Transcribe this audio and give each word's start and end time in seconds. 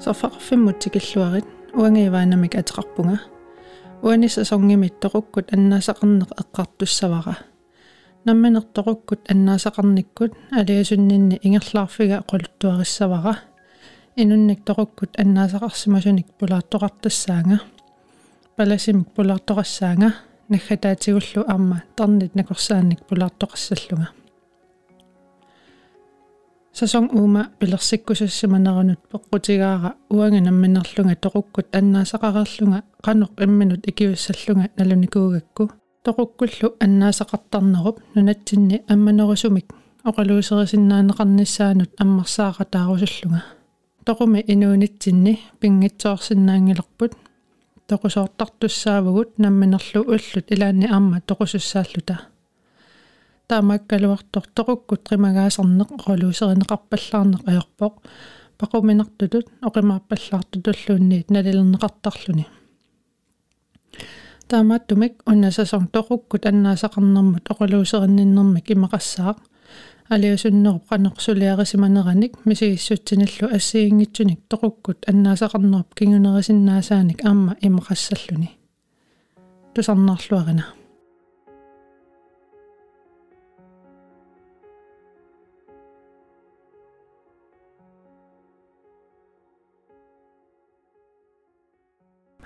сорфақарфиммут 0.00 0.78
тикиллуарит 0.78 1.46
уангииваанамик 1.74 2.54
атеқарпунга 2.54 3.20
уани 4.02 4.28
сасонгимит 4.28 5.00
тоқуккут 5.00 5.52
аннаасақарнеқ 5.54 6.30
эққартуссавара 6.42 7.36
намминерторуккут 8.24 9.20
аннаасақарниккут 9.30 10.32
алиасуннинни 10.50 11.40
ингерлаарфига 11.42 12.22
qoluttuarissavara 12.30 13.34
инунник 14.16 14.60
тоқуккут 14.68 15.16
аннаасақарсимасуник 15.22 16.28
пулаартоқартассаанга 16.38 17.60
паласимик 18.56 19.08
пулаартоқассаанга 19.16 20.12
наггатаатигуллу 20.48 21.44
арма 21.46 21.82
тарнит 21.96 22.34
накорсаанник 22.34 23.00
пулаартоқассаллунга 23.08 24.08
сасон 26.78 27.08
уума 27.16 27.42
пилерсиккусассиманерунут 27.58 29.00
пеққутигаара 29.10 29.90
уанга 30.10 30.40
намминерлунга 30.40 31.16
тоқуккут 31.24 31.66
аннаасақарерлунга 31.78 32.82
қанеқ 33.06 33.30
имминут 33.44 33.82
икиуссаллунга 33.90 34.68
налуникуугакку 34.78 35.70
тоқуккуллу 36.04 36.68
аннаасақартарнеруп 36.84 37.96
нунатсинни 38.14 38.82
амманерусумик 38.92 39.66
оқалуусерисиннаанеқарниссаанут 40.08 41.90
аммарсаақатаарусуллунга 42.02 43.40
тоқуми 44.04 44.44
инуунитсинни 44.46 45.40
пингитсоорсиннаангилерпут 45.60 47.12
тоқусоортартуссаавагут 47.88 49.38
намминерлу 49.38 50.00
уллут 50.02 50.46
илаанни 50.54 50.86
амма 50.96 51.22
тоқусуссааллута 51.28 52.14
таамаккалуартор 53.48 54.44
тоқуккут 54.56 55.02
қимагаасарнеқ 55.08 55.88
оқалуусеринеқарпаллаарнеқ 55.98 57.42
аёрпоқ 57.50 57.94
пақуминартутут 58.58 59.46
оқимааппаллаартутуллуунниит 59.68 61.28
налилернеқартарлуни 61.34 62.46
таамааттумик 64.48 65.14
уннасасон 65.26 65.88
тоқуккут 65.94 66.46
аннаасақарнэрмут 66.50 67.44
оқалуусериннэрмик 67.52 68.66
имақассаақ 68.74 69.38
алиусуннеруп 70.08 70.84
қанеқсулиарисиманераник 70.90 72.32
мисигиссутсиналлу 72.44 73.46
ассигингитсуник 73.56 74.40
тоқуккут 74.50 74.98
аннаасақарнеруп 75.10 75.94
кингунерисиннаасааник 75.98 77.24
аама 77.24 77.56
имақассаллуни. 77.60 78.50
Тусарнаарлуарина 79.74 80.64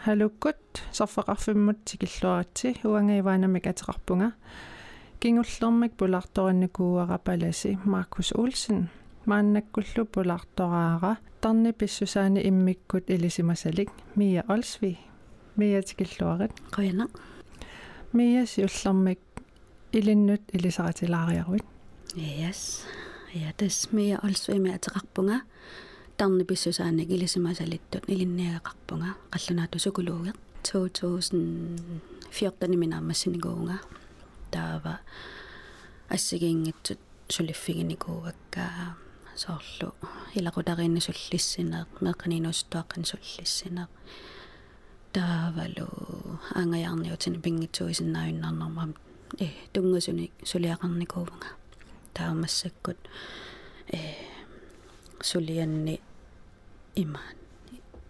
халуккут 0.04 0.56
сарфақарфиммут 0.96 1.84
тикиллуаратси 1.84 2.68
уангииваанамик 2.84 3.66
атеқарпунга 3.66 4.32
кингуллермик 5.20 5.92
пулаарторинникууара 5.98 7.18
паласи 7.18 7.78
маркус 7.84 8.32
улсен 8.32 8.88
мааннаккуллу 9.26 10.06
пулаартораара 10.14 11.18
тарни 11.42 11.72
писсусаани 11.72 12.40
иммиккут 12.48 13.10
илисимасалик 13.10 13.90
мия 14.16 14.42
олсви 14.48 14.98
мия 15.56 15.82
тикиллуарит 15.82 16.52
қуяна 16.72 17.06
мия 18.12 18.46
сиуллермик 18.46 19.20
илиннут 19.92 20.42
илисаратилаариаруит 20.52 21.64
yes. 22.14 22.86
Ja 23.34 23.52
тас 23.56 23.92
мия 23.92 24.18
олсви 24.22 24.58
мия 24.58 24.78
атеқарпунга 26.20 26.20
тарни 26.20 26.44
писсусааник 26.44 27.10
илисимасалиттут 27.10 28.04
илинниагақарпунга 28.08 29.14
қаллунаату 29.32 29.78
сукулуугеq 29.78 30.36
2014 30.62 32.76
минаамассиникуунга 32.76 33.80
таава 34.50 35.00
ассигиингитсут 36.08 36.98
сулиффигиникуугаккаа 37.28 38.96
соорлу. 39.34 39.94
Илақутариинни 40.34 41.00
суллиссинеэ 41.00 41.86
меққанинуустуаққан 42.00 43.04
суллиссинеэ 43.10 43.86
таавалу. 45.12 45.88
Ангаяарниутини 46.54 47.38
пингитсуисиннааюннарнармам 47.38 48.94
э 49.38 49.48
тунгасуни 49.72 50.30
сулиақарникуувнга 50.44 51.48
таамассаккут. 52.12 52.98
Э 53.92 53.98
сулианни 55.22 56.00
имаан 56.96 57.36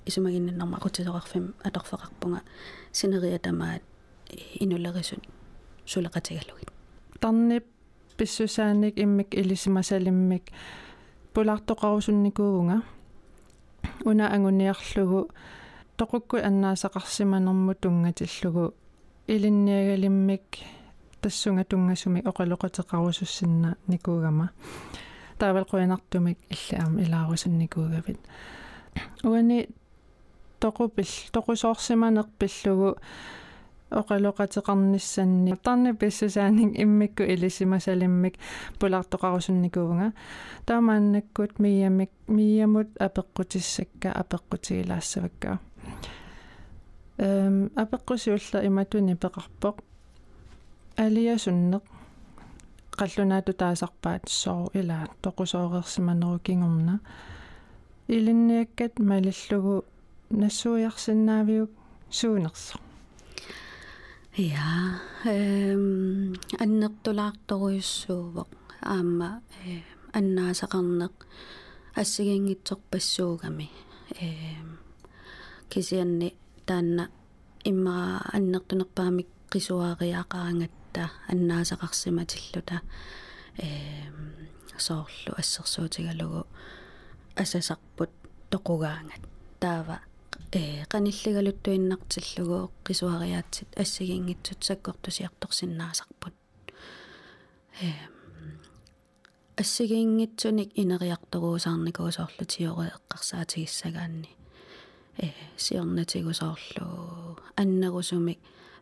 исумагиннарма 0.07 0.77
aqutisoqarfim 0.79 1.55
atorfeqarpunga 1.65 2.41
sineria 2.93 3.39
tamaat 3.39 3.83
inulerисут 4.61 5.23
сулеқатигалугит 5.87 6.71
тарнип 7.21 7.67
писсусааник 8.17 8.99
иммик 8.99 9.35
илисимасалиммик 9.35 10.45
пулаартоқарусунникуувнга 11.35 12.83
уна 14.05 14.33
ангуниарлугу. 14.35 15.31
Тоқукку 15.97 16.37
аннаасақарсиманерму 16.37 17.75
тунгатиллугу. 17.75 18.75
Илинниагалиммик 19.27 20.59
тассунга 21.21 21.65
тунгасуми 21.65 22.21
оқалоқатеқарусуссинна 22.21 23.77
никуугама 23.87 24.51
таавал 25.39 25.65
қуянартумик 25.65 26.39
иллаам 26.49 26.99
илаарусанникуугавит 26.99 28.19
уани 29.23 29.69
тоқупил 30.61 31.11
тоқусоорсиманерпиллугу 31.33 32.99
оқалоқатеқарниссанни 33.91 35.57
тарни 35.57 35.93
писсусааник 35.93 36.79
иммикку 36.79 37.23
илисимасалиммик 37.23 38.35
пулаартоқарусунникуунга 38.79 40.13
таамааннаккут 40.67 41.59
миямик 41.59 42.11
миямут 42.29 42.89
апеққутиссакка 42.97 44.13
апеққутигилаассавакка 44.23 45.59
эм 47.19 47.71
апеққусиулла 47.75 48.65
иматуни 48.67 49.15
пеқарпоқ 49.15 49.77
алиасуннеқ 50.97 51.83
қаллунаату 52.99 53.53
таасарпаат 53.53 54.29
соо 54.29 54.71
ила 54.75 55.09
тоқусоорерсиманеру 55.23 56.39
кингорна 56.39 57.01
илинниаккат 58.17 58.95
малиллугу 59.11 59.75
нассуиарсинаавиук 60.41 61.71
суунерсо 62.19 62.77
я 64.37 65.01
эм 65.25 66.35
аннертулаарторуйуссуувоқ 66.63 68.51
аама 68.95 69.31
э 69.65 69.75
аннаасақарнеқ 70.19 71.15
ассигингитсорпассуугами 72.01 73.69
эм 74.27 74.69
кисианни 75.71 76.29
таанна 76.67 77.05
иммаа 77.71 78.27
аннертунерпаамик 78.37 79.29
qisuariaqaangатта 79.53 81.03
аннаасақарсиматиллута 81.33 82.77
эм 83.67 84.17
соорлу 84.87 85.33
ассерсуутигалугу 85.41 86.43
асасарпут 87.43 88.11
тоқугаангат 88.51 89.23
таава 89.63 89.97
э 90.53 90.85
qanilligaluttuinnartillугу 90.93 92.59
qisuariaatsit 92.87 93.71
ассигингитсут 93.83 94.61
саккортусиарторсиннаасарпут 94.69 96.35
э 97.87 97.89
ассигингитсуник 99.63 100.71
инериарторуусаарникуусоорлу 100.83 102.45
тиоре 102.53 102.91
эққарсаатигиссагаанни. 102.99 104.31
Э 105.25 105.29
сиорнатигусоорлу 105.65 106.87
аннерусумик 107.61 108.39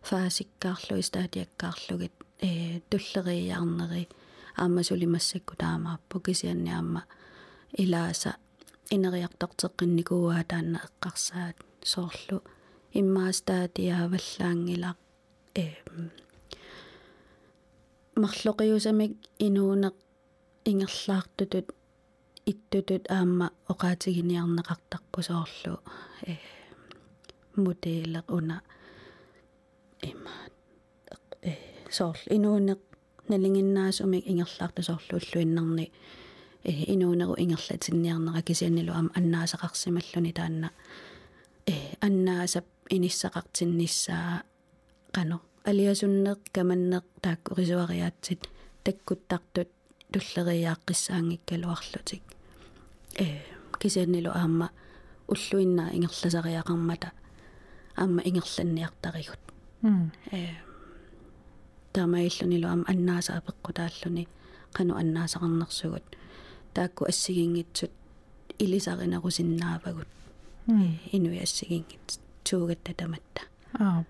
фаасиккаарлу 0.09 1.01
истаатиаккаарлугит 1.01 2.15
э 2.41 2.81
туллериаарнери 2.91 4.09
аама 4.57 4.83
сулимассакку 4.83 5.55
таамааппу 5.57 6.21
кисианни 6.21 6.71
аама 6.71 7.03
илааса 7.83 8.37
инериартартеққинникууаа 8.95 10.43
таанна 10.51 10.79
эққарсаат 10.87 11.57
соорлу. 11.93 12.39
Иммаастаатиааваллаангила 13.01 14.91
э 15.55 15.65
марлоқиусамик 18.23 19.13
инуунеқ 19.47 19.95
ингерлаартутут 20.71 21.69
иттутут 22.51 23.05
аама 23.17 23.47
оқаатигиниарнеқартарпу 23.73 25.19
соорлу 25.29 25.75
э 26.33 26.35
мутеэлеқ 27.63 28.27
уна. 28.37 28.57
Има 30.11 30.35
э 31.43 31.53
соорл 31.97 32.25
инуунеқ 32.37 32.81
налингиннаасумик 33.31 34.25
ингерлаарту 34.31 34.83
соорлу 34.83 35.15
уллуиннарни 35.21 35.87
э 35.87 35.93
инуунеру 36.65 37.35
ингерлатинниарнера 37.39 38.43
кисианнилу 38.43 38.93
ам 38.93 39.11
аннаасақарсималлуни 39.15 40.33
таанна 40.33 40.71
э 41.67 41.73
аннаасап 42.01 42.65
иниссақартинниссаа 42.91 44.43
qano 45.15 45.41
алиасуннеқ 45.65 46.39
каманнеқ 46.53 47.05
таакку 47.23 47.55
рисуариаатсит 47.55 48.49
таккуттартут 48.85 49.69
туллериааққиссаангиккалуарлутик 50.13 52.23
э 53.19 53.41
кисианнилу 53.81 54.31
аама 54.31 54.71
уллуиннаа 55.29 55.91
ингерласариақармата 55.97 57.13
аама 57.97 58.21
ингерланниартаригут 58.29 59.43
э 60.33 60.35
таамаиллунилу 61.93 62.67
аама 62.69 62.85
аннаасаа 62.93 63.41
пеққутааллуни 63.47 64.25
qanu 64.77 64.93
аннаасақарнерсугут 65.03 66.07
таакку 66.75 67.05
ассигингитсут 67.05 67.91
илисаринерусиннаавагут 68.59 70.09
инуи 71.13 71.39
ассигингит 71.43 72.21
туугатта 72.45 72.95
таматта 72.95 73.43
аа 73.75 74.05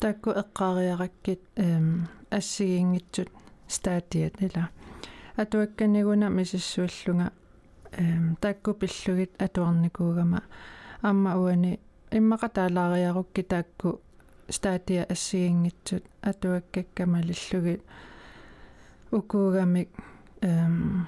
таакку 0.00 0.30
эққаариараккит 0.30 1.40
эм 1.56 2.08
ассигингитсут 2.30 3.28
стаатиат 3.68 4.40
ила 4.40 4.70
атуакканигуна 5.36 6.28
мисиссуаллунга 6.30 7.32
эм 7.92 8.36
таакку 8.40 8.74
пиллугит 8.74 9.40
атуарникуугама. 9.42 10.42
Амма 11.02 11.36
уани 11.36 11.80
иммақатаалаариарукки 12.10 13.42
таакку 13.42 14.00
стаатиа 14.48 15.04
ассигингитсут 15.04 16.04
атуаккаккамалиллугит 16.22 17.82
укуугамик 19.10 19.88
эм 20.40 21.06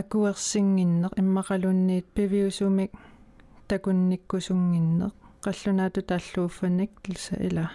акуерсингиннеқ 0.00 1.12
иммақалунниит 1.20 2.06
пивиусумик 2.14 2.92
такунниккусунгиннеқ 3.68 5.12
қаллунаату 5.44 6.02
тааллууффаник 6.02 6.90
лса 7.08 7.36
ила. 7.36 7.70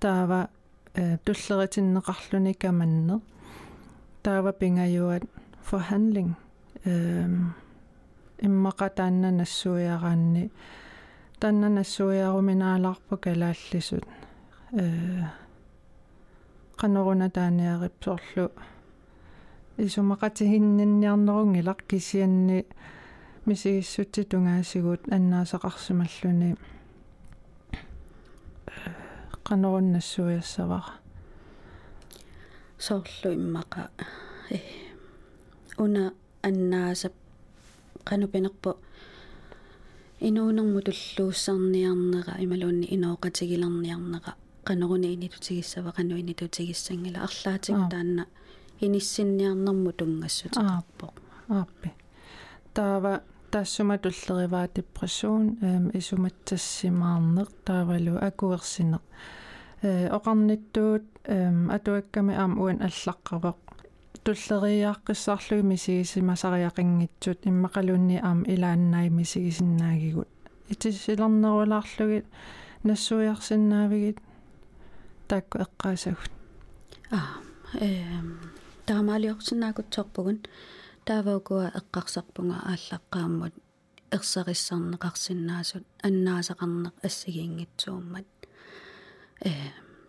Таава 0.00 0.48
э 0.94 1.18
туллеритиннеқарлуни 1.24 2.52
каманнеқ 2.54 3.22
таава 4.22 4.52
пингаюат 4.52 5.22
forhandling 5.68 6.32
эм 6.84 7.54
иммақатаанна 8.38 9.30
нассуяараанни. 9.30 10.50
Танна 11.40 11.68
нассуяаруминаалаарпу 11.68 13.16
калааллисут. 13.16 14.04
Э 14.72 15.24
qanоруна 16.76 17.30
тааниарипсорлу 19.76 19.84
исумақатигиннанниарнерунгилақ 19.84 21.80
кисианни 21.88 22.66
мисигиссути 23.46 24.24
тунгаасигут 24.24 25.02
аннаасақарсималлуни 25.10 26.56
qanоруннассуяссавара 29.44 30.92
соорлу 32.78 33.32
иммақа 33.32 33.90
э 34.50 34.58
уна 35.78 36.12
аннаасап 36.42 37.12
qanupinерпу 38.04 38.76
инуунэрму 40.20 40.80
туллууссарниарнера 40.80 42.34
ималуунни 42.44 42.86
инооqатигилерниарнера 42.94 44.34
qanоруни 44.64 45.14
инитутигиссава 45.14 45.92
qanu 45.96 46.18
инитутигиссангила 46.18 47.18
арлаатигу 47.28 47.88
таанна 47.90 48.26
иниссинниарнэрму 48.80 49.92
тунгассутеқарпоқ 49.92 51.14
ааппи 51.48 51.90
таава 52.74 53.22
таассума 53.50 53.98
туллериваа 53.98 54.68
депрессуун 54.74 55.58
эм 55.62 55.90
исуматсассимаарнеқ 55.98 57.48
таавалу 57.64 58.14
акуерсинеқ 58.28 59.02
э 59.82 60.08
оқарниттуут 60.16 61.06
эм 61.24 61.70
атуакками 61.70 62.34
аам 62.34 62.52
уан 62.60 62.78
аллаққавоқ 62.86 63.58
туллериааққиссаарлуги 64.24 65.62
мисигисимасариақингитсут 65.72 67.40
иммақалунни 67.50 68.18
аам 68.28 68.42
илааннаи 68.42 69.08
мисигисиннаагигут. 69.08 70.28
Итисилернерулаарлугит 70.68 72.26
нассуиарсиннаавигит. 72.82 74.18
Таакку 75.28 75.58
эққаасагут. 75.58 76.32
Аа 77.10 77.38
эм 77.80 78.40
таамаалиорсинаакутсорпугун 78.86 80.38
тааваукуа 81.06 81.66
эққарсарпунга 81.78 82.58
ааллаққааммут. 82.70 83.54
Ерсариссарнеқарсинаасут 84.16 85.84
аннаасақарнеқ 86.06 86.94
ассигиингитсууммат. 87.06 88.28
Э 89.48 89.52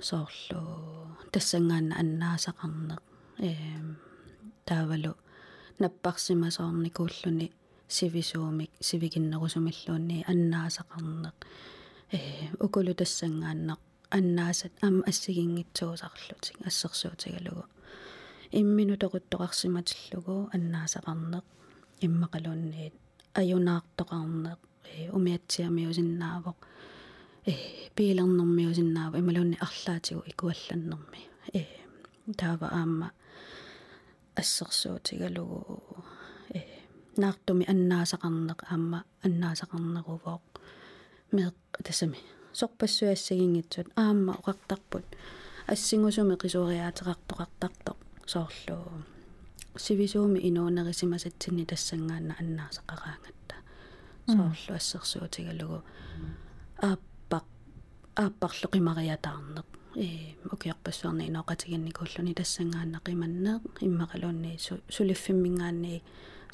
соорлу 0.08 0.62
тассангаана 1.34 1.94
аннаасақарнеқ. 2.02 3.02
Э 3.48 3.52
таавалу 4.68 5.14
наппарсимасоорникууллуни 5.82 7.48
сивисуумик 7.96 8.72
сивигиннерусумиллуунни 8.88 10.26
аннаасақарнеқ. 10.32 11.36
Э 12.12 12.20
укулу 12.66 12.94
тассангааннеқ 13.02 13.80
аннаасат 14.18 14.74
ам 14.88 14.96
ассигингитсуусарлутик 15.10 16.58
ассерсуутигалугу 16.68 17.66
имминутоқуттоқарсиматиллугу 18.52 20.50
аннаасақарнеқ 20.56 21.46
иммақалуунниит 22.06 22.96
аюнаартоқарнеқ 23.40 24.60
э 24.94 25.10
умиатсиамиусиннаавоқ 25.18 26.58
э 27.52 27.54
пилернэрмиусиннаава 27.96 29.16
ималуунни 29.22 29.58
арлаатигу 29.66 30.22
икуалланнэрми 30.32 31.22
э 31.60 31.62
таава 32.40 32.68
аама 32.80 33.08
ассерсуутигалугу 34.42 35.60
э 36.58 36.60
наартуми 37.22 37.66
аннаасақарнеқ 37.74 38.60
аама 38.72 39.00
аннаасақарнерувоқ 39.26 40.44
меқ 41.36 41.56
тасами. 41.86 42.20
Сорпассуассагингитсут 42.54 43.88
аама 43.96 44.32
оқартарпут 44.40 45.06
ассингусуми 45.68 46.36
қисуариаатеқартоқартартоқ 46.42 47.98
соорлу 48.28 48.78
сивисууми 49.78 50.40
инуунерисимасатсинни 50.50 51.66
тассангаана 51.66 52.34
аннаасақараангатта 52.42 53.56
соорлу 54.28 54.76
ассерсуутигалугу 54.80 55.80
ааппақ 56.90 57.46
ааппарлуқимариатаарнеқ 58.24 59.68
э 59.96 60.08
укиарпассуарни 60.54 61.28
иноқатигинникууллуни 61.32 62.34
тассангаана 62.40 63.00
қиманнеқ 63.08 63.62
иммақалуунни 63.88 64.52
сулиффиммингаанни 64.96 66.04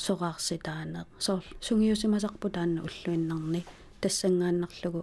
сораарситаанеқ 0.05 1.07
соор 1.25 1.43
сунгиусимасарпу 1.67 2.49
таанна 2.49 2.79
уллуиннарни 2.87 3.65
тассангааннарлугу 4.01 5.01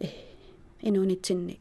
э 0.00 0.08
инуунитсинни 0.88 1.58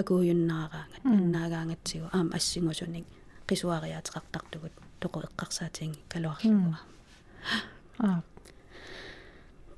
акуйуннаараангат 0.00 1.04
аннаагаангатсигу 1.04 2.06
аама 2.12 2.36
ассингусуник 2.38 3.06
qisuariateqartartugut 3.52 4.74
toqu 5.00 5.18
eqqarsaatiingi 5.28 6.00
kaluarluga 6.12 6.78
аа 8.06 8.20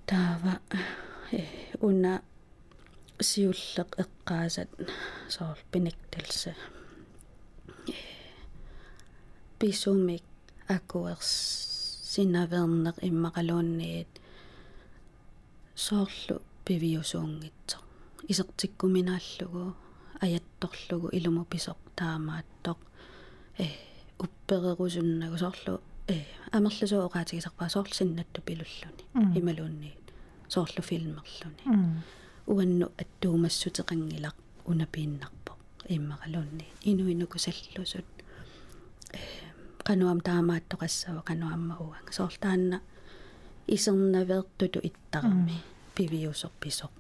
таава 0.09 0.55
э 1.39 1.43
уна 1.89 2.13
сиуллеq 3.29 3.91
эққаасат 4.05 4.71
соор 5.35 5.59
пинекталса 5.73 6.53
э 7.93 7.97
писумик 9.59 10.27
акуерс 10.77 11.31
синавернеқ 12.13 12.97
иммақалуунниит 13.09 14.13
соорлу 15.85 16.37
пивиусуунгитсо. 16.65 17.79
Исертиккуминааллугу 18.31 19.65
аятторлугу 20.25 21.09
илуму 21.17 21.45
писоқ 21.53 21.79
таамааттоқ 21.99 22.79
э 23.59 23.67
упперерусуннагу 24.19 25.37
соорлу 25.39 25.81
э 26.09 26.17
амерлусоо 26.53 27.07
оqaатигисарпаа 27.07 27.69
соорлу 27.69 27.95
синнатту 27.95 28.41
пилуллуни 28.43 29.05
ималуунни 29.39 29.91
соорлу 30.49 30.83
филмерлуни 30.83 31.63
уанну 32.47 32.87
аттуумассутеқангилақ 33.03 34.37
унапииннарпо 34.71 35.53
иммақалуунни 35.89 36.67
инуинуку 36.91 37.39
саллусут 37.39 38.09
э 39.13 39.19
qanуам 39.87 40.21
таамааттоқассава 40.29 41.23
qanуамма 41.29 41.75
уанга 41.79 42.13
соорлтаанна 42.13 42.81
исернавертуту 43.67 44.81
иттарами 44.89 45.57
пивиусорписоқ 45.95 46.93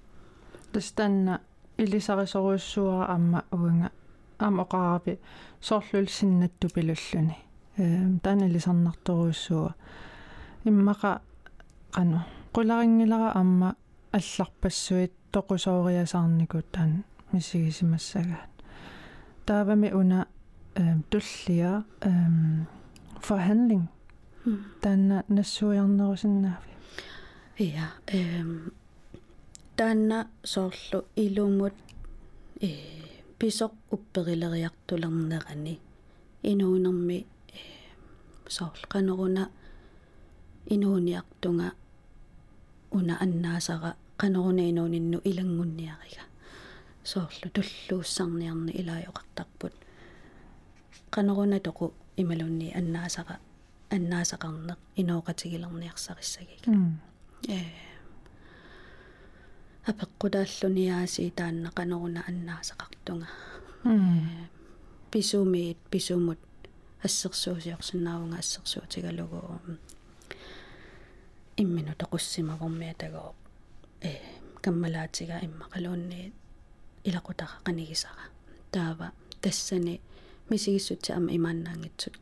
тастанна 0.72 1.40
илисарисоруссуара 1.76 3.12
амма 3.14 3.44
уанга 3.50 3.90
аама 4.44 4.62
оқарапи 4.64 5.18
соорлул 5.60 6.08
синнатту 6.08 6.68
пилуллуни 6.74 7.36
эм 7.76 8.20
таанилисарнарторуussуа 8.24 9.70
иммаqa 10.68 11.12
qanu 11.94 12.18
qularingilара 12.54 13.30
амма 13.40 13.68
алларпассуит 14.12 15.12
тоқусоориасаарникут 15.32 16.66
таан 16.74 17.04
мисигисимассагаат 17.32 18.52
таавами 19.46 19.88
уна 20.00 20.20
эм 20.76 21.02
туллиа 21.10 21.84
эм 22.00 22.66
forhandling 23.26 23.86
таанна 24.82 25.24
нассуиарнерусиннаави 25.28 26.72
ja 27.58 27.86
эм 28.06 28.72
таанна 29.76 30.18
соорлу 30.52 30.98
илумут 31.16 31.74
э 32.60 33.03
писоқ 33.38 33.72
упперилериартулернерани 33.90 35.80
инуунерми 36.42 37.18
э 37.20 37.60
соорлу 38.48 38.86
канеруна 38.88 39.50
инууниартунга 40.66 41.72
уна 42.90 43.14
аннаасара 43.20 43.96
канеруна 44.16 44.70
инуунинну 44.70 45.18
илангунниарига. 45.24 46.24
Соорлу 47.02 47.48
туллууссарниарни 47.54 48.72
илаажоқартарпут 48.80 49.74
канеруна 51.10 51.58
тоқу 51.60 51.92
ималунни 52.16 52.72
аннаасара 52.80 53.38
аннаасақарнеқ 53.90 54.78
инооқатигилерниарсариссагига 55.00 56.70
э 57.48 57.58
апеққутааллуниааси 59.90 61.30
таанна 61.36 61.70
канеруна 61.70 62.20
аннаасақартунга 62.28 63.28
писумиит 65.10 65.78
писумут 65.90 66.38
ассерсуусиорсинаавунга 67.02 68.38
ассерсуутигалугу 68.38 69.60
иммину 71.56 71.92
тоқуссимавэрмиа 72.00 72.94
тагоо 73.02 73.34
э 74.00 74.12
каммалаатига 74.64 75.36
иммақалуунни 75.46 76.32
илақутаqa 77.08 77.56
qanigисара 77.66 78.24
таава 78.72 79.12
тассани 79.42 80.00
мисигиссутси 80.50 81.12
ама 81.12 81.30
имааннаангитсут 81.38 82.16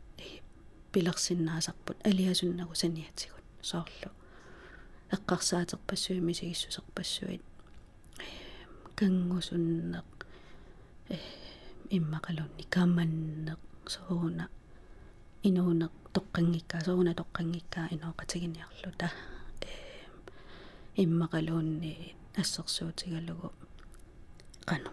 пилерсиннаасарпут 0.93 1.97
алиасуннагу 2.09 2.75
саниатсигут 2.75 3.45
соорлу 3.71 4.11
эққарсаатерпассуи 5.15 6.21
мисигиссусерпассуит 6.29 7.43
кангусуннеқ 8.99 10.09
э 11.11 11.17
иммақалунни 11.97 12.65
камманнеқ 12.75 13.63
сууна 13.95 14.45
инуунеқ 15.49 15.93
тоққангиккаа 16.15 16.81
сууна 16.87 17.13
тоққангиккаа 17.21 17.87
инооқатигиниарлута 17.95 19.09
э 19.61 19.73
иммақалуунни 21.05 21.93
ассерсуутигалугу. 22.41 23.49
Қану 24.69 24.91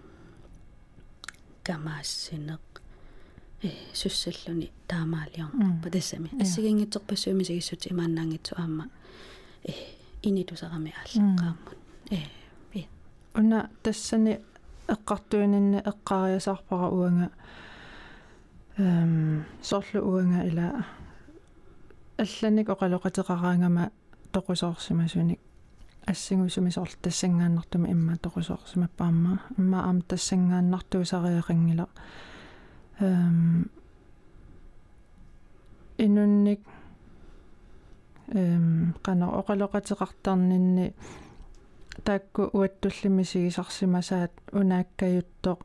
камаассинеқ. 1.64 2.66
Э 3.62 3.70
суссаллуни 3.94 4.72
таамаалиарнерпа 4.88 5.90
тассами 5.92 6.30
ассигингитсерпассуими 6.42 7.44
сигиссути 7.44 7.90
имааннаангитсу 7.90 8.56
аама 8.58 8.90
э 9.64 9.74
инитусарами 10.22 10.94
ааллаққааммут 11.00 11.78
э 12.12 12.39
уна 13.40 13.70
тассани 13.84 14.40
эққартуининна 14.88 15.80
эққариасаарпара 15.92 16.88
уанга 16.90 17.30
эм 18.78 19.46
сорлу 19.62 20.02
уанга 20.12 20.44
ила 20.50 20.86
алланик 22.18 22.70
оқалоқатеқараангама 22.70 23.92
тоқусоорсимасуник 24.34 25.40
ассигусуми 26.06 26.70
сорл 26.70 26.92
тассангааннартума 27.02 27.88
имма 27.88 28.18
тоқусоорсимаппаама 28.18 29.40
имма 29.58 29.80
аам 29.86 30.02
тассангааннартуусариақангила 30.02 31.88
эм 33.00 33.70
инунник 35.98 36.60
эм 38.34 38.96
қано 39.02 39.26
оқалоқатеқартарнинни 39.40 40.94
таакку 42.04 42.50
уаттуллимисигисарсимасаат 42.54 44.32
унааккаюттоқ 44.52 45.60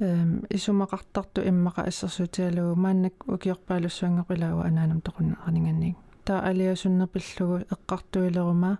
эм 0.00 0.44
исумақартарту 0.50 1.40
иммақа 1.50 1.86
ассерсутиалугу 1.90 2.80
мааннак 2.80 3.14
укиорпаалуссуангеқилауа 3.26 4.66
анаанам 4.66 5.00
тоқуннеқарнинганник 5.00 5.96
таа 6.24 6.40
алиасуннерпиллугу 6.50 7.64
эққартуилерума 7.74 8.78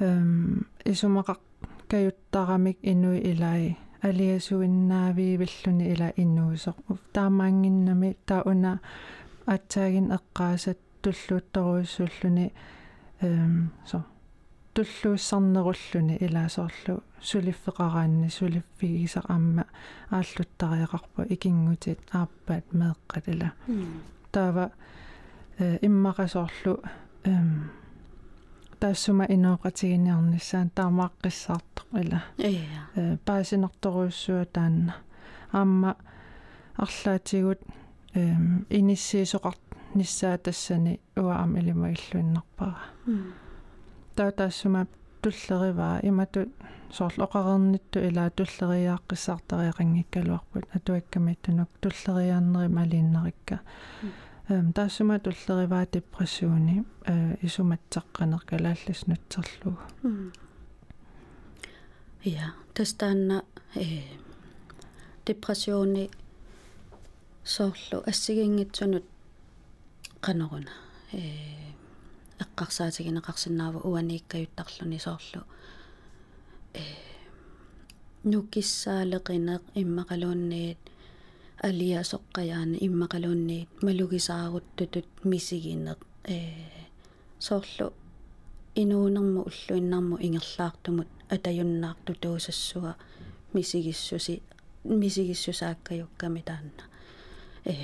эм 0.00 0.66
исумақақ 0.84 1.40
каюттарамик 1.88 2.78
инуи 2.82 3.18
илаи. 3.32 3.76
Алиасуиннаавиивиллуни 4.02 5.84
ила 5.92 6.08
иннуусоқ 6.16 6.76
таамаангиннами 7.12 8.16
таа 8.26 8.42
уна 8.50 8.80
атсаагин 9.46 10.10
эққаасат 10.16 10.78
туллуутторуиссууллуни 11.02 12.52
эм 13.20 13.70
со 13.86 14.04
туллууссарнеруллуни 14.74 16.16
илаасоорлу 16.24 17.02
сулиффеқараанни 17.20 18.28
сулиффигисақ 18.38 19.26
аама 19.28 19.64
ааллуттариақарпу 20.10 21.22
икингутит 21.34 22.00
ааппаат 22.10 22.64
меэққатала 22.72 23.50
таава 24.32 24.70
э 25.58 25.78
иммақасоорлу 25.86 26.74
эм 27.24 27.70
таассума 28.80 29.24
инооқатигиниарниссаан 29.34 30.70
таамааққиссаартоқ 30.78 31.88
ила 32.02 32.20
э 32.46 33.16
паасинарторуйссуа 33.26 34.44
таанна 34.46 34.94
аама 35.52 35.96
арлаатигут 36.76 37.60
эм 38.14 38.66
иниссиисоқарт 38.70 39.60
ниссаа 39.94 40.38
тассани 40.38 41.00
уаам 41.16 41.56
илимаиллуиннарпара 41.58 42.78
таатаассума 44.16 44.86
туллериваа 45.22 46.00
имату 46.02 46.40
соорлу 46.90 47.24
оқарернитту 47.24 47.98
илаа 48.08 48.30
туллериааққиссаартариақангиккалуарпут 48.38 50.64
атуаккамиттунук 50.76 51.70
туллериааннери 51.80 52.68
малииннерикка 52.78 53.56
эм 54.48 54.72
таассума 54.72 55.18
туллериваа 55.18 55.86
депрессууни 55.92 56.84
э 57.06 57.36
исуматсаққанер 57.46 58.42
калааллас 58.50 59.06
нутсерлугу 59.06 59.78
я 62.24 62.54
тастаанна 62.74 63.44
э 63.74 64.02
депрессууни 65.26 66.10
соорлу 67.44 68.02
ассигингитсунут 68.06 69.04
qanaruna 70.20 70.70
э 71.12 71.71
эққарсаатигинеқарсинаава 72.42 73.78
уанииккаюттарлуни 73.90 74.98
соорлу 75.06 75.42
э 76.74 76.82
нукиссаалеқинеқ 78.30 79.62
иммақалуунниит 79.82 80.82
алиасоққаяана 81.68 82.76
иммақалуунниит 82.86 83.70
малугисааруттутут 83.86 85.08
мисигинеқ 85.30 86.00
э 86.34 86.38
соорлу 87.46 87.86
инуунерму 88.82 89.40
уллуиннарму 89.48 90.16
ингерлаартумут 90.26 91.08
атаюннаарту 91.34 92.12
туусассуа 92.22 92.92
мисигиссуси 93.54 94.42
мисигиссусааккаюкками 94.84 96.40
таанна 96.48 96.84
э 97.64 97.74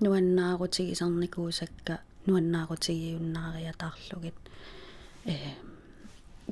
нуаннаарутигисарникуусакка 0.00 1.94
нуаннаарутигиуннаариатаарлугит 2.28 4.38
э 5.32 5.34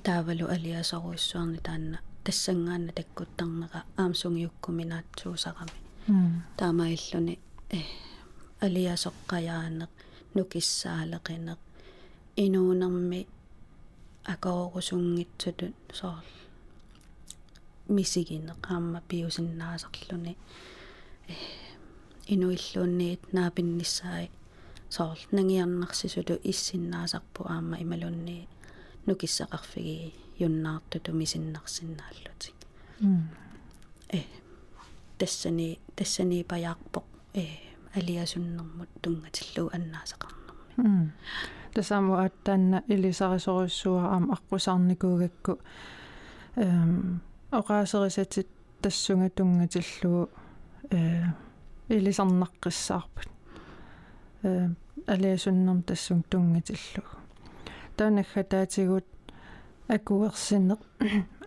таавалу 0.06 0.44
алиасоруиссуарни 0.56 1.58
таанна 1.66 1.98
тассангаанна 2.24 2.92
таккуттарнера 2.98 3.80
аамсунгиуккуминаатсуусарами 4.02 5.76
таамаиллуни 6.58 7.34
э 7.78 7.80
алиасоққаяанеқ 8.66 9.92
нукиссаалеқинеқ 10.36 11.60
инуунерми 12.44 13.20
акоорусунгитсутут 14.32 15.76
соорл 15.98 16.30
мисигинеқ 17.96 18.60
аама 18.72 19.00
пиусиннаасарлуни 19.08 20.32
э 21.28 21.34
инуиллуунниит 22.34 23.22
наапиннissaai 23.36 24.26
соорл 24.88 25.22
нангиарнарсисулу 25.32 26.38
иссиннаасарпу 26.42 27.44
аама 27.48 27.76
ималунни 27.82 28.48
нукиссақарфиги 29.06 30.14
юннаартуту 30.38 31.12
мисиннарсинааллутик 31.12 32.58
э 34.12 34.20
тассани 35.18 35.78
тассани 35.96 36.44
паяарпоқ 36.44 37.04
э 37.34 37.46
алиасуннэрмут 37.94 38.88
тунгатиллуу 39.02 39.70
аннаасақарнэрми. 39.76 40.84
М 40.84 41.12
тасаму 41.74 42.14
аттаанна 42.16 42.82
илисарисоруссуа 42.88 44.02
аама 44.12 44.34
аққусаарникуугакку 44.36 45.58
эм 46.56 47.20
оqaасерисатит 47.50 48.48
тассунга 48.82 49.30
тунгатиллуу 49.30 50.28
э 50.90 51.24
илисарнаққиссаарпут 51.88 53.28
э 53.28 53.35
алиасуннэрм 55.06 55.82
тассун 55.82 56.22
тунгатиллуу 56.30 57.06
таанагга 57.96 58.42
таатигут 58.44 59.06
акуерсинеқ 59.88 60.80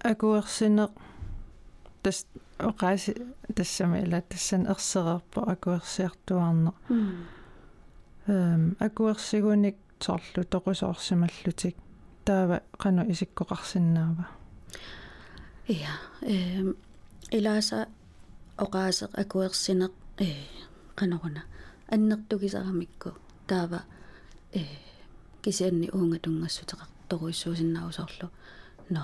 акуерсинеқ 0.03 0.91
тас 2.03 2.25
оqaasi 2.57 3.11
тассами 3.55 4.03
ила 4.05 4.21
тассан 4.21 4.63
ерсерерпо 4.73 5.39
акуерсиартуарне 5.53 6.71
эм 8.27 8.75
акуерсигуник 8.79 9.77
торлу 9.99 10.43
тоқусоорсималлутик 10.53 11.75
таава 12.25 12.61
қану 12.77 13.03
исиккоқарсинаава 13.11 14.25
иа 15.67 15.93
эм 16.21 16.75
илааса 17.31 17.87
оqaасеқ 18.57 19.11
акуерсинеқ 19.21 19.93
э 20.17 20.29
қанеруна 20.95 21.43
аннертугисарамикку 21.91 23.09
таава 23.47 23.83
э 24.53 24.61
кисианни 25.41 25.89
уунга 25.91 26.19
тунгассутеқар 26.19 26.87
торуиссуусиннаусорлу 27.09 28.29
но 28.89 29.01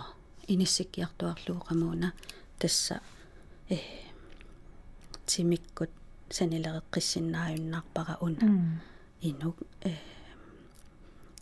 иниссиккиартуарлуу 0.48 1.60
qamуuna 1.68 2.14
тасса 2.60 3.02
э 3.70 3.78
тимиккут 5.26 5.90
санилереққиссиннааюннаарпара 6.30 8.18
уна 8.22 8.82
инук 9.22 9.58
э 9.84 9.96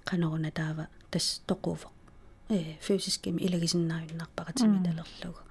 канаруна 0.06 0.52
таава 0.52 0.88
тас 1.12 1.42
тоқуфо 1.48 1.90
э 2.50 2.78
физискими 2.80 3.42
илагисиннааюннаарпара 3.46 4.54
тимиталерлугу 4.54 5.42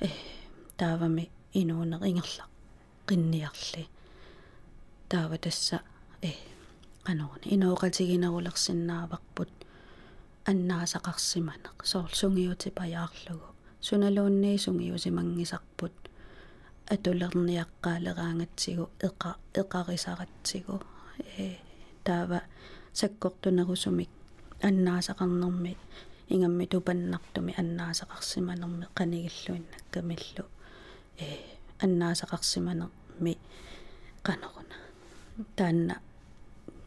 э 0.00 0.08
таавами 0.76 1.30
инуунеқ 1.54 2.02
ингерлақ 2.10 2.50
qinniarli 5.10 5.18
таава 5.18 5.38
тасса 5.38 5.80
э 6.22 6.32
канаруна 7.04 7.46
инооқатигинерулерсиннааварпут 7.54 9.50
аннаасақарсиманеқ 10.50 11.76
соор 11.84 12.10
сунгиутипаяарлугу 12.20 13.46
суналуунни 13.80 14.58
сунгиусимангисарпут 14.64 15.96
атулерниаққаалераангатсигу 16.94 18.84
эқа 19.06 19.30
эқарисаратсигу 19.60 20.76
э 21.38 21.56
таава 22.04 22.40
саккортунерусумик 22.92 24.10
аннаасақарнэрми 24.68 25.72
ингамми 26.28 26.66
тупаннартуми 26.72 27.52
аннаасақарсиманерми 27.62 28.86
қанигиллуиннаккамиллу 28.98 30.44
э 31.18 31.26
аннаасақарсиманерми 31.84 33.34
қанеруна 34.26 34.59
таанна 35.56 35.96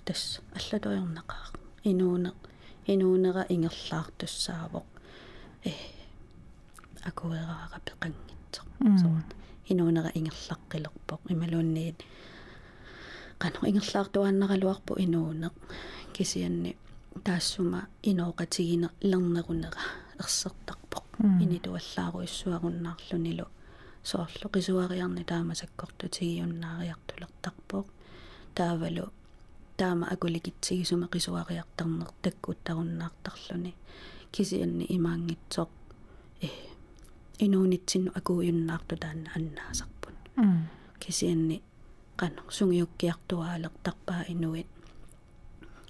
тас 0.06 0.42
аллаторернақаа 0.58 1.46
инууне 1.84 2.32
инуунера 2.94 3.44
ингерлаартуссаавоқ. 3.50 4.86
Э 5.66 5.72
акуерааqa 7.10 7.78
пеқангитсоқ. 7.88 8.68
Соорт 9.02 9.30
инуунера 9.72 10.10
ингерлаққилерпоқ 10.20 11.22
ималуунниит 11.34 11.98
qanu 13.42 13.60
ингерлаартуаннералуарпу 13.70 14.94
инуунеқ 15.06 15.56
кисианни 16.16 16.72
таассума 17.26 17.80
инооқатигине 18.10 18.88
лернерунера 19.10 19.84
ерсертарпоқ 20.22 21.06
инитуаллааруиссуаруннаарлунилу 21.44 23.46
соорлу 24.12 24.48
qisuariarni 24.56 25.24
таамасаккортутигиуннаариартулертарпоқ 25.32 27.88
таавалу. 28.56 29.06
Таама 29.78 30.06
акуликитсигисуме 30.14 31.08
qisuariartarner 31.14 32.10
таккуттаруннаартарлуни 32.24 33.72
кисианни 34.32 34.86
имаангитсоқ. 34.96 35.70
Э 36.42 36.48
инуунитсинну 37.40 38.12
акууйуннаарту 38.16 38.96
таанна 39.04 39.30
аннаасарпут 39.38 40.18
кисианни 41.00 41.58
qanu 42.20 42.42
sungiukkiartuaaleqtarpaa 42.58 44.22
inuit 44.34 44.70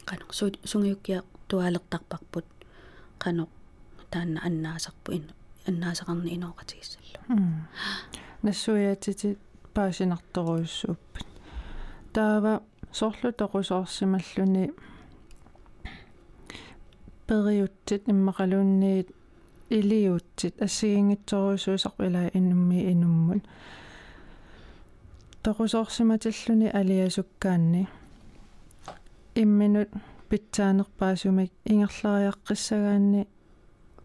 qanu 0.10 0.26
sungiukkiartuaaleqtarparput 0.72 2.48
qanu 3.24 3.44
таанна 4.12 4.40
аннаасарпу 4.48 5.12
ин 5.18 5.26
аннаасақарни 5.70 6.30
инооqatigissallu 6.36 7.20
нассуяатити 8.44 9.28
паасинарторуйуссууппат 9.76 11.28
таава 12.14 12.62
соорлу 12.92 13.32
тоқусоорсималлуни 13.42 14.72
периуттит 17.28 18.04
иммақалуунниит 18.12 19.08
илиуттит 19.70 20.62
ассигингитсоруйсуусарпилаа 20.62 22.28
инумми 22.38 22.80
инуммут 22.92 23.44
тоқусоорсиматиллуни 25.44 26.68
алиасуккаанни 26.80 27.88
имминут 29.36 29.90
питсаанерпаасумик 30.30 31.52
ингерлариаққиссагаанни 31.72 33.28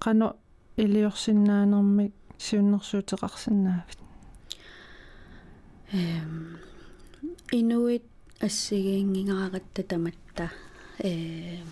қано 0.05 0.37
илиорсиннаанермик 0.77 2.13
сиуннэрсуутеқарсинаавит 2.39 3.99
эм 5.93 6.59
инуит 7.51 8.05
ассигиингингааратта 8.41 9.83
таматта 9.83 10.53
э 10.99 11.63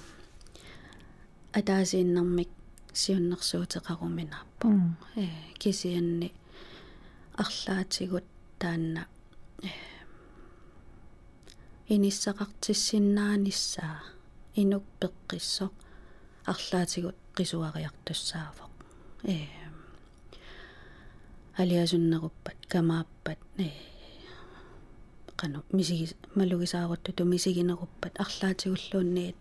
атаасииннэрмик 1.52 2.48
сиуннэрсуутеқаруминааппо 2.92 4.68
э 5.16 5.26
кисианни 5.58 6.32
арлаатигут 7.36 8.24
таанна 8.58 9.06
иниссақартиссиннааниссаа 11.94 14.00
инук 14.54 14.84
пеққиссоқ 15.00 15.72
арлаатигут 16.52 17.16
qisuariartussaafoq 17.36 18.72
э 19.24 19.36
алиасуннеруппат 21.60 22.58
камааппат 22.72 23.40
э 23.58 23.95
qanu 25.40 25.58
misigi 25.76 26.06
малугисааруттуту 26.38 27.22
мисигинеруппат 27.32 28.14
арлаатигуллуунниит 28.24 29.38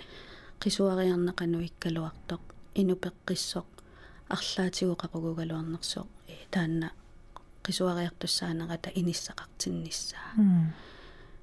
qisuariarneqanu 0.62 1.58
ikkaluartoq 1.70 2.44
инупеққиссоқ 2.82 3.68
арлаатигуқақугугалуарнерсоқ 4.36 6.08
э 6.28 6.30
таанна. 6.54 6.88
Qisuariartussaanерата 7.66 8.90
иниссақартинниссаа 9.00 10.28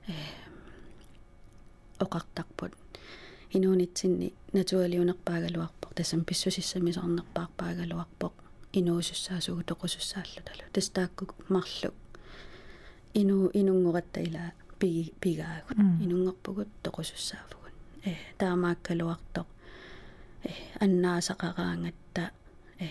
э 0.08 0.10
оқартарпут. 2.04 2.72
Инуунитсинни 3.56 4.28
натуалиунерпаагалуарпоқ 4.56 5.90
тасам 5.98 6.20
писсусиссамисорнерпаарпаагалуарпоқ 6.28 8.34
инуусуссаасугу 8.78 9.62
тоқусуссааллуталу 9.70 10.64
тастаакку 10.72 11.24
марлу 11.54 11.90
ину 13.14 13.50
инунгоратта 13.52 14.20
ила 14.20 14.52
пиги 14.78 15.12
пигаагут 15.20 15.78
инунгорпугут 16.04 16.68
тоқусуссаафугут 16.82 17.74
э 18.04 18.12
таамааккалуартоқ 18.38 19.48
э 20.44 20.52
аннаасақараангатта 20.84 22.24
э 22.80 22.88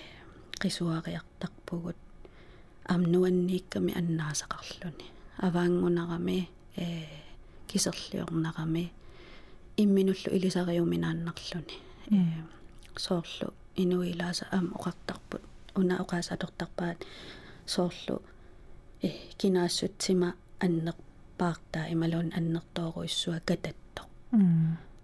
qisuariartarpugut 0.61 1.99
амнуанниикками 2.93 3.91
аннаасақарлуни 3.99 5.07
аваангунарами 5.47 6.49
э 6.77 6.85
кисерлиорнарами 7.67 8.91
имминуллу 9.77 10.29
илисариуминааннарлуни 10.37 11.77
э 12.11 12.17
соорлу 13.05 13.53
инуилааса 13.75 14.45
аам 14.51 14.67
оқартарпут 14.77 15.43
уна 15.79 15.95
оқаасаторторпаат 16.03 16.99
соорлу 17.65 18.15
э 18.17 18.30
кинаассутсима 19.37 20.33
аннерпаартаа 20.59 21.91
ималуун 21.93 22.31
аннертооруиссуа 22.37 23.39
кататто 23.49 24.01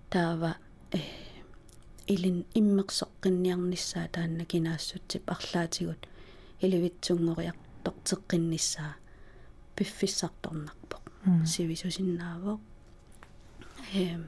таава 0.09 0.51
э 0.91 0.99
илин 2.13 2.37
иммерсоққинниарниссаа 2.59 4.07
таанна 4.15 4.43
кинаассутсип 4.45 5.23
арлаатигут 5.35 6.01
иливитсунгориартортеққинниссаа 6.61 8.93
пиффиссарторнарпоқ 9.75 11.03
сивисусиннаавоқ 11.53 12.59
эм 13.93 14.23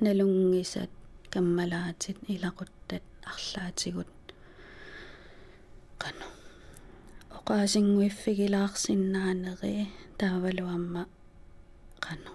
налунгисат 0.00 0.90
каммалаатит 1.32 2.18
илақуттат 2.34 3.04
арлаатигут 3.32 4.10
qanu 7.46 7.48
oqaasingуиффигилаарсиннаанери 7.48 9.74
таавалуамма 10.18 11.02
qanu 12.04 12.30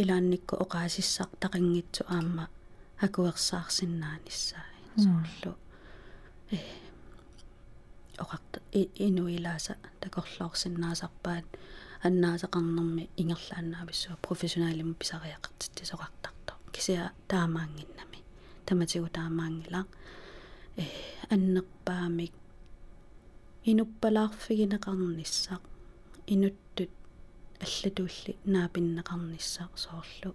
илаанникку 0.00 0.54
оqaасиссақ 0.64 1.30
тақингитсу 1.42 2.02
аама 2.16 2.44
акуерсаарсиннааниссаа 3.04 4.66
соорлу 5.02 5.52
э 6.52 6.54
оқарта 8.22 8.58
инуилааса 9.06 9.74
такорлоорсиннаасарпаат 10.02 11.46
аннаасақарнэрми 12.06 13.04
ингерлааннаависсуа 13.22 14.14
профессионалим 14.26 14.90
писариақартитти 15.00 15.82
соқартарто 15.90 16.52
кисиа 16.74 17.04
таамаангиннами 17.30 18.20
таматигу 18.66 19.08
таамаангила 19.18 19.80
э 20.76 20.84
аннерпаамик 21.34 22.34
инуппалаарфигинеқарниссақ 23.64 25.62
инуттут 26.26 26.90
аллатуулли 27.60 28.36
наапиннеқарниссақ 28.44 29.70
соорлу. 29.76 30.34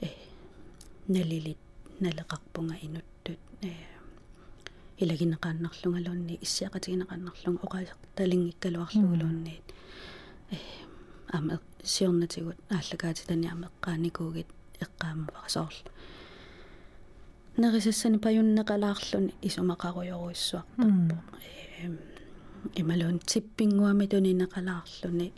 Э 0.00 0.08
налилит 1.08 1.58
налеқарпунга 2.00 2.76
инуттут 2.82 3.40
э 3.62 3.72
илагинеқааннарлунгалуунни 4.98 6.38
иссиақатигинеқааннарлунга 6.44 7.64
оқаасақ 7.66 8.00
талингиккалуарлугулуунниит 8.16 9.66
э 10.50 10.56
ама 11.28 11.60
сиорнатигут 11.82 12.58
ааллагаатитани 12.68 13.48
амеққааникуугит 13.54 14.48
эққаамава 14.84 15.48
соорл 15.48 15.80
нерисассани 17.56 18.18
паюннеқалаарлуни 18.18 19.32
исумақаруйоруиссуартарпо 19.48 21.36
э 21.82 22.13
ималуун 22.74 23.18
типпингуами 23.18 24.06
тунинеқалаарлуни 24.06 25.32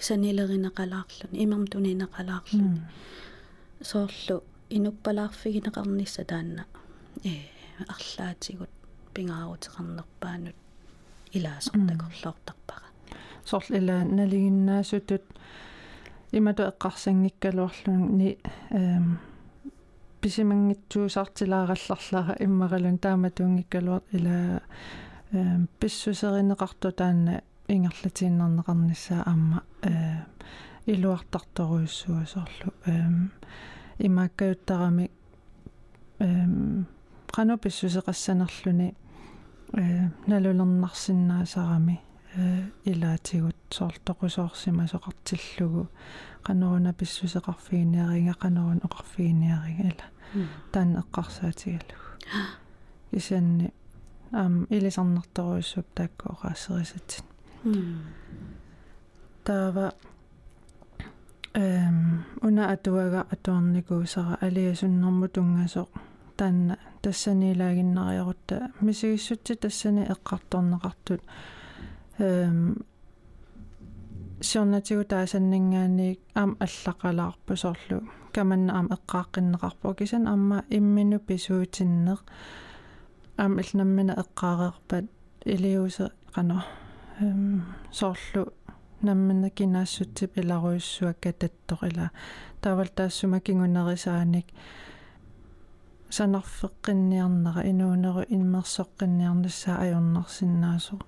санилеринеқалаарлуни 0.00 1.42
имам 1.44 1.66
тунинеқалаарлуни 1.66 2.80
соорлу 3.82 4.42
инуппалаарфигинеқарнисса 4.70 6.24
таанна. 6.24 6.64
Э 7.24 7.28
арлаатигут 7.88 8.70
пингаарутеқарнерпаанут 9.14 10.54
илаасортакорлоортарпара 11.32 12.86
сорл 13.44 13.76
ила 13.76 14.04
налигиннаасутут 14.04 15.22
имату 16.32 16.62
эққарсангиккалуарлуни 16.62 18.38
эм 18.70 19.18
писимангитсуусартилааралларлара 20.20 22.36
иммаралун 22.40 22.98
тааматуунгиккалуар 22.98 24.02
ила 24.12 24.28
эм 24.28 24.60
писсусеринеқарту 25.32 26.92
таанна 26.92 27.42
ингерлатииннернеқарниссаа 27.68 29.22
амма 29.26 29.62
э 29.82 30.24
илуартарторуйуссуа 30.86 32.26
соорлу 32.26 32.72
эм 32.86 33.32
имааккаюттарами 33.98 35.10
эм 36.18 36.86
qanu 37.32 37.56
pissuseqassanerluni 37.56 38.94
э 39.72 40.08
налулернарсинаасарами 40.26 42.00
э 42.36 42.64
илаатигут 42.84 43.56
соортоқусоорсима 43.70 44.86
соқартиллугу. 44.86 45.88
Qanuruna 46.44 46.92
pissuseqarfigiниаринга 46.92 48.34
qanurun 48.34 48.80
oqarfigiниаринга 48.84 49.88
ила. 49.88 50.06
Таан 50.72 50.96
эққарсаатигалугу 51.02 52.04
исанни 53.12 53.72
ам 54.32 54.66
илисарнарторуйуссуп 54.70 55.86
таакку 55.94 56.32
оqaaссерисатин 56.32 57.24
таава 59.44 59.92
эм 61.54 62.24
уна 62.42 62.72
атуага 62.72 63.26
атуарникуусара 63.30 64.38
алиасуннэрму 64.40 65.28
тунгасоқ 65.28 65.88
таанна 66.36 66.78
тассанилаагиннариорутта 67.02 68.72
мисигиссутси 68.80 69.54
тассани 69.54 70.02
эққарторнеқартут 70.14 71.20
эм 72.18 72.84
сиорнатигу 74.40 75.04
таасаннингаани 75.04 76.18
аам 76.34 76.56
аллақалаарпу 76.64 77.56
соорлу 77.56 78.08
каманна 78.32 78.72
аам 78.78 78.88
эққааққиннеқарпу 78.96 79.94
кисан 79.94 80.26
амма 80.26 80.64
иммину 80.70 81.18
писуутиннеқ 81.18 82.20
аам 83.42 83.54
илнаммина 83.62 84.12
эққаареерпат 84.22 85.06
илиусе 85.54 86.06
қано 86.34 86.58
эм 87.20 87.62
соорлу 87.90 88.42
наммина 89.02 89.50
кинаассутсип 89.50 90.38
иларуйуссуакка 90.38 91.32
таттоқ 91.32 91.82
ила. 91.90 92.10
Таавал 92.60 92.88
таассума 92.94 93.40
кингунерисааник. 93.40 94.46
Санарфеққинниарнера 96.16 97.62
инуунеру 97.70 98.22
иммерсоққинниарнассаа 98.34 99.76
ajornarsinnaasuq 99.84 101.00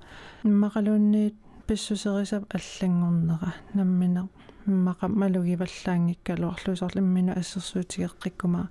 иммақалуунниит 0.45 1.37
писсусерисап 1.67 2.45
аллангорнера 2.57 3.51
наммина 3.75 4.29
иммақа 4.67 5.09
малугиваллаангиккалуарлусорлиммину 5.09 7.33
ассерсуутигеққиккума 7.41 8.63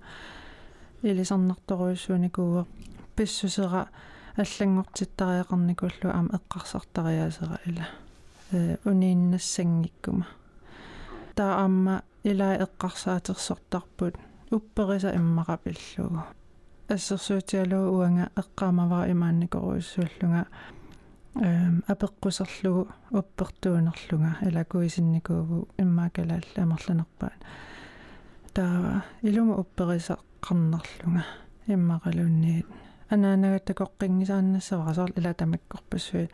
илисарнарторуйуссууникууа 1.04 2.66
писсусера 3.16 3.88
аллангортиттариақарникуллу 4.38 6.10
аама 6.10 6.40
эққарсартариаасера 6.40 7.60
ила. 7.66 7.88
Э 8.52 8.78
унииннассангиккума 8.86 10.28
таа 11.36 11.62
аама 11.62 12.04
илаа 12.24 12.56
эққарсаатерсортарпут 12.66 14.16
уппериса 14.52 15.10
иммақапиллугу 15.16 16.24
ассерсуутиалуу 16.88 17.98
уанга 17.98 18.30
эққаамавара 18.36 19.12
имаанникоруйуссууллунга 19.12 20.46
эм 21.36 21.84
апеққусерлугу 21.88 22.92
уппертуунерлунга. 23.12 24.38
Илакуисинникууву 24.42 25.68
иммаакалаал 25.78 26.46
амерланерпаат 26.56 27.40
таа 28.54 29.04
илума 29.22 29.56
уппериса 29.56 30.18
қарнерлунга. 30.42 31.24
Иммақалуунниит 31.68 32.68
анаанагатта 33.14 33.74
коққингисааннассавара 33.74 35.08
ила 35.18 35.34
тамаккорпассуит 35.34 36.32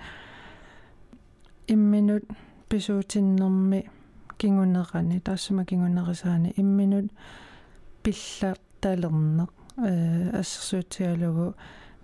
имминут 1.67 2.23
писуутиннэрми 2.69 3.89
кингунерани 4.37 5.19
таассума 5.19 5.65
кингунерисаани 5.65 6.53
имминут 6.61 7.11
пилларталернеқ 8.03 9.51
э 9.77 10.29
ассерсуутиалугу 10.39 11.55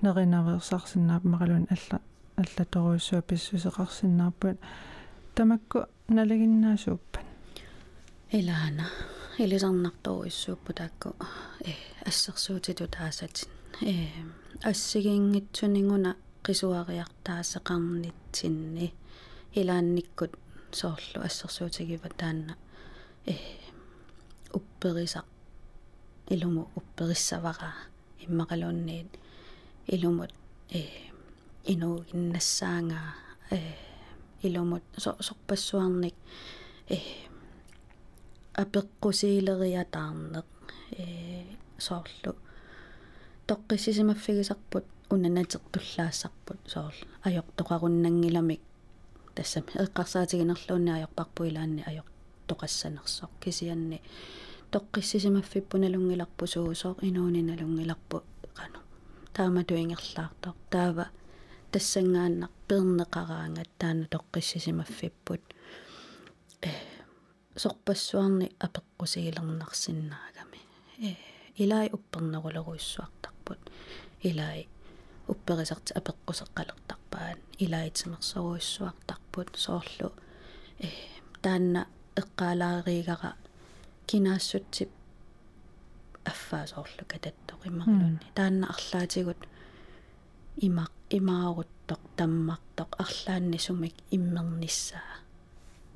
неринавеерсарсинаап 0.01 1.23
мақалун 1.23 1.65
алла 1.75 1.97
аллаторуйссуа 2.41 3.21
писсусеқарсинаарпут 3.29 4.57
тамакку 5.35 5.79
налагиннаасууппан 6.07 7.23
илаана 8.31 8.85
илисарнарторуйссууппу 9.38 10.73
таакку 10.73 11.09
э 11.69 11.71
ассерсуутиту 12.09 12.88
таасатин 12.88 13.49
э 13.81 13.93
ассигингитсунингуна 14.63 16.15
qisuariartaasеқарнитсинни 16.45 18.93
илаанниккут 19.53 20.31
соорлу 20.71 21.21
ассерсуутигива 21.27 22.09
таанна 22.19 22.55
э 23.25 23.35
упперисақ 24.53 25.25
илуму 26.33 26.69
уппериссавара. 26.75 27.73
Иммақалуунниит 28.25 29.11
илумут 29.87 30.31
э 30.69 30.81
инуугиннассаанга 31.65 32.99
э 33.51 33.59
илумут 34.41 34.83
сорпассуарник. 34.97 36.15
Э 36.89 36.97
апеққусиилериатаарнеқ 38.53 40.45
э 40.91 41.43
соорлу 41.77 42.35
тоққиссисимаффигисарпут 43.47 44.86
унанатертуллаассарпут 45.10 46.60
соорл. 46.67 46.99
Аёртоқаруннангиламик 47.23 48.62
тассами 49.36 49.71
эққарсаатигинерлуунни 49.84 50.91
аёрпарпуилаанни 50.97 51.84
аёр 51.86 52.05
тоқассанерсоқ 52.47 53.31
кисианни 53.39 54.01
тоққиссисимаффиппу 54.71 55.77
налунгиларпу 55.77 56.45
суусоқ 56.53 56.97
инууни 57.08 57.41
налунгиларпу 57.49 58.23
қану 58.58 58.79
тааматуингерлаартоқ. 59.36 60.55
Таава 60.69 61.05
тассангааннар 61.71 62.49
пернеқараангат 62.67 63.69
таана 63.77 64.05
тоққиссисимаффиппут 64.13 65.41
э 66.62 66.69
сорпассуарни 67.55 68.51
апеққусигилернарсиннаагами 68.65 70.60
э 70.99 71.15
илай 71.58 71.88
уппернерулеруиссуартарпут 73.45 73.60
илай 74.21 74.67
упперисарти 75.27 75.93
апеққусеққалертарпаан 75.93 77.38
илаитимерсоруиссуартарпут 77.58 79.49
соорлу. 79.55 80.12
Э 80.79 80.89
таанна 81.41 81.88
эққалаариигара 82.15 83.34
кинаассутсип 84.08 84.89
аффаасоорлу 86.25 87.03
кататтоқ 87.08 87.62
иммарлунни 87.69 88.19
таанна 88.36 88.67
арлаатигут 88.73 89.41
имақ 90.67 90.91
имааруттоқ 91.17 92.01
таммартоқ 92.17 92.91
арлаанни 93.03 93.58
сумик 93.58 93.95
иммерниссаа 94.12 95.21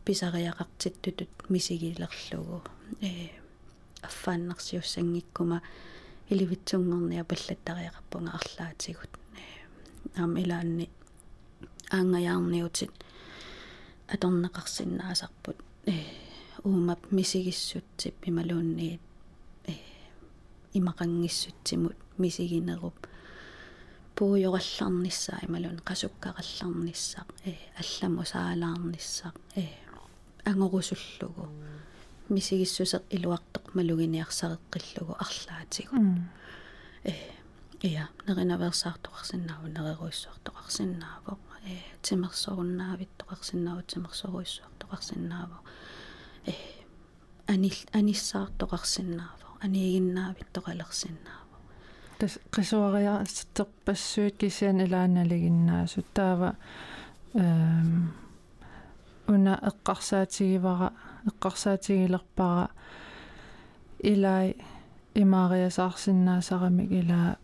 писариақартиттутут 0.06 1.50
мисигилерлугу. 1.50 2.64
Э 3.02 3.30
аффааннарсиуссангиккума 4.02 5.62
иливитсунгорниа 6.30 7.24
паллаттариақарпунга 7.30 8.32
арлаатигут 8.40 9.12
аам 10.18 10.38
илаанни 10.38 10.90
аангаяарниутит 11.92 12.94
аторнеқарсинаасарпут 14.14 15.58
э 15.86 15.96
уумап 16.64 17.02
мисигиссутсип 17.12 18.16
ималуунниит 18.30 19.02
э 19.72 19.74
имақангиссутсимут 20.74 21.98
мисигинеруп 22.22 22.98
пуйоралларниссаа 24.16 25.40
ималун 25.48 25.78
qasukkarallarnissaq 25.90 27.28
э 27.50 27.54
алламу 27.82 28.24
саалаарниссақ 28.32 29.36
э 29.56 29.66
ангорусуллугу 30.46 31.46
мисигиссусеқ 32.36 33.04
илуартоқ 33.16 33.66
малугиниарсареққиллугу 33.78 35.14
арлаатигу 35.24 35.96
э 37.04 37.14
иа 37.90 38.06
неринаверсаартоқарсинааву 38.28 39.68
нереруиссуартоқарсинаавоқ 39.76 41.42
э 41.72 41.76
тимерсоруннаавиттоқарсинааву 42.06 43.82
тимерсоруиссуартоқарсинаавоқ 43.92 45.64
э 46.52 46.54
анил 47.54 47.80
аниссаартоқарсинаавоқ 48.00 49.54
аниигиннаавиттоқалерсинаавоқ 49.66 51.64
тас 52.20 52.34
qisuariarterpassuit 52.54 54.36
kisian 54.40 54.80
ilaanaligиннаасут 54.86 56.08
таава 56.14 56.50
эм 57.34 58.12
уна 59.30 59.54
эққарсаатигивара 59.70 60.90
эққарсаатигилерпара 61.30 62.70
илай 64.12 64.56
имаариасаарсиннаасарамик 65.22 66.92
илаа 66.92 67.38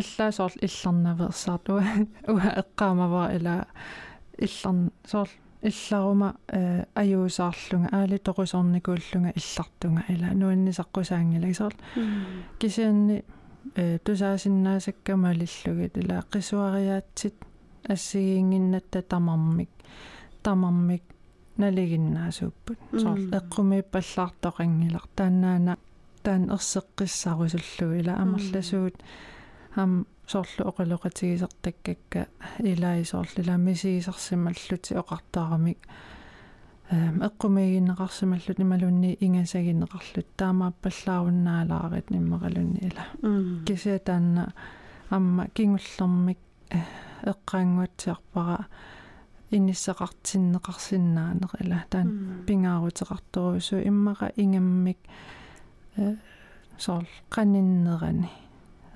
аллаасоорл 0.00 0.58
илларнаверсаарту 0.66 1.72
уа 2.34 2.48
эққаамаваа 2.62 3.28
илаа 3.36 3.66
илларн 4.38 4.90
соорл 5.04 5.34
илларума 5.62 6.36
э 6.48 6.84
аюусаарлунга 6.94 7.88
аали 7.92 8.16
тоқусорникууллунга 8.18 9.32
иллартунга 9.40 10.02
ила 10.08 10.28
нуаннисаққусаангила 10.40 11.54
сорл 11.54 11.78
кисианни 12.58 13.24
э 13.76 13.98
тусаасиннаасаккамалиллугит 14.04 15.96
ила 15.98 16.24
қисуариаатсит 16.32 17.34
ассигингиннатта 17.88 19.02
тамармик 19.02 19.70
тамармик 20.42 21.02
налигиннаасууппут. 21.56 22.78
Сорл 22.92 23.30
эққуми 23.30 23.82
паллаартоқангилар. 23.82 25.04
Тааннаана 25.16 25.76
таан 26.22 26.50
ерсеққиссарусуллуг 26.50 27.90
ила 28.00 28.14
амерласуут 28.22 28.96
ам 29.76 30.06
соорлу 30.26 30.70
оқалоқатигисертаккакка 30.70 32.28
илаи 32.58 33.04
соорлила. 33.04 33.56
Мисигисарсималлути 33.56 34.94
оқартаарамик 34.94 35.78
эм 36.90 37.22
эққумигиннеқарсималлут 37.28 38.58
ималунни 38.60 39.16
ингасагиннеқарлут 39.20 40.28
таамааппаллааруннаалаарит 40.36 42.10
ниммақалунни 42.10 42.78
ила 42.88 43.04
кися 43.66 43.98
таанна 43.98 44.52
амма 45.10 45.48
кингуллэрмик 45.54 46.38
эққаангуатсиарпара 47.22 48.66
иниссақартиннеқарсиннаанеқ 49.56 51.52
ила 51.62 51.80
таан 51.90 52.08
пингаарутеқарторуусу 52.46 53.76
иммаqa 53.90 54.26
ингаммик 54.36 54.98
э 55.96 56.16
соор 56.78 57.04
қаниннерани 57.30 58.30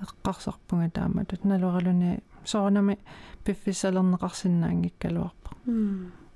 эққарсарпунга 0.01 0.89
тааматут 0.89 1.45
налуаралуни 1.45 2.19
соорнами 2.45 2.97
пиффисалернеқарсинаангиккалуарпа 3.43 5.49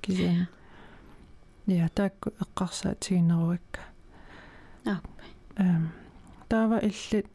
кисиан 0.00 0.48
я 1.66 1.88
таакку 1.88 2.30
эққарсаатигинеруакка 2.42 3.80
ааппи 4.84 5.24
эм 5.56 5.92
таава 6.48 6.78
иллит 6.78 7.26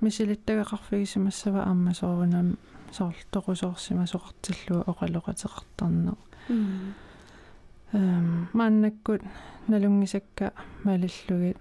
мисилиттагақарфигисимассава 0.00 1.64
аама 1.64 1.94
соорунам 1.94 2.58
соор 2.92 3.14
тоқусоорсима 3.32 4.06
соқартиллуа 4.06 4.84
оқалоқатеқартарнеқ 4.90 6.18
эм 6.48 8.48
маннаккут 8.52 9.22
налунгисакка 9.68 10.52
малиллугит. 10.84 11.58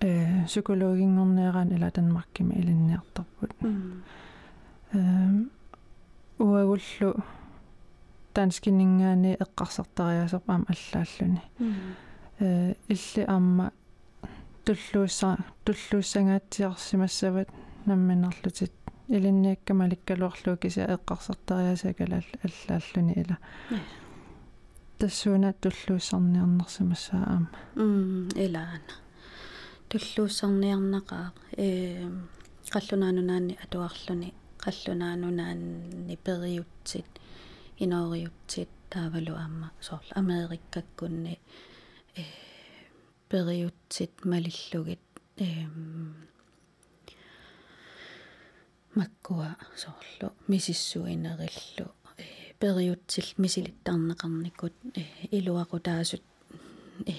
Э 0.00 0.44
psykologingorneeraan 0.46 1.72
ila 1.72 1.90
Danmarkima 1.96 2.54
ilinniartarput 2.54 3.52
эм 4.94 5.50
уагуллу 6.38 7.22
таанскинингаани 8.34 9.36
эққарсартариасерп 9.44 10.50
аама 10.50 10.66
аллааллуни. 10.68 11.42
Э 12.40 12.74
илли 12.88 13.24
аама 13.26 13.72
туллуусса 14.64 15.38
туллууссангаатсиарсимассават 15.64 17.48
намминерлутит 17.86 18.72
илинниаккамаликкалуарлуу 19.16 20.56
кися 20.62 20.86
эққарсартариасакала 20.94 22.22
аллааллуни 22.46 23.12
ила 23.22 23.36
тассуна 24.98 25.52
туллууссарниарнерсимассаа 25.62 27.22
аама 27.34 27.48
м 27.76 28.28
илаана 28.44 28.94
туллууссарниарнақаа 29.90 31.26
э 31.56 31.68
қаллунаанунаанни 32.74 33.54
атуарлуни 33.64 34.28
қаллунаанунаанни 34.64 36.16
периутсит 36.26 37.10
инориутсит 37.84 38.70
таавалу 38.90 39.34
аама 39.42 39.68
сорла 39.80 40.12
америккаккунни 40.22 41.34
э 42.20 42.22
периутсит 43.30 44.14
малиллугит 44.24 45.04
э 45.36 45.48
маккуа 48.94 49.56
соорлу 49.76 50.34
мисиссуинериллу 50.48 51.86
э 52.18 52.54
периутсил 52.58 53.26
мисилиттарнеқарникут 53.42 54.74
э 54.94 55.02
илуақу 55.30 55.78
таасут 55.80 56.22
э 57.06 57.14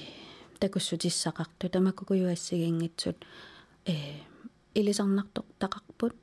такуссутиссақарту 0.59 1.69
тамаккукуюассигингитсут 1.69 3.17
э 3.85 3.95
илисарнартоқ 4.73 5.45
тақарпут. 5.59 6.15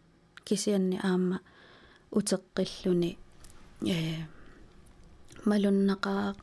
Кисианни 0.44 0.98
аама 1.02 1.40
утеққиллуни 2.10 3.18
э 3.82 3.96
малуннақаақ 5.48 6.38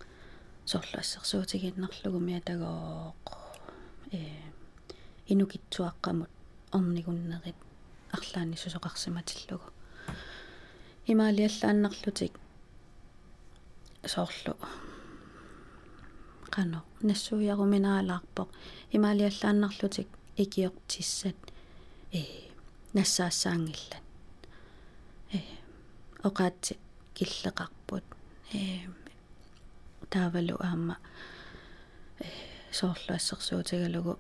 сорлуассерсуутигиннарлугу 0.72 2.20
миатагооқ 2.20 3.26
э 4.12 4.20
инукитсуаққамут 5.32 6.32
орнигуннерит 6.72 7.56
арлаани 8.16 8.56
сусоқарсиматиллугу 8.64 9.68
имаалиаллааннарлутик 11.12 12.34
соорлу 14.14 14.54
qano 16.56 16.80
нассуиаруминаалаарпоқ 17.10 18.50
имаалиаллааннарлутик 18.96 20.10
икиортиссат 20.44 21.40
э 22.18 22.22
нассаассаангиллат 22.98 24.04
э 25.36 25.40
оқаатси 26.28 26.74
киллеқарпут. 27.16 28.06
Э 28.54 28.88
таавалу 30.10 30.56
аама. 30.60 30.98
Э 32.20 32.26
соорлуассерсуутигалугу 32.78 34.14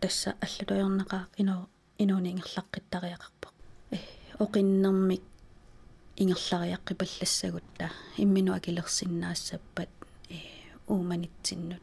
тасса 0.00 0.30
аллутуйорнеқаа 0.44 1.28
ино 1.40 1.68
инунингерлаққиттариақарпоқ 2.02 3.54
э 3.90 3.98
оқиннэрмик 4.44 5.22
ингерлариаққипаллассагутта. 6.22 7.90
Иммину 8.16 8.52
акилерсиннаассаппат 8.58 9.88
э 10.30 10.38
ууманитсиннут 10.88 11.82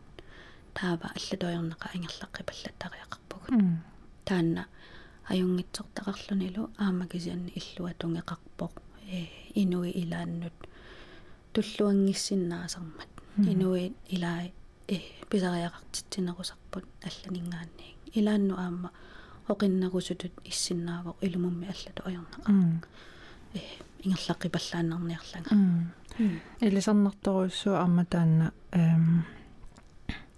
таава 0.74 1.08
аллатуйорнеqa 1.18 1.88
ингерлаққипаллаттариақарпугут 1.98 3.54
таанна 4.26 4.68
аюнгитсортақарлунилу 5.32 6.64
аамакисианни 6.78 7.52
иллуа 7.60 7.92
тунгеқарпоқ 8.02 8.74
э 9.18 9.28
инуи 9.62 9.92
илааннут. 10.02 10.58
Туллуангиссиннаасармат. 11.54 13.12
Инуи 13.38 13.94
илаа 14.16 14.52
э 14.88 14.98
писариақартитсинерусарпут 15.30 16.86
алланингаанниин 17.08 17.98
илаанну 18.20 18.56
аама 18.58 18.92
оқиннерусутут 19.52 20.34
иссиннаавоқ 20.46 21.16
илумумми 21.22 21.68
аллату 21.74 22.02
аёрнаqa 22.10 22.52
э 23.54 23.60
ингерлаққипаллааннарниарлага 24.04 25.50
илисарнарторуссуу 26.62 27.76
арма 27.76 28.06
таанна 28.06 28.52
эм 28.72 29.26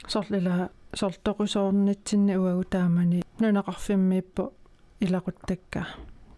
сорлила 0.08 0.70
сортоқусоорнитсинни 0.94 2.36
уагу 2.36 2.64
таамани 2.64 3.24
нунақарфиммииппу 3.40 4.54
илақуттакка 5.00 5.88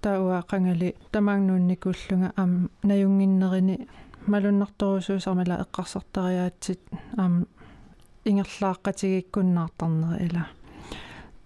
тауа 0.01 0.43
қангали 0.49 0.95
тамаагнуунникууллунга 1.11 2.31
ам 2.35 2.69
наюнгиннерини 2.83 3.87
малуннарторусуу 4.27 5.19
самала 5.19 5.63
эққарсартариаатсит 5.63 6.79
ам 7.17 7.47
ингерлааққатигиккуннаартарнери 8.25 10.25
ила 10.27 10.47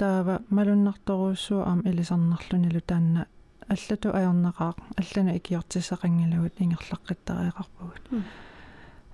таава 0.02 0.36
малуннарторуссуу 0.50 1.62
ам 1.72 1.80
илисарнарлунилу 1.90 2.82
таанна 2.82 3.26
аллату 3.74 4.08
аернеқаа 4.20 4.74
аллана 5.02 5.32
икиортиссақангилагут 5.40 6.56
ингерлаққиттариақарпугут 6.64 8.04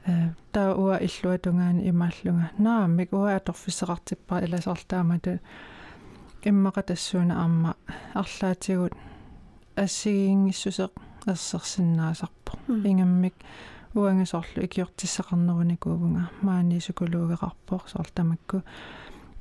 э 0.06 0.30
таа 0.54 0.76
уа 0.84 0.96
иллуа 1.08 1.38
тунгаани 1.38 1.90
имааллунга 1.90 2.52
наамик 2.58 3.10
уа 3.14 3.36
аторфиссеқартиппара 3.40 4.46
иласарлаамату 4.46 5.40
иммақа 6.50 6.82
тассууна 6.84 7.34
аама 7.44 7.76
арлаатигут. 8.14 8.94
Ассигингиссусеқ 9.76 10.92
ассерсиннаасарпо 11.26 12.52
ингаммик 12.68 13.36
уангасорлу 13.94 14.64
икиортиссақарнеруникуувнга 14.68 16.30
маани 16.42 16.80
сукулуугеқарпоқ 16.80 17.84
соорлтамакку 17.92 18.64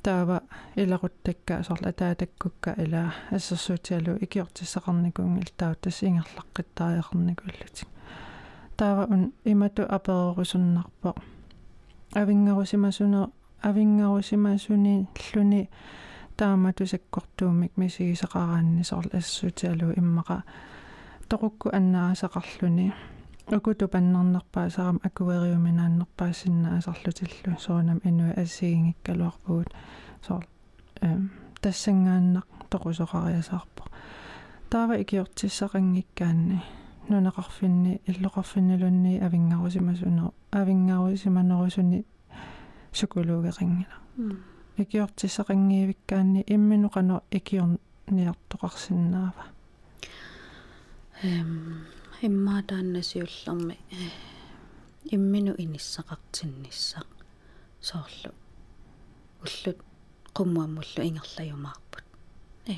таава 0.07 0.39
илақуттакка 0.81 1.63
сорла 1.67 1.91
таатаккукка 1.91 2.71
ила 2.83 3.03
ассерсуутиалу 3.35 4.13
икиортиссақарникуунг 4.25 5.35
илтаутас 5.43 5.97
ингерлаққиттариақарникуллутик 6.07 7.89
таава 8.77 9.03
ун 9.13 9.33
имату 9.43 9.83
аперерусуннарпо 9.97 11.11
авингерусимасуне 12.15 13.21
авингерусимасуни 13.67 15.07
ллуни 15.23 15.69
таамату 16.37 16.87
саккортуумик 16.87 17.73
мисигисақараанни 17.75 18.83
сорла 18.83 19.17
ассуутиалу 19.19 19.91
иммақа 19.99 20.43
тоқукку 21.29 21.67
аннаасақарлуни 21.77 22.93
акуту 23.55 23.87
паннернерпаа 23.87 24.69
сарам 24.69 24.99
акуэриуминааннерпаассинна 25.03 26.77
асарлутиллу 26.77 27.59
соонам 27.59 28.01
инуи 28.03 28.33
ассигингиккалуарпугут 28.41 29.69
соор 30.21 30.45
эм 31.01 31.31
тассангааннақ 31.61 32.47
тоқусоқариасаарпо 32.71 33.83
таава 34.69 34.95
икиортиссақангиккаанни 35.03 36.59
нунеқарфинни 37.09 38.01
иллоқарфиннилунни 38.05 39.19
авингарусимасуне 39.25 40.31
авингарусиманерусуни 40.51 42.05
сукулуугеқингила 42.91 43.97
икиортиссақангиивиккаанни 44.77 46.43
имминуқано 46.47 47.21
икиорниартоқарсинаава 47.31 49.43
эм 51.23 51.85
иммаатааннасиуллерми 52.21 53.77
иммину 55.15 55.53
иниссақартинниссақ 55.63 57.07
соорлу 57.89 58.31
уллут 59.45 59.77
qummuammullu 60.37 61.01
ingerlajumаарput 61.09 62.05
э 62.73 62.75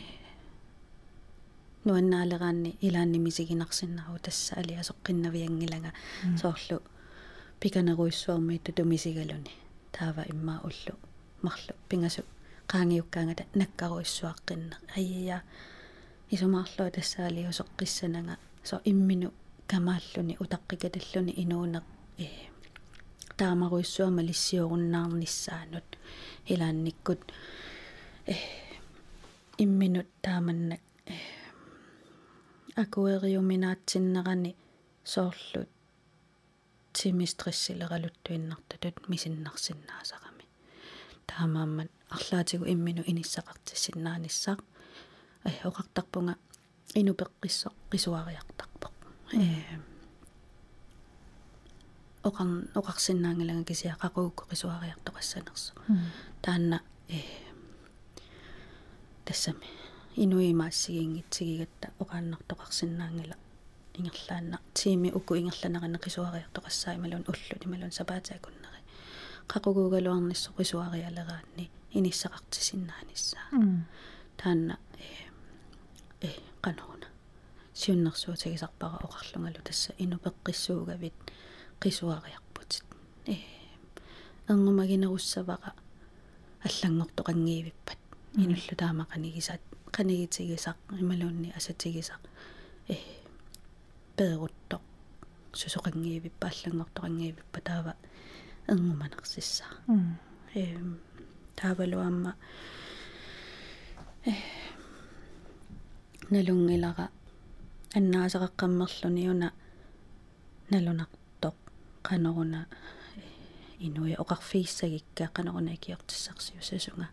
нуаннаалераанни 1.86 2.78
илаанни 2.88 3.20
мисигинарсиннару 3.28 4.20
тасса 4.26 4.56
алиасоққиннавиангилага 4.62 5.92
соорлу 6.42 6.78
пиканеруиссуарми 7.62 8.58
тутумисигалуни 8.66 9.54
таава 9.96 10.24
иммаа 10.34 10.60
уллу 10.68 10.94
марлу 11.46 11.74
пингасу 11.90 12.24
qaangiukkaangata 12.72 13.44
nakkaruissuaqqinne 13.60 14.76
ayya 14.98 15.38
исумаарлуа 16.34 16.92
тассаалиусоққиссанага 16.96 18.34
со 18.64 18.82
иммину 18.86 19.34
камааллуни 19.68 20.38
утаққикаталлуни 20.44 21.34
инуунеқ 21.44 21.84
э 22.18 22.28
таамаруиссуама 23.40 24.22
лиссиоруннаарниссаанут 24.30 25.88
илаанниккут 26.52 27.22
э 28.26 28.36
имминут 29.64 30.08
тааманнак 30.26 30.82
э 31.06 31.16
акуэриуминаатсиннерани 32.82 34.52
соорлут 35.04 35.70
тимистриссилералуттуиннартутут 36.94 38.96
мисиннарсиннаасарами 39.12 40.46
таамааммат 41.30 41.90
арлаатигу 42.16 42.66
иммину 42.74 43.02
иниссақартиссиннааниссаа 43.12 44.58
э 45.48 45.50
оқартарпунга 45.70 46.34
инупеққиссо 46.96 47.70
қисуариартарпоқ 47.92 48.94
э 49.34 49.38
оқан 52.24 52.70
оқарсиннаангилага 52.80 53.64
кисиа 53.64 53.96
қақуукку 54.04 54.44
қисуариартоқассанерсо 54.52 55.74
таанна 56.42 56.82
э 57.10 57.20
тассами 59.26 59.68
инуимаассигингитсигигатта 60.16 61.92
оқааннартоқарсиннаангила 62.00 63.36
ингерлаанна 63.94 64.60
тими 64.74 65.12
уку 65.12 65.36
ингерланерана 65.36 65.98
қисуариартоқассаа 65.98 66.96
ималун 66.96 67.24
уллут 67.28 67.66
ималун 67.66 67.92
сапаатаакуннери 67.92 68.82
қақугуугалуарниссо 69.48 70.50
қисуариалераанни 70.58 71.70
иниссақартисиннааниссаа 71.94 73.46
таанна 74.38 74.80
э 76.22 76.28
э 76.28 76.49
канаруна 76.62 77.08
сиуннэрсуутагисарпара 77.74 78.98
оқарлунгалу 79.06 79.62
тасса 79.68 79.92
инупеққиссуугавит 80.04 81.18
qisuariarputit 81.82 82.86
э 83.34 83.36
ангумагинеруссаваqa 84.52 85.72
аллангортоқангиивиппат 86.68 88.00
инуллу 88.44 88.74
таамақанигисаат 88.82 89.64
qanigitigisaq 89.96 90.78
ималуунни 91.02 91.50
асатигисақ 91.60 92.22
э 92.94 92.96
пеерутто 94.18 94.82
сусоқангиивиппа 95.60 96.46
аллангортоқангиивиппа 96.52 97.60
таава 97.68 97.94
ангуманерсиссаа 98.68 99.72
э 100.56 100.64
таавалуамма 101.56 102.36
э 104.26 104.34
налунгилара 106.32 107.06
аннаасақаққаммерлуниуна 107.98 109.50
налунақ 110.72 111.12
qanoruна 112.04 112.66
инуи 113.80 114.16
оқарфииссагикка 114.24 115.30
qanoruна 115.36 115.76
киортиссарсиусасунга 115.84 117.08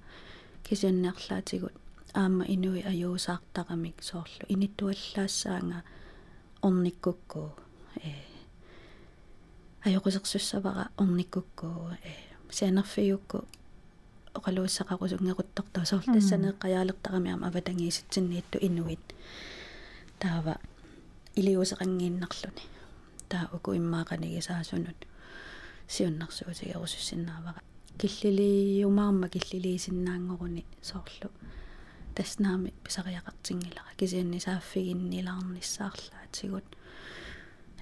кисианнеарлаатигут 0.65 1.75
аама 2.15 2.45
инуи 2.55 2.83
аюусаартарамик 2.93 4.03
соорлу 4.03 4.45
иниттуаллаассаанга 4.49 5.83
орниккуккуу 6.63 7.51
э 8.09 8.11
аюқусерсуссавара 9.87 10.85
орниккуккуу 10.97 11.91
э 12.11 12.13
сианерфиукку 12.51 13.39
оқалуиссақарусунгеруттортаа 14.39 15.85
соорлтассанеэққаяалертарами 15.91 17.31
аама 17.33 17.49
аватангииситсинниитту 17.49 18.59
инуит 18.67 19.05
таава 20.19 20.55
илиусеқангииннарлуни 21.39 22.65
таа 23.29 23.45
уку 23.57 23.71
иммаақанигисаасунут 23.81 25.01
сиуннэрсуутигерусуссиннаавара 25.89 27.61
киллилиумаарма 28.01 29.29
киллилиисиннаангоруни 29.29 30.65
соорлу 30.83 31.31
таснаами 32.15 32.73
писариақартингилара 32.85 33.93
кисианни 33.99 34.39
сааффигиннилаарниссаарлаатигут 34.47 36.65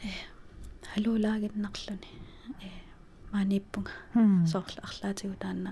э 0.03 0.05
халуулаагиннарлуни 0.93 2.11
э 2.67 2.69
мааниппунга 3.33 3.93
м 4.15 4.47
соорлу 4.47 4.81
арлаатигу 4.89 5.35
таанна 5.43 5.71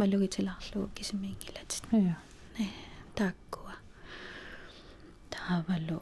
малугитиларлугу 0.00 0.88
кисимиингилатит 0.96 1.84
я 1.92 2.16
э 2.58 2.66
тааккуа 3.18 3.74
таавалу 5.32 5.98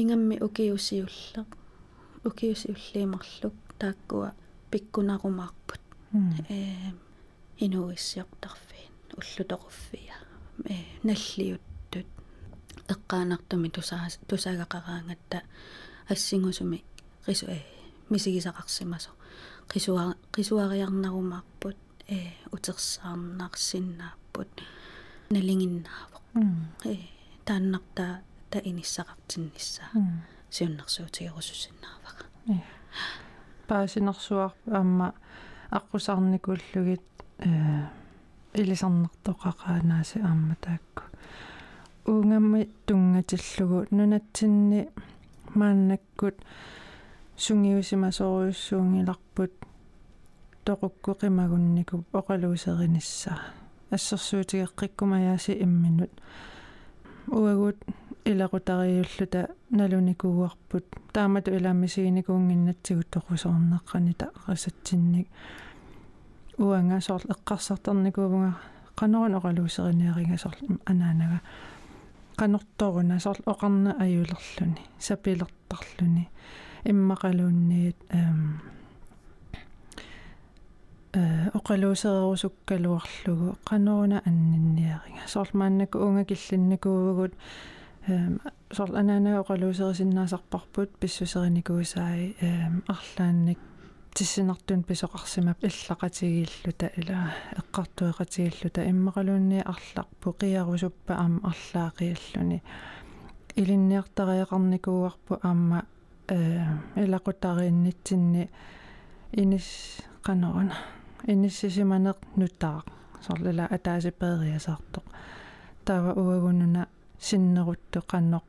ингамми 0.00 0.36
укиусиуллеq 0.46 1.50
укиусиуллиимарлук 2.28 3.54
тааккуа 3.78 4.32
пиккунарумаарпут. 4.70 5.80
М 6.12 6.34
э 6.48 6.92
инуиссиортарфиин 7.58 8.92
уллутоқуффия 9.18 10.16
э 10.64 10.74
наллиуттут. 11.02 12.06
Эққаанартуми 12.88 13.70
тусаа 13.70 14.08
тусаагақараангатта 14.28 15.42
ассингусуми 16.08 16.84
рису 17.26 17.46
э 17.46 17.60
мисигисақарсимасо. 18.10 19.10
Qisuа 19.68 20.16
qisuариарнарумаарпут 20.34 21.76
э 22.08 22.32
утерсаарнарсиннааппут 22.52 24.62
налингиннаавоq 25.30 26.22
м 26.34 26.68
э 26.84 26.96
тааннартаа 27.44 28.20
та 28.50 28.58
иниссақартинниссаа 28.58 29.90
м 29.94 30.22
сиуннарсуутигерусусиннааваqa 30.50 32.24
я 32.46 32.62
паасинерсуар 33.68 34.52
аама 34.66 35.14
аққусаарникууллугит 35.70 37.02
э 37.38 37.86
илисарнартоқақаанаси 38.54 40.22
аама 40.22 40.56
таакку. 40.60 41.02
Унгамми 42.06 42.68
тунгатиллугу 42.86 43.86
нунатсинни 43.90 44.88
мааннаккут 45.54 46.36
сунгиусимасоруйуссуунгиларпут 47.36 49.52
тоқукку 50.64 51.14
қимагуннику 51.20 52.04
оқалуусериниссаа 52.12 53.38
ассерсуутигеққиккумаяаси 53.90 55.52
имминут 55.64 56.10
уагут 57.28 57.76
илақутариуллута 58.24 59.48
налуникууарпут 59.70 60.86
таамату 61.12 61.50
иламисигиникуунгиннатсигут 61.50 63.08
тоқусорнеққанита 63.14 64.32
қасатсинник 64.46 65.28
уанга 66.58 67.00
сорл 67.00 67.28
эққарсарторникуувнга 67.34 68.52
qanорун 68.96 69.34
оқалуусериниаринга 69.38 70.38
сорл 70.38 70.58
анаанага 70.86 71.40
qanорторуна 72.36 73.20
сорл 73.20 73.42
оқарна 73.46 73.96
аюлерлүни 74.00 74.82
сапилертарлүни 74.98 76.28
иммақалуунниит 76.84 77.96
аам 78.10 78.60
э 78.70 78.73
оқалуусерерусуккалуарлугу 81.14 83.56
qanорuna 83.64 84.22
аннинниаринга 84.26 85.26
сорл 85.26 85.50
мааннаку 85.52 85.98
унга 85.98 86.24
киллинникуувгут 86.24 87.34
эм 88.08 88.40
сорл 88.72 88.96
анаанага 88.96 89.40
оқалуусерисиннаасарпарпут 89.44 90.98
писсусериникуусааи 90.98 92.34
эм 92.40 92.82
арлаанник 92.88 93.58
тиссинартун 94.14 94.82
писоқарсимап 94.82 95.62
иллақатигииллута 95.62 96.90
ила 96.96 97.32
эққартуеқатигииллута 97.60 98.88
иммақалуунни 98.90 99.60
арларпу 99.60 100.34
қиарусуппа 100.38 101.14
аама 101.14 101.40
арлаақиаллуни. 101.50 102.62
Илинниартариақарникууарпу 103.56 105.38
аама 105.42 105.84
э 106.28 106.64
илақутарииннитсинни 106.96 108.50
инис 109.32 109.98
qanорuna 110.22 110.74
иниссисиманеқ 111.32 112.18
нутаа 112.36 112.82
сорлила 113.20 113.64
атаасипеериасаартоқ 113.76 115.04
таава 115.84 116.12
уагунуна 116.20 116.86
синнерутто 117.18 118.00
qannoq 118.10 118.46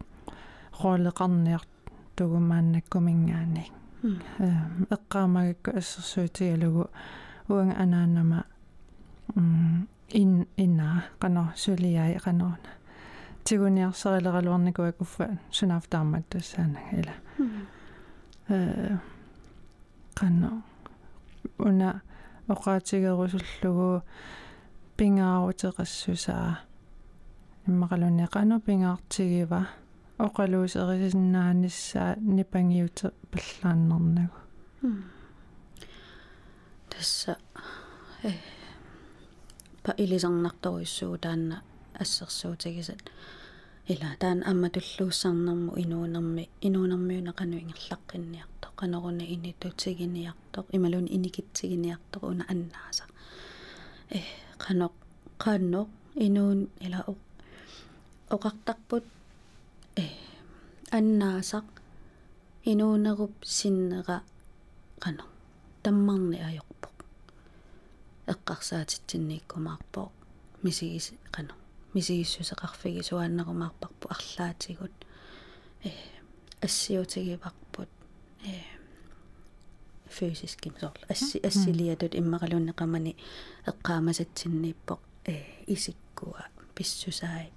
роолекарниар 0.82 1.64
тугумааннаккумингаани 2.16 3.72
э 4.40 4.50
эққаамагакку 4.96 5.78
ассерсуутигалугу 5.80 6.84
уанга 7.50 7.76
анаанама 7.84 8.40
м 9.36 9.88
ин 10.22 10.48
инна 10.58 11.04
qanor 11.22 11.48
сулиай 11.56 12.18
qanорна 12.26 12.72
тигуниарсерилералуарникуак 13.46 15.02
уффа 15.02 15.26
сунафтааматтуссаана 15.52 16.80
ила 17.00 17.16
э 18.50 18.98
qanno 20.20 20.50
уна 21.60 22.02
оқаатигерусуллугу 22.54 24.04
пингаарутеқассусаа 24.98 26.60
иммақалуни 27.68 28.26
qanu 28.34 28.56
пингаартигива 28.66 29.62
оқалуусерисиннааниссаа 30.26 32.16
нипангиуте 32.36 33.12
паллааннернагу 33.32 34.38
тасса 36.90 37.38
э 38.24 38.32
па 39.84 39.92
илисарнарторуйссуу 40.04 41.18
таанна 41.18 41.64
ассерсуутигисат 42.00 43.02
ила 43.88 44.10
таан 44.20 44.44
амма 44.52 44.70
туллууссарнэрму 44.70 45.72
инуунэрми 45.84 46.50
инуунэрмиуна 46.62 47.34
кану 47.34 47.58
ингерлаққинниарто 48.76 48.80
каноруна 48.80 49.24
инитутсигиниартоқ 49.24 50.66
ималуни 50.76 51.10
иникитсигиниартоқ 51.16 52.24
уна 52.24 52.46
аннааса 52.50 53.06
э 54.10 54.22
каноқ 54.58 54.94
канноқ 55.38 55.88
инуун 56.16 56.70
ила 56.86 57.04
о 57.08 57.16
оқартарпут 58.30 59.06
э 59.96 60.06
аннаасақ 60.92 61.66
инуунеруп 62.66 63.34
синнера 63.46 64.24
қано 65.00 65.24
таммарни 65.84 66.38
аёрпоқ 66.50 66.96
эққарсаатитсиннииккумаарпоқ 68.34 70.12
мисигис 70.64 71.14
қано 71.36 71.54
мисигиссусеқарфиги 71.94 73.02
суааннерумаарпарпу 73.08 74.06
арлаатигут 74.16 74.96
э 75.84 75.92
ассиутигиварпут 76.66 77.95
э. 78.46 78.62
Физиским 80.08 80.74
сорл 80.80 81.02
асси 81.10 81.38
ассилиатут 81.48 82.14
иммақалууннеқамани 82.20 83.14
эққаамасатсиннииппоқ 83.70 85.02
э 85.26 85.36
исиккуа 85.74 86.44
писсусаи. 86.76 87.52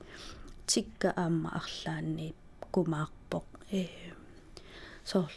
Тикка 0.67 1.09
аама 1.23 1.51
арлаанни 1.61 2.35
кумаарпоқ 2.73 3.47
э 3.71 3.85
сорл 5.05 5.37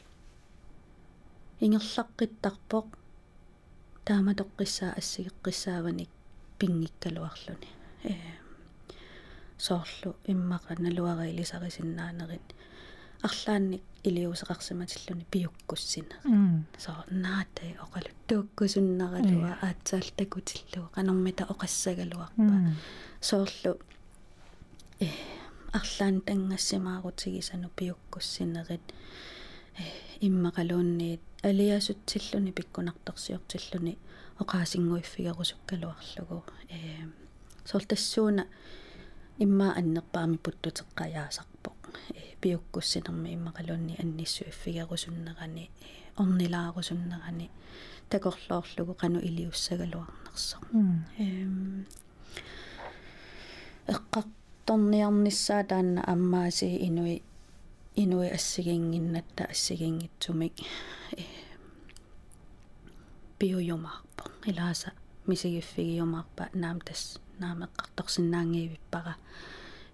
ингерлаққиттарпоқ 1.66 2.88
таама 4.06 4.32
тоққиссаа 4.40 4.92
ассигеққиссааваник 5.00 6.10
пингиккалуарлуни. 6.60 7.70
Э 8.04 8.16
соорлу 9.66 10.16
иммаqa 10.32 10.74
налуариилисарисиннаанерит 10.86 12.48
арлаанник 13.28 13.84
илиусеқарсиматиллуни 14.04 15.26
пиуккуссина 15.32 16.16
соо 16.84 17.04
наатэ 17.24 17.66
оқалу 17.86 18.12
тууккусуннаралуа 18.28 19.52
аатсаалтакутиллуа 19.68 20.88
канормита 20.96 21.44
оқассагалуарпа 21.54 22.54
соорлу 23.30 23.72
э 25.00 25.08
арлаан 25.80 26.16
тангассимаарутигисану 26.28 27.70
пиуккуссинерит 27.78 28.86
э 29.78 29.84
иммақалуунниит 30.28 31.24
алиасутсиллуни 31.50 32.52
пиккунарторсиортиллуни 32.58 33.94
оқаасингуиффигерусуккалуарлугу 34.42 36.38
э 36.70 36.80
сортассууна 37.70 38.44
имма 39.44 39.68
аннерпаами 39.80 40.38
путтутеққаяасарпоқ 40.46 41.50
э 41.50 41.51
пиуккуссинерми 42.42 43.34
иммақалуунни 43.36 44.00
анниссуиффигерусуннерани 44.02 45.70
орнилаарусуннерани 46.18 47.50
такорлоорлугу 48.10 48.94
қану 49.02 49.20
илиуссагалуарнерсо 49.20 50.58
эм 51.18 51.86
эққарторниарниссаа 53.88 55.64
таанна 55.64 56.02
аммааси 56.14 56.68
инуи 56.88 57.24
инуи 57.96 58.30
ассигингиннатта 58.38 59.44
ассигингитсумик 59.54 60.54
э 61.18 61.24
биойомаарпо 63.40 64.24
илааса 64.46 64.92
мисигиффигиомаарпа 65.28 66.50
наамтас 66.54 67.20
наамеққарторсинаангиивиппара 67.42 69.16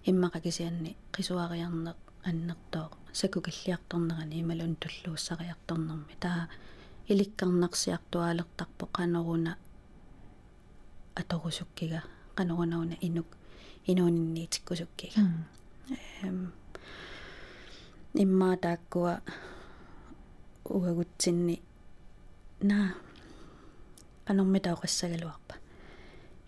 иммақакисианни 0.06 0.96
қисуариарнеқ 1.12 1.96
аннертоо 2.24 2.90
сакукиллиарторнерани 3.12 4.38
ималун 4.40 4.76
туллууссариарторнерми 4.82 6.14
таа 6.20 6.48
иликкарнарсиартуалертарпо 7.08 8.84
qanoruна 8.96 9.56
аторусуккига 11.20 12.00
qanorunauna 12.36 12.96
инук 13.00 13.26
инуунинниитиккусуккига 13.86 15.20
эм 16.22 16.52
имма 18.14 18.56
тааккуа 18.56 19.20
уагутсинни 20.64 21.62
на 22.60 22.94
qanорми 24.26 24.60
таоqassагалуарпа 24.60 25.54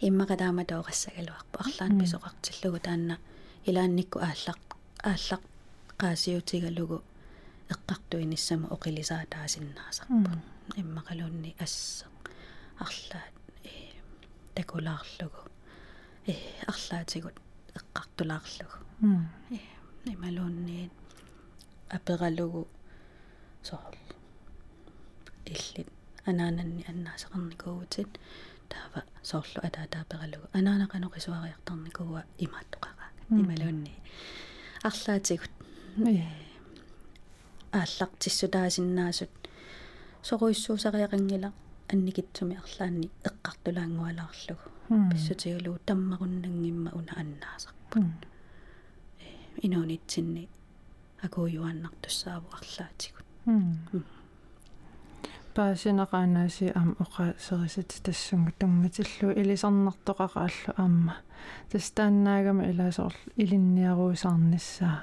иммака 0.01 0.37
таама 0.37 0.65
таоqassагалуарпа 0.65 1.59
арлаан 1.65 1.99
писоqartиллугу 2.01 2.79
таанна 2.87 3.19
илаанникку 3.69 4.19
ааллақ 4.29 4.61
ааллақ 5.11 5.43
qaasiutigalugu 6.01 6.99
оқилисаа 8.75 9.25
таасиннаасарпут 9.35 10.41
иммақалуунни 10.81 11.51
асса 11.65 12.07
арлаат 12.85 13.35
э 13.65 13.73
такулаарлугу 14.57 15.43
э 16.33 16.35
арлаатигут 16.73 17.37
эққартулаарлугу 17.79 18.77
э 19.57 19.59
ималуунни 20.15 20.91
апералугу 21.97 22.63
соор 23.69 23.95
иллит 25.53 25.89
анаананни 26.31 26.83
аннаасеқарникуугутит 26.91 28.11
таава 28.73 29.01
соорлу 29.31 29.61
атаатаапералугу 29.69 30.47
анаанақанеқисуариартарникууа 30.59 32.23
имааттоқараа 32.45 32.90
ималуунни 33.31 33.95
арлаатигут 34.83 35.51
ааллартиссутаасиннаасут 37.73 39.31
соруиссуусариақангила 40.23 41.53
анникитсуми 41.93 42.59
арлаанни. 42.63 43.11
Эққартулаангуалаарлугу 43.29 44.67
писсутигалуу 45.11 45.79
таммаруннангимма 45.87 46.91
уна 46.99 47.13
аннаасарпут. 47.23 48.03
Инуунитсинни 49.63 50.49
акууюаннартуссааву 51.23 52.49
арлаатигут 52.59 53.27
паасинеқаанаси 55.61 56.73
аам 56.75 56.97
оқа 57.05 57.35
серисит 57.47 57.93
тассунга 58.05 58.53
тунгатиллу 58.59 59.29
илисарнартоқақааллу 59.41 60.73
аама 60.77 61.15
тастааннаагама 61.71 62.63
илаасоорлу 62.71 63.33
илинниаруусаарниссаа 63.43 64.99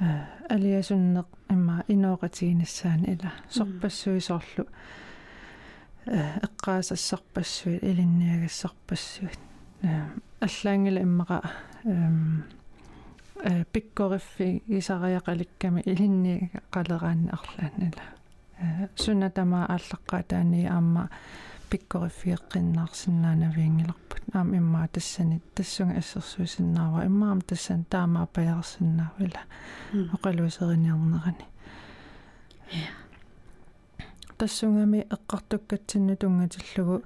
а 0.00 0.06
алиасуннеқ 0.54 1.26
имма 1.54 1.84
инооқатигинассаани 1.88 3.06
ила. 3.14 3.30
Сорпассуисоорлу 3.50 4.64
эққаасассарпассуит 6.46 7.84
илинниагассарпассуит 7.84 9.40
аллаангила 10.40 11.00
иммаqa 11.06 11.38
э 13.44 13.64
пиккориффи 13.72 14.62
исариақаликками 14.68 15.82
илинни 15.84 16.50
қалераанни 16.72 17.30
арлааннила 17.36 18.04
сунатама 18.96 19.66
ааллаққаа 19.66 20.22
таани 20.22 20.66
аама 20.66 21.08
пиккориффиэққиннаарсинаанавиингиларпут 21.70 24.22
аама 24.32 24.56
иммаа 24.56 24.88
тассани 24.88 25.40
тассунга 25.54 25.98
ассерсуисиннаава 25.98 27.06
иммаам 27.06 27.40
тассан 27.40 27.84
таамаа 27.84 28.26
паярсиннаавила 28.26 29.40
оқалуусериниарнерани 30.14 31.46
тассунгами 34.38 35.06
эққартуккатсинну 35.10 36.16
тунгатиллугу. 36.16 37.02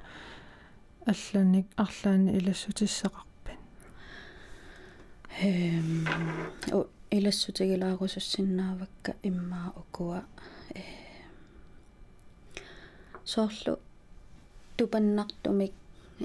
Алланик 1.07 1.67
арлаани 1.77 2.39
илассутиссақарпин. 2.39 3.59
Эм 5.41 6.07
о 6.73 6.87
илассутигилаарусуссиннаавакка 7.11 9.15
иммаа 9.23 9.73
укуа 9.77 10.25
э 13.29 13.31
соорлу 13.33 13.75
тупаннартумик 14.77 15.73
э 16.21 16.23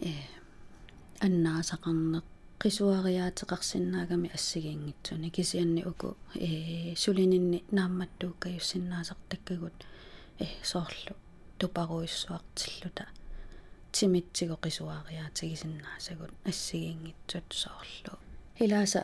аннаасақарнеқ 1.26 2.26
qisuariaatеқарсиннаагами 2.62 4.30
ассигингитсуни 4.38 5.30
кисианни 5.36 5.82
уку 5.92 6.10
э 6.36 6.96
сулининни 7.04 7.60
наамматтууккаюссиннаасартаккагут 7.78 9.78
э 10.40 10.42
соорлу 10.72 11.14
тупаруиссуартиллута 11.60 13.06
тимитсиго 13.92 14.56
qisuariaатигисиннаасагут 14.64 16.32
ассигингитсут 16.50 17.48
соорлу 17.64 18.14
илааса 18.64 19.02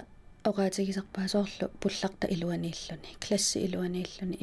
оqaатигисарпаа 0.49 1.27
соорлу 1.35 1.65
пулларта 1.81 2.25
илуанииллуни 2.35 3.09
класси 3.23 3.57
илуанииллуни 3.65 4.35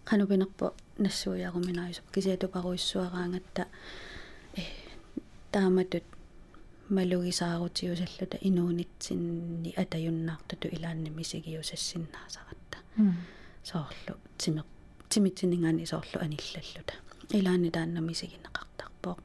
qanupinерпо 0.04 0.74
нассуяаруминааюсоп 0.98 2.10
кисиатупаруиссуараангатта 2.12 3.66
э 4.56 4.62
тааматут 5.52 6.04
малугисаарутиусаллута 6.88 8.38
инуунитсинни 8.40 9.74
атаюннаартуту 9.76 10.68
илаанни 10.68 11.10
мисигиусассиннаасаратта 11.10 12.78
соорлу 13.64 14.14
тимеқ 14.38 14.66
тимитсинингани 15.08 15.86
соорлу 15.86 16.20
аниллаллута 16.20 16.94
илаанни 17.30 17.70
таанна 17.70 18.00
мисигинеқартарпоқ 18.00 19.18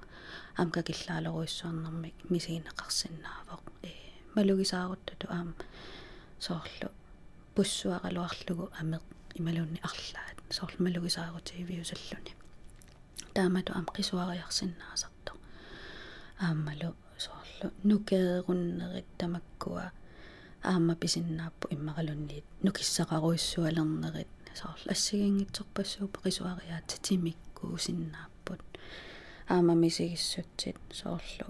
амка 0.58 0.84
киллаалеруиссуарнэрмик 0.84 2.16
мисигинеқарсинаавоқ 2.30 3.64
э 3.84 4.07
малугисааруттуту 4.38 5.26
аама 5.38 5.54
соорлу 6.48 6.90
пуссуақалуарлугу 7.56 8.66
амеқ 8.82 9.04
ималуунни 9.40 9.80
арлаат. 9.90 10.38
Соорлу 10.58 10.80
малугисаарутигивиусаллуни 10.86 12.32
таамату 13.36 13.72
ам 13.80 13.86
qisuariarsinnaasarto 13.96 15.32
ааммалу 16.46 16.90
соорлу 17.26 17.68
нукееруннерит 17.90 19.10
тамаккуа. 19.20 19.92
Аама 20.64 20.96
писиннааппу 20.96 21.68
иммакалунниит 21.76 22.46
нукиссақаруиссуалернерит 22.66 24.32
соорлу 24.60 24.90
ассигингитсорпассуупа 24.94 26.20
qisuariaat 26.26 26.90
тимиккуусиннааппут 27.06 28.62
аама 29.54 29.74
мисигиссутсит 29.84 30.78
соорлу 30.92 31.48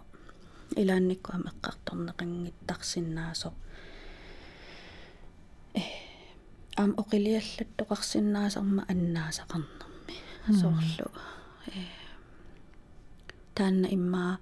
илаанникку 0.76 1.32
ам 1.34 1.44
эққарторнеқангиттарсиннаасо 1.52 3.54
э 5.74 5.82
ам 6.76 6.92
оқилиаллаттоқарсиннаасарма 7.02 8.84
аннаасақарнерми 8.92 10.16
соорлу 10.60 11.08
э 11.68 11.70
таанна 13.56 13.88
иммаа 13.98 14.34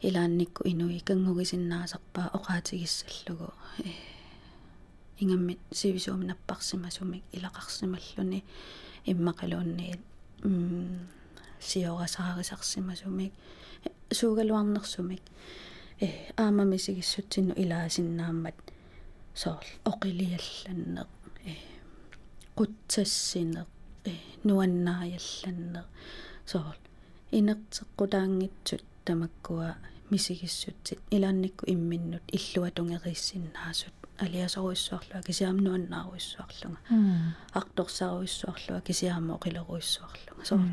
илаанникку 0.00 0.62
инуи 0.64 1.00
кангугисиннаасарпаа 1.00 2.30
оқаатигиссаллугу. 2.38 3.52
Э 3.78 3.80
ингаммит 5.18 5.58
сивисуум 5.72 6.26
наппарсимасумик 6.26 7.22
илақарсималлуни 7.32 8.44
иммақалуунниит 9.06 10.00
м 10.42 11.08
сиорасаарисарсимасумик 11.60 13.32
суугалуарнерсумик 14.18 15.22
э 16.00 16.08
аамамисигиссутсинну 16.36 17.54
илаасиннааммат 17.62 18.58
соорл 19.42 19.72
оқилиалланнеқ 19.90 21.10
э 21.50 21.54
qutsassineq 22.58 23.68
э 24.10 24.12
нуаннааялланнеқ 24.46 25.86
соорл 26.52 26.82
инертеққутаангитсут 27.38 28.84
тамаккуа 29.04 29.70
мисигиссутсит 30.10 31.00
илаанникку 31.10 31.64
имминнут 31.74 32.22
иллуа 32.36 32.70
тунгериссиннаасут 32.70 33.96
алиасоруиссуарлуа 34.24 35.22
кисиамнуаннааруиссуарлунга 35.28 36.80
арторсаруиссуарлуа 37.52 38.80
кисиаама 38.80 39.34
оқилеруиссуарлунга 39.38 40.44
соорл 40.44 40.72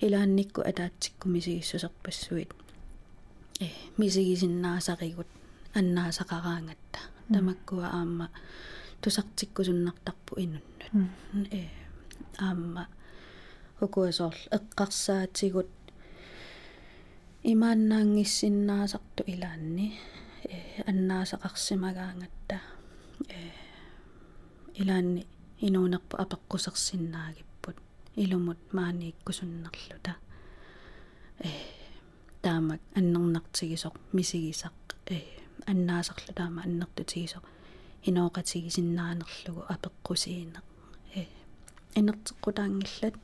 илаанникку 0.00 0.60
атаатсикку 0.70 1.28
мисигиссусерпассуит 1.28 2.50
э 3.60 3.66
мисигисиннаасаригут 3.98 5.30
аннаасақараангатта 5.78 6.98
тамаккуа 7.32 7.86
аама 7.98 8.26
тусартиккусуннартарпу 9.02 10.32
инуннут 10.44 10.80
э 11.52 11.68
аама 12.38 12.88
укуасоорл 13.80 14.42
эққарсаатигут 14.56 15.70
имааннаангиссиннаасарту 17.52 19.22
илаанни 19.32 19.86
э 20.48 20.82
аннаасақарсимагаангатта 20.90 22.56
э 23.28 23.38
илаанни 24.80 25.26
инуунерпу 25.66 26.16
апеққусерсиннаагиппут 26.22 27.49
илумут 28.16 28.58
maaнииккусуннерлута 28.72 30.16
э 31.44 31.50
таамак 32.42 32.80
аннернартигисоқ 32.98 33.94
мисигисақ 34.12 34.74
э 35.06 35.18
аннаасерлу 35.70 36.32
таама 36.34 36.62
аннертутигисоқ 36.66 37.44
инооқатигисиннаанерлугу 38.08 39.62
апеққусиинеқ 39.74 40.66
э 41.14 41.22
инертеққутаангиллат 41.98 43.16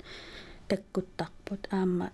таккуттарпут 0.69 1.63
аама 1.73 2.07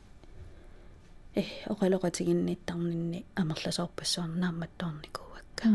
э 1.34 1.42
оқалоқатигинниттарнинни 1.72 3.20
амерласоорпассуарна 3.40 4.36
наамматтуарникууакка 4.42 5.68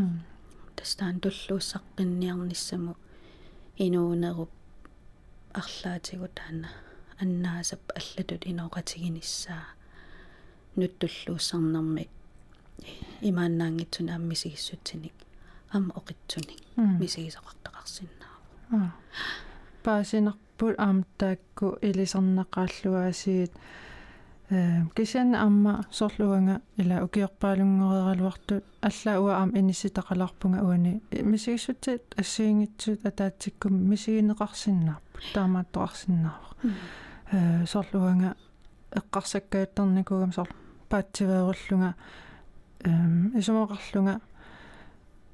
тастаан 0.76 1.16
туллууссаққинниарниссаму 1.22 2.92
инуунеруп 3.84 4.50
арлаатигу 5.60 6.28
таана 6.38 6.68
аннаасап 7.20 7.80
аллатут 7.98 8.46
инооқатигиниссаа 8.46 9.66
нуттуллууссарнэрми 10.76 12.08
имааннаангитсуна 13.20 14.14
аммисигиссутсиник. 14.14 15.12
Ама 15.70 15.92
оқитсуник 15.98 16.60
мисигисоқартақарсиннааву 16.76 18.92
паасинерпут 19.82 20.78
аамтаакку 20.78 21.78
илисарнақааллуаасиит. 21.82 23.52
Э 24.50 24.84
кисиан 24.96 25.34
амма 25.34 25.84
сорлуанга 25.90 26.62
ила 26.76 27.04
укиорпаалунгорералуартут 27.04 28.64
алла 28.80 29.20
уа 29.20 29.32
аам 29.40 29.50
инисситақаларпунга 29.58 30.62
уани. 30.62 31.02
Мисигиссутсит 31.10 32.14
ассиингитсут 32.16 33.04
атаатсиккум 33.04 33.74
мисигинеқарсиннаарпут 33.90 35.24
таамааттоқарсиннаава 35.34 36.54
э 36.62 36.68
сорлуанга 37.66 38.36
эққарсаккааттарникугам 38.90 40.32
сор 40.32 40.48
паатсивееруллунга 40.88 41.94
эм 42.84 43.32
исумоқарлунга 43.38 44.20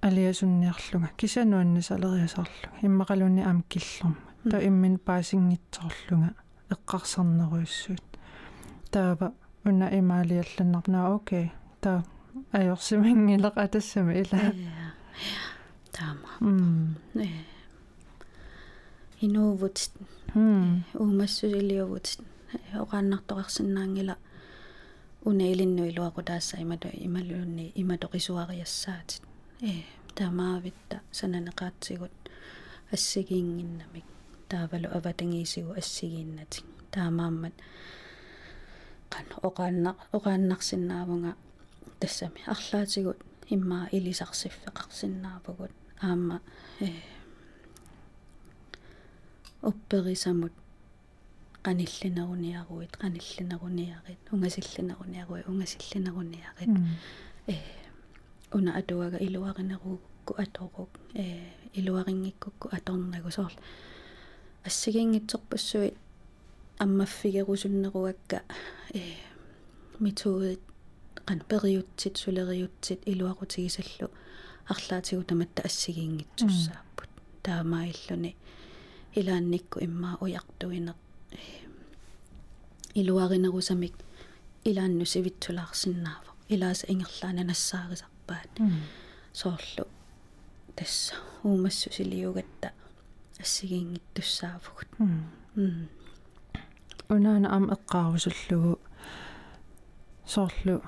алиасунниарлунга. 0.00 1.10
Кисануаннисалериасарлунга 1.16 2.80
иммақалунни 2.82 3.42
аам 3.44 3.62
киллерма 3.68 4.16
та 4.50 4.58
иммин 4.58 4.98
паасингитсоорлунга 4.98 6.34
эққарсарнеруйуссуут 6.70 8.02
таава 8.90 9.32
уна 9.64 9.88
имаалиалланнарнаа 9.98 11.14
окей. 11.14 11.52
Та 11.80 12.02
ajorsimangilaq 12.52 13.56
atassami 13.56 14.20
ila 14.20 14.38
таама. 15.92 16.28
М 16.40 16.96
э. 17.14 17.28
Инуувут 19.20 19.78
м 20.00 20.06
уумассусилиувут 20.34 22.06
оқааннартоқарсинаангила 22.82 24.16
уна 25.24 25.52
илинну 25.52 25.86
илуақутаасса 25.90 26.56
имату 26.62 26.88
ималуунни 26.92 27.72
иматоқисуариассаатит 27.74 29.22
э. 29.62 29.82
Таамаавитта 30.14 31.00
сананеқаатсигут 31.12 32.12
ассигиингиннамик 32.92 34.04
таавалу 34.48 34.88
аватангиисигу 34.96 35.72
ассигииннатик 35.72 36.64
таамааммат 36.90 37.54
qan 39.12 39.26
oqaanna 39.48 39.90
oqaannarsinnaavunga 40.16 41.32
тассами 42.00 42.40
арлаатигут 42.54 43.18
иммаа 43.54 43.88
илисарсиффеқарсиннаапагут 43.96 45.72
аама 46.00 46.40
э 46.80 47.13
опперисамут 49.70 50.52
qanillineruниаруит 51.64 52.92
qanillineruниарит 53.02 54.20
унгасиллинеруниаруи 54.32 55.42
унгасиллинеруниарит 55.50 56.70
э 57.46 57.54
уна 58.52 58.70
атуага 58.80 59.16
илуаринеруукку 59.26 60.32
аторук 60.44 60.90
э 61.14 61.24
илуарингиккукку 61.72 62.68
аторнагу 62.76 63.30
соорлу 63.30 63.60
ассигингитсорпассуит 64.64 65.96
аммаффигерусуннеруакка 66.78 68.42
э 68.92 69.00
методит 69.98 70.60
qan 71.26 71.40
periutsit 71.48 72.14
suleriutsit 72.22 73.00
iluaqutigisаллу 73.12 74.08
арлаатигу 74.72 75.22
таматта 75.30 75.62
ассигиингитсуссааппут 75.68 77.10
таамаиллуни 77.42 78.36
илаанникку 79.20 79.78
иммаа 79.86 80.16
уяртуинеқ 80.20 80.98
илуаринерусамик 83.00 83.94
илаанну 84.64 85.04
сивитсулаарсиннаава 85.12 86.30
илааса 86.54 86.86
ингерлаана 86.92 87.42
нассаарисарпаат 87.50 88.52
соорлу 89.32 89.84
тасса 90.76 91.14
уумассу 91.42 91.92
силиугатта 91.96 92.68
ассигиингиттуссаафгут 93.42 94.88
м 94.98 95.88
унаана 97.08 97.48
ам 97.56 97.64
эққарусуллугу 97.74 98.78
соорлу 100.34 100.82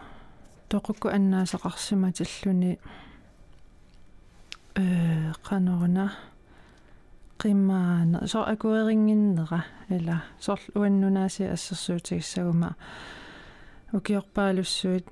тоқукку 0.71 1.09
аннаасақарсиматиллуни 1.17 2.79
э 4.75 5.33
қанорна 5.47 6.07
qimmaana 7.43 8.27
so 8.27 8.43
akueringinnera 8.53 9.61
ila 9.91 10.17
sorl 10.39 10.65
uannunaasi 10.75 11.45
ассерсуутигиссагума 11.55 12.71
укиорпаалуссуит 13.95 15.07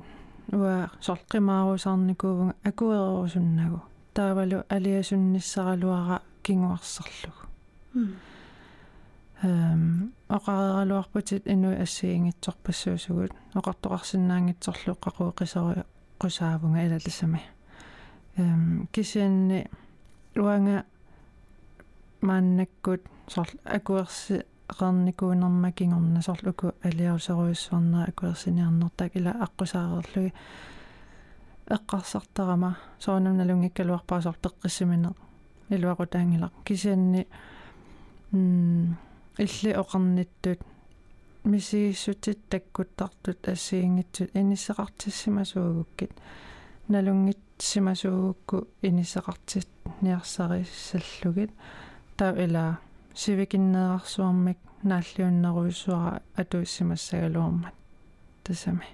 уа 0.52 0.88
сорл 1.00 1.24
qimaarusaarnikuuvunga 1.32 2.54
akuererusуннагу 2.68 3.80
таавалу 4.14 4.58
алиасунниссаралуара 4.68 6.20
кингуарсерлугу 6.42 7.42
эм 9.42 10.12
оқарералуарпутит 10.28 11.46
инуи 11.46 11.76
ассиингитсорпассуусугут 11.84 13.32
оқартоқарсинаангитсорлу 13.54 14.94
қақуэқисаруи 15.04 15.84
қусаавунга 16.20 16.86
илалассами 16.86 17.42
эм 18.36 18.88
кисианни 18.92 19.68
уанга 20.36 20.84
мааннаккут 22.28 23.02
сорл 23.28 23.56
акуерси 23.64 24.40
qernikkuunerma 24.78 25.72
kingorna 25.76 26.20
sorluku 26.22 26.72
aliaruseruissuarnera 26.84 28.08
akuersiniarnertak 28.10 29.16
ila 29.16 29.34
аққусаарерлуги 29.46 30.32
эққарсартарама 31.76 32.70
соонамналунгиккалуарпаа 33.04 34.20
сор 34.22 34.36
пеққиссиминеқ 34.44 35.16
илуақутаангилақ 35.74 36.54
кисианни 36.64 37.26
м 38.32 38.96
илли 39.38 39.70
оқарниттут 39.82 40.60
мисигиссутит 41.44 42.48
таккуттартут 42.48 43.48
ассиингитсут 43.48 44.30
иниссеқартиссимасуугуккит 44.34 46.12
налунгитсимасуугукку 46.88 48.68
иниссеқартит 48.82 49.68
ниарсариссаллугит 50.00 51.50
таа 52.16 52.32
илаа 52.44 52.78
сивикиннеэрсуармик 53.14 54.58
нааллиуннеруйссуара 54.82 56.22
атуиссимассагалуармат. 56.36 57.74
Тасами. 58.44 58.88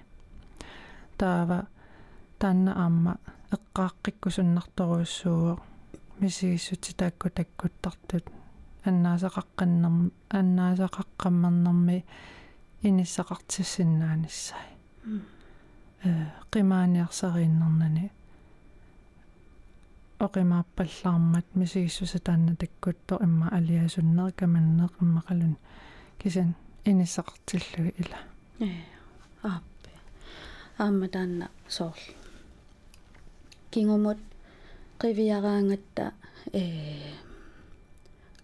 Таава 1.17 1.67
таанна 2.39 2.71
аама 2.83 3.17
эққааққиккусуннарторуйссууо 3.55 5.59
мисигиссути 6.19 6.93
таакку 6.93 7.29
таккуттартут. 7.29 8.25
Аннаасақаққаннер 8.85 10.11
аннаасақаққаммернэрми 10.29 12.05
иниссақартиссиннааниссай 12.81 14.67
э 16.03 16.25
қимааниарсарииннернани 16.51 18.11
оқимааппаллаармат 20.25 21.47
мисигиссуса 21.55 22.19
таанна 22.19 22.55
таккутто 22.55 23.15
имма 23.25 23.47
алиасуннер 23.57 24.31
каманнеқ 24.41 24.91
иммақалун 25.01 25.55
кисан 26.19 26.55
иниссақартиллуги 26.85 27.93
ила 28.01 28.19
э 28.59 28.69
ааппе 29.43 29.91
аама 30.77 31.07
таанна 31.07 31.49
соорл 31.67 32.15
кингумут 33.71 34.19
qiviyaraangata 35.01 36.13
э 36.53 36.63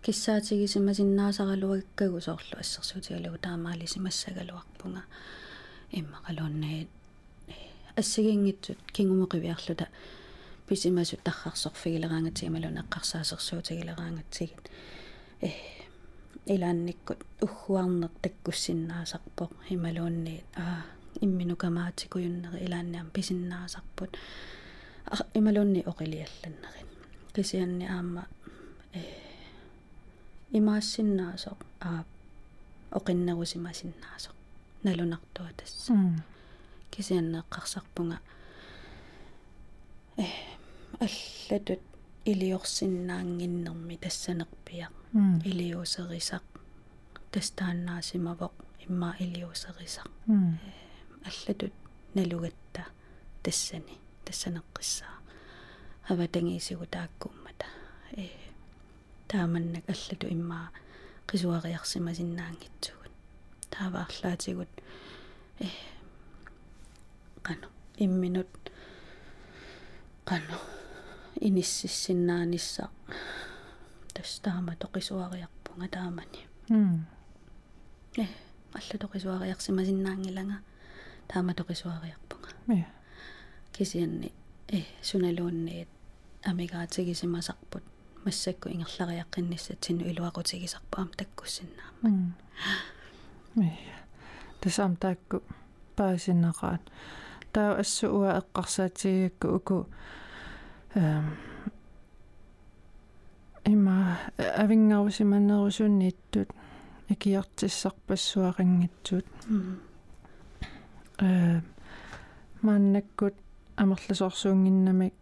киссаатигисимасиннаасаралуаккагу 0.04 2.22
соорлу 2.22 2.56
ассерсуутигалугу 2.64 3.38
таамаалисимассагалуарпунга 3.46 5.04
иммақалууннаит 5.92 6.90
ассигингитсут 7.96 8.80
кингумеқивиарлута 8.96 9.88
писимасу 10.68 11.18
таррарсорфигилераангатигималун 11.24 12.78
эққарсаасерсуутигилераангатсигит 12.84 14.66
э 15.42 15.50
илаанниккут 16.46 17.20
уггуарнер 17.42 18.12
таккуссиннаасарпоқ 18.22 19.52
ималуунниит 19.70 20.46
аа 20.56 20.84
имминукамаатикуйуннери 21.22 22.66
илаанниам 22.66 23.10
писиннаасарпут 23.16 24.12
ималуунни 25.34 25.82
оқилиалланнерин 25.92 26.88
кисианни 27.36 27.86
аама 27.86 28.24
э 28.94 29.02
имаассиннаасоқ 30.58 31.60
аа 31.88 32.04
оқиннерусимасиннаасоқ 32.98 34.36
налунартуа 34.84 35.50
тасса 35.58 35.94
кисианнеэққарсарпунга 36.92 38.18
э 40.18 40.26
аллатут 41.00 41.82
илиорсиннаангиннерми 42.26 43.98
тассанерпиа. 44.04 44.88
Илиусерисақ 45.50 46.46
тастааннаасимавоқ 47.32 48.54
имма 48.86 49.16
илиусерисақ 49.20 50.10
аллатут 51.30 51.74
налугатта. 52.16 52.84
Тассани. 53.44 53.96
Тассанеққиссаа 54.26 55.18
аватангисигу 56.08 56.86
тааккуммата 56.86 57.66
э 58.16 58.28
тааманнак 59.28 59.84
аллату 59.94 60.28
иммаа 60.36 60.72
qisuariarsimasinnaangitsugut 61.28 63.14
тааваарлаатигут 63.74 64.72
э 65.60 65.68
qanu 67.46 67.68
имминут 68.06 68.54
qanu 70.30 70.56
иниссиссиннаанисса 71.42 72.90
тастаама 74.14 74.76
тоқисуариарпунга 74.76 75.88
таамани 75.90 76.48
э 78.18 78.26
алла 78.74 78.98
тоқисуариарсимасиннаангилага 79.04 80.58
таама 81.28 81.54
тоқисуариарпунга 81.54 82.50
я 82.68 82.88
кисианни 83.72 84.32
э 84.68 84.84
суналуунниит 85.02 85.90
амигаатигисимасарпут 86.44 87.84
массакку 88.26 88.70
ингерлариаққинниссатсину 88.70 90.04
илуақутигисарпаам 90.12 91.10
таккуссиннаама. 91.16 92.34
Я 93.56 93.96
тасаам 94.62 94.96
таакку 94.96 95.44
паасиннеқаат 95.96 96.82
таа 97.54 97.80
ассууа 97.80 98.30
эққарсаатигакку 98.40 99.48
уку 99.58 99.78
эм 99.80 99.86
има 103.66 104.18
авингаарусиманнерусуннииттут 104.38 106.50
икиартиссарпассуақингитсут 107.10 109.26
э 111.20 111.62
маннаккут 112.62 113.36
амерласорсуунгиннамик 113.76 115.14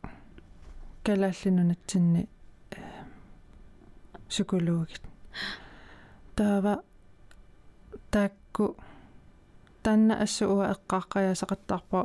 калааллинунатсинни 1.04 2.30
сукулуугит. 4.30 5.02
Таава 6.36 6.84
таакку 8.12 8.78
танна 9.86 10.16
ассууа 10.26 10.66
эққааққаясақаттарпаа 10.74 12.04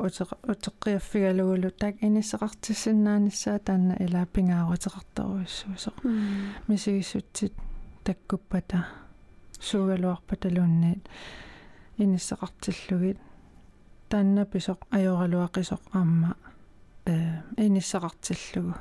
утеққиаффигалугулу 0.53 1.71
таак 1.81 1.95
иниссеқартиссиннааниссаа 2.07 3.59
таанна 3.59 3.95
илаа 4.05 4.27
пингааруутеқартаруиссуусо 4.35 5.93
мисигиссутсит 6.69 7.55
таккуппата 8.05 8.79
суугалуарпаталуунниит 9.69 11.09
иниссеқартиллугит 11.97 13.19
таанна 14.11 14.45
писоқ 14.45 14.81
ajorалуақисоқ 14.97 15.83
аама 15.93 16.37
э 17.07 17.15
иниссеқартиллугу 17.57 18.75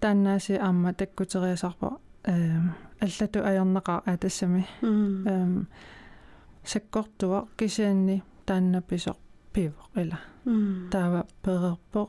тааннааси 0.00 0.54
аама 0.66 0.92
таккутериасарпа 0.92 2.00
э 2.24 2.34
аллату 3.00 3.38
аернеқаа 3.50 4.02
атассами 4.12 4.66
эм 4.82 5.68
саккортуа 6.66 7.46
кисианни 7.56 8.22
таанна 8.46 8.80
писоқ 8.82 9.16
пивоқ 9.54 9.90
ила. 10.02 10.18
Таава 10.90 11.24
перерпоқ 11.42 12.08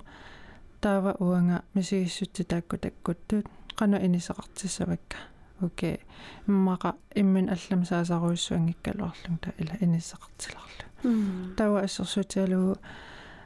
таава 0.82 1.16
уанга 1.20 1.62
мисигиссутти 1.74 2.44
таакку 2.44 2.78
таккуттут. 2.78 3.46
Qanu 3.78 3.98
inisaqartissavakka 4.06 5.18
окей. 5.62 6.00
Иммаqa 6.48 6.96
иммин 7.16 7.50
аллам 7.50 7.86
саасаруиссуангиккалуарлун 7.86 9.38
та 9.42 9.52
ила 9.58 9.74
инисақартиларлу 9.82 11.56
тава 11.56 11.82
ассерсуутиалугу 11.82 12.76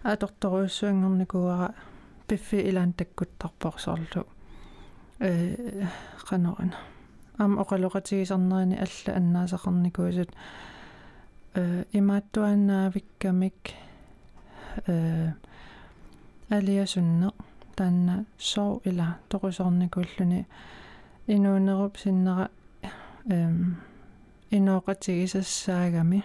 аторторуиссуангерникуара 0.03 1.73
пиффи 2.27 2.55
илаан 2.69 2.93
таккуттарпорсорлу 2.93 4.25
э 5.19 5.85
qanорана 6.29 6.77
ам 7.37 7.59
оқалоқатигисарнерини 7.59 8.77
алла 8.85 9.17
аннаасақарникуусут 9.17 10.29
э 10.29 10.35
имааттуаннаавиккамик 11.53 13.73
э 14.87 15.31
алиасунне 16.49 17.29
таанна 17.75 18.25
соо 18.37 18.81
ила 18.85 19.19
тоқусорникуллуни 19.29 20.47
инуунеруп 21.27 21.97
синнера 21.97 22.49
эм 23.25 23.77
инооқатигисассаагами 24.49 26.23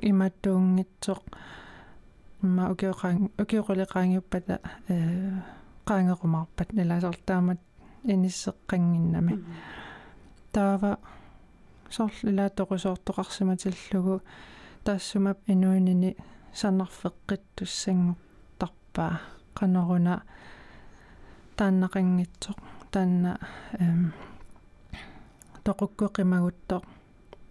иматтуунгитсоқ 0.00 1.22
ма 2.42 2.70
океоқаан 2.72 3.30
океоқулеқаангиппата 3.38 4.60
э 4.88 5.32
qaangequmарпат 5.84 6.72
налаасартаамат 6.72 7.58
иниссеққангиннами 8.04 9.44
таава 10.52 10.98
соорлила 11.90 12.50
тоқусоортоқарсиматиллугу 12.58 14.22
таассумап 14.84 15.38
инуинини 15.46 16.16
саннарфеққиттуссангуттарпаа 16.60 19.14
qanoruна 19.58 20.14
тааннақингитсоқ 21.56 22.58
таанна 22.92 23.32
эм 23.84 24.02
тоқуккуқимагуттоқ 25.64 26.84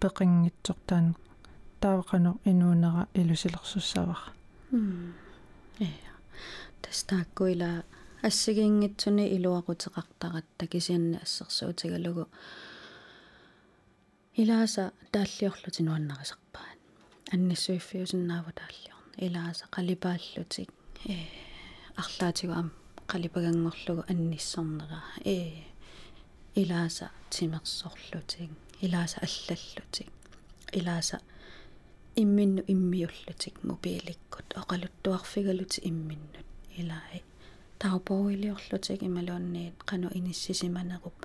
пеқингитсоқ 0.02 0.80
таан 0.90 1.06
таавақано 1.82 2.32
инуунера 2.52 3.04
илусилерсуссавар 3.20 4.22
э 5.80 5.82
тастааккуила 6.82 7.70
ассигингитсуни 8.28 9.26
илуақутеқартаратта 9.36 10.64
кисианна 10.68 11.18
ассерсуутигалугу 11.26 12.26
илааса 14.42 14.84
тааллиорлутинуаннарисарпаат 15.14 16.80
анниссуиффиусиннааву 17.34 18.52
тааллиорна 18.60 19.16
илааса 19.28 19.66
қалипааллутик 19.76 20.70
э 21.14 21.16
арлаатигу 22.02 22.54
ам 22.62 22.70
қалипагангорлугу 23.12 24.04
анниссорнера 24.12 25.02
э 25.26 25.38
илааса 26.62 27.06
тимерсорлутик 27.34 28.52
илааса 28.86 29.18
аллаллутик 29.28 30.10
илааса 30.80 31.18
имминну 32.22 32.62
иммиуллутик 32.74 33.56
мобиликкут 33.70 34.48
оқалуттуарфигалути 34.62 35.80
имминнут 35.90 36.48
илаи 36.82 37.20
таупоуилиорлутик 37.82 39.00
ималуунниит 39.10 39.76
қану 39.90 40.08
иниссисиманеруп 40.20 41.18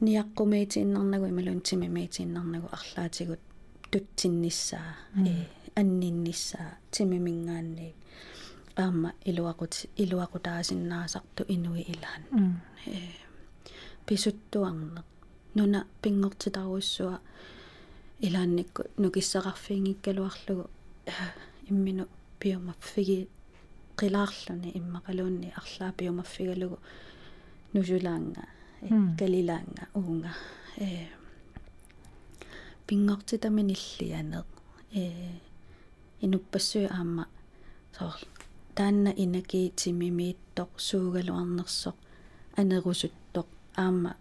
ниаққумеитииннарнагу 0.00 1.26
ималуун 1.32 1.60
тимимеитииннарнагу 1.60 2.68
арлаатигут 2.76 3.40
тутсинниссаа 3.90 4.94
э 5.26 5.34
аннинниссаа 5.80 6.70
тимимингаанниик 6.90 7.96
аама 8.76 9.10
илуақут 9.30 9.74
илуақутаасиннаасарту 10.02 11.42
инуи 11.54 11.82
илаан 11.92 12.22
э 12.86 12.98
писуттуарнеқ 14.06 15.06
нуна 15.56 15.80
пингортитаруиссуа 16.02 17.16
илаанникку 18.26 18.82
нукиссақарфиингиккалуарлугу 19.02 20.64
иммину 21.70 22.04
пиумаффиги 22.40 23.28
qilaarsuni 23.98 24.68
иммақалуунни 24.78 25.48
арлаа 25.60 25.92
пиумаффигалугу 25.98 26.78
нусулаанга 27.74 28.44
э 30.76 31.06
пингортитаминиллианеq 32.86 34.46
э 34.94 35.04
инуппассуи 36.20 36.86
аама 36.86 37.24
соор 37.96 38.20
таанна 38.76 39.10
инаки 39.24 39.72
тимимииттоқ 39.80 40.70
суугалуарнерсоқ 40.88 41.96
анерусуттоқ 42.60 43.48
аама 43.84 44.12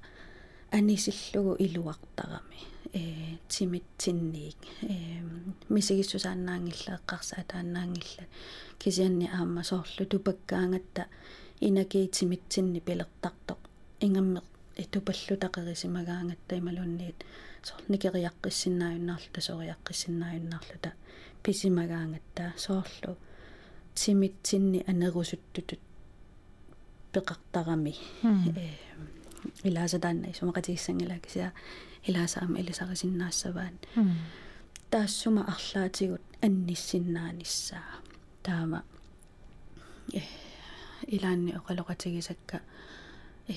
анисиллугу 0.77 1.53
илуартарами 1.65 2.59
э 2.93 3.03
тимитсинниик 3.47 4.61
э 4.81 4.95
мисигиссусаанаангилла 5.69 6.93
эққарсаа 6.99 7.43
тааннаангилла 7.51 8.25
кисианни 8.79 9.27
аама 9.37 9.61
соорлу 9.63 10.03
тупаккаангатта 10.11 11.03
инаки 11.67 11.99
тимитсинни 12.15 12.79
пилертартоқ 12.87 13.61
ингаммеқ 14.05 14.43
итупаллу 14.77 15.35
тақерисимагаангатта 15.43 16.57
ималунниит 16.57 17.25
сорникериаққиссиннааюннаарлу 17.67 19.29
тасориаққиссиннааюннаарлута 19.33 20.93
писимагаангатта 21.43 22.53
соорлу. 22.57 23.17
Тимитсинни 23.95 24.83
анерусуттутут 24.87 25.79
пеқартарами 27.11 27.95
э 28.23 28.69
илаасатаанна 29.63 30.27
исумақатигиссангила 30.27 31.17
кися 31.19 31.51
илаасаама 32.05 32.59
илисарисиннаассаваан 32.59 33.75
таассума 34.91 35.41
арлаатигут 35.53 36.21
анниссиннааниссаа 36.41 38.01
таама 38.43 38.83
э 40.13 40.21
илаанни 41.07 41.51
оқалоқатигисакка 41.59 42.61
э 43.47 43.53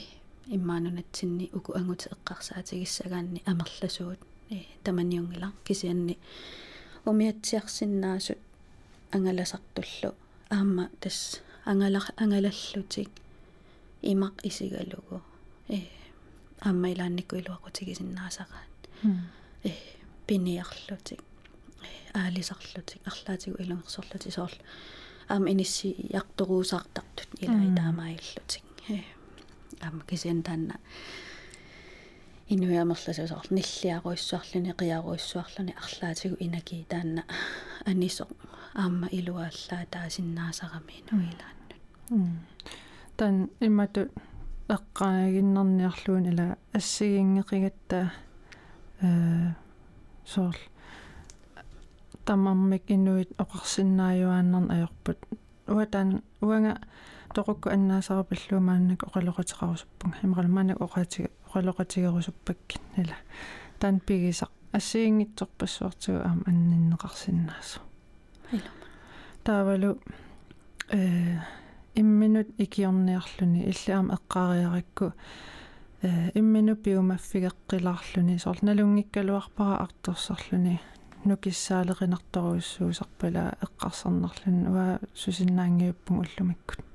иммаанунатсинни 0.56 1.50
уку 1.52 1.72
ангути 1.78 2.08
эққарсаатигиссагаанни 2.14 3.42
амерласуут. 3.46 4.20
Э 4.50 4.58
таманиунгила 4.84 5.52
кисианни 5.64 6.18
умиатсиарсиннаасут 7.04 8.38
ангаласартуллу. 9.12 10.14
Аама 10.50 10.90
тас 11.00 11.40
ангала 11.64 12.00
ангалаллутик. 12.16 13.10
Имақ 14.02 14.34
исигалугу. 14.48 15.22
Э 15.68 15.78
аама 16.60 16.90
илаанникку 16.92 17.36
илуақутигисиннаасараат 17.36 18.80
э 19.64 19.70
пиниарлутик. 20.26 21.20
Э 21.82 22.18
аалисарлутик. 22.18 23.00
Арлаатигу 23.06 23.56
илунгерсорлути 23.62 24.30
соорл 24.30 24.58
аама 25.28 25.50
инисси 25.50 25.94
ярторуусаартартут 26.12 27.28
илаа 27.40 27.76
таамаиллутик. 27.76 28.64
Э 28.88 29.19
аама 29.80 30.02
кисиан 30.08 30.42
таанна 30.42 30.74
инуяамерласусоор 32.48 33.46
ниллиаруиссуарлуни 33.50 34.72
қиаруиссуарлуни 34.80 35.74
арлаатигу 35.84 36.36
инаки 36.40 36.86
таанна 36.88 37.22
анисо 37.86 38.26
аама 38.74 39.06
илуааллаа 39.18 39.86
таасиннаасарами 39.90 40.94
инуилааннут 41.00 41.70
тан 43.16 43.50
имату 43.60 44.08
эққаагиннэрниарлуун 44.68 46.24
ила 46.32 46.56
ассигингеқигатта 46.72 48.12
э 49.00 49.52
соорл 50.26 50.62
таммармик 52.24 52.84
инуит 52.88 53.30
оқарсиннааюааннерн 53.42 54.70
аёрпут 54.74 55.18
уатан 55.66 56.22
уанга 56.40 56.80
тоқукку 57.34 57.68
аннаасарапиллуумааннак 57.70 59.02
оқалоқатеқарусуппунга 59.08 60.18
имақалмаанак 60.22 60.80
оқаатига 60.80 61.28
оқалоқатигерусуппаккин 61.46 62.82
ила 63.02 63.16
таан 63.78 64.00
пигисақ 64.00 64.50
ассиингитсорпассуартигу 64.72 66.18
аама 66.18 66.42
анниннеқарсинаасу 66.46 67.80
илума 68.52 68.86
таавалу 69.44 69.98
э 70.90 71.38
имминут 71.94 72.48
икиорниарлүни 72.58 73.60
иллаама 73.70 74.14
эққаариаракку 74.16 75.12
э 76.02 76.30
иммину 76.34 76.76
пиумаффигеққилаарлүни 76.76 78.38
соор 78.38 78.58
налунгиккалуарпара 78.62 79.76
арторсарлүни 79.84 80.80
нукиссаалеринарторуиссуусарпала 81.24 83.54
эққарсарнарлүни 83.66 84.68
уа 84.74 84.86
сусиннаангиуппун 85.14 86.16
уллумиккут 86.22 86.89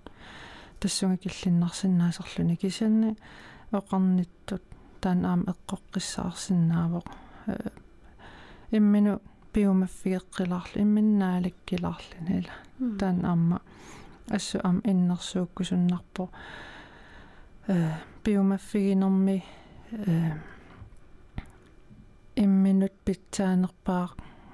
тассунга 0.85 1.17
киллиннарсинаасарлүни 1.17 2.55
кисианни 2.61 3.15
оқарниттут 3.73 4.61
таан 5.01 5.25
аама 5.25 5.53
эққоққиссаарсинаавоқ 5.53 7.07
иммину 8.77 9.13
пиумаффигеққилаарлу 9.53 10.81
имминнааликкилаарлүни 10.85 12.37
ила 12.41 12.55
таан 12.99 13.25
аама 13.25 13.61
ассу 14.29 14.59
аама 14.63 14.81
иннерсууккусуннарпо 14.83 16.29
э 17.67 17.91
пиумаффигинерми 18.23 19.43
э 19.91 20.33
имминут 22.35 22.93
питсаанерпаа 23.05 24.09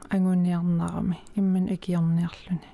агуниарнарами 0.09 1.19
иммин 1.35 1.67
икиорниарлүни 1.75 2.69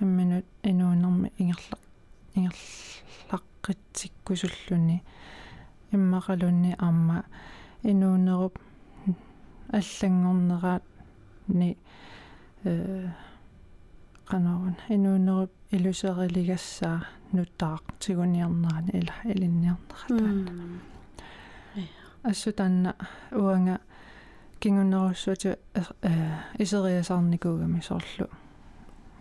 имминут 0.00 0.46
инуунерми 0.62 1.32
ингерлақ 1.36 1.89
ингерлаққитсиккусуллуни 2.36 5.02
иммақалунни 5.92 6.74
аама 6.78 7.24
инуунеруп. 7.82 8.58
Аллангорнераат 9.72 10.82
ни 11.48 11.76
э 12.64 13.08
канаун 14.26 14.76
инуунеруп. 14.88 15.50
Илусерилигассаа 15.70 17.06
нутаақ 17.32 17.82
тигуниарнерани 18.00 18.90
ила 19.00 19.14
илинниарнератаана 19.24 20.80
ассутанна. 22.22 22.94
Уанга. 23.30 23.80
Кингуннеруссуути 24.60 25.56
э 26.02 26.12
исериасаарникуугами 26.58 27.80
соорлу 27.80 28.28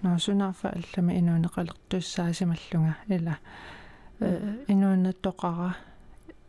наасунаарфа 0.03 0.69
аллами 0.69 1.19
инуунеқалертуссаасималлунга 1.19 2.95
ила 3.07 3.35
инууннаттоқара 4.67 5.75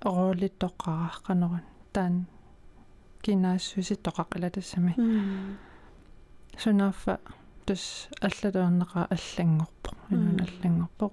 оролиттоқара 0.04 1.10
канерун 1.26 1.62
таан 1.92 2.26
кинаассуситтоқақила 3.22 4.50
тассами 4.50 4.96
сунаарфа 6.58 7.18
тус 7.66 8.08
аллатуарнеqa 8.20 9.06
аллангорпо 9.14 9.90
инуун 10.10 10.40
аллангорпо 10.40 11.12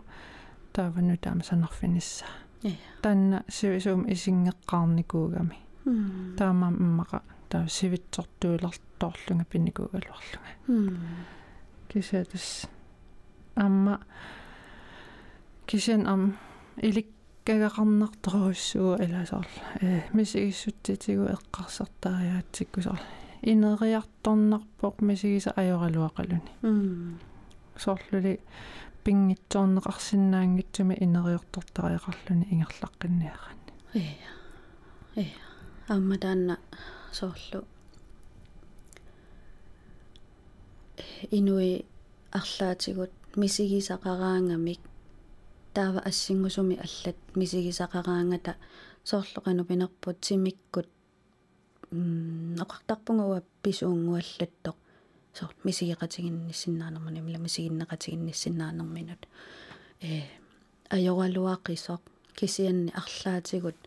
таавану 0.74 1.18
таама 1.18 1.44
санарфинissaа 1.44 2.30
таанна 3.02 3.44
сивисуум 3.50 4.06
исингеққарникуугами 4.14 5.58
таама 6.38 6.68
иммаqa 6.70 7.22
таа 7.50 7.68
сивитсортуулерторлунга 7.68 9.46
пинникуугалуарлунга 9.52 10.52
кисатас 11.90 12.68
амма 13.56 14.00
кисен 15.66 16.08
ам 16.08 16.38
иликкагақарнарторуссуу 16.82 18.96
иласаарла 19.04 19.64
э 19.82 20.02
мисигиссутситигу 20.14 21.26
эққарсартариаатсиккусаарла 21.36 23.06
инериарторнарпоқ 23.42 24.96
мисигиса 25.08 25.52
ajorалуақалуни 25.62 26.52
соорлули 27.84 28.34
пингитсоорнеқарсинаангитсуми 29.04 30.96
инериортортариақарлуни 31.06 32.46
ингерлаққинниаран 32.54 33.60
э 33.94 33.96
э 35.16 35.26
амма 35.88 36.18
таанна 36.18 36.58
соорлу 37.12 37.66
инуи 41.32 41.86
арлаатигут 42.32 43.12
мисигисақараангамик 43.36 44.82
таава 45.74 46.00
ассингусуми 46.10 46.76
аллат 46.86 47.18
мисигисақараангата 47.36 48.56
соорлоқану 49.10 49.64
пинерпут 49.70 50.18
симиккут 50.26 50.88
ноқартарпунгуа 51.92 53.42
писуунгуаллаттоқ 53.64 54.76
соор 55.38 55.54
мисигеқатигинниссиннаанермани 55.64 57.22
мила 57.22 57.40
мисигиннеқатигинниссиннаанерминут 57.46 59.22
э 60.02 60.24
ajorалуақисоқ 60.96 62.02
кисианни 62.38 62.92
арлаатигут 63.02 63.78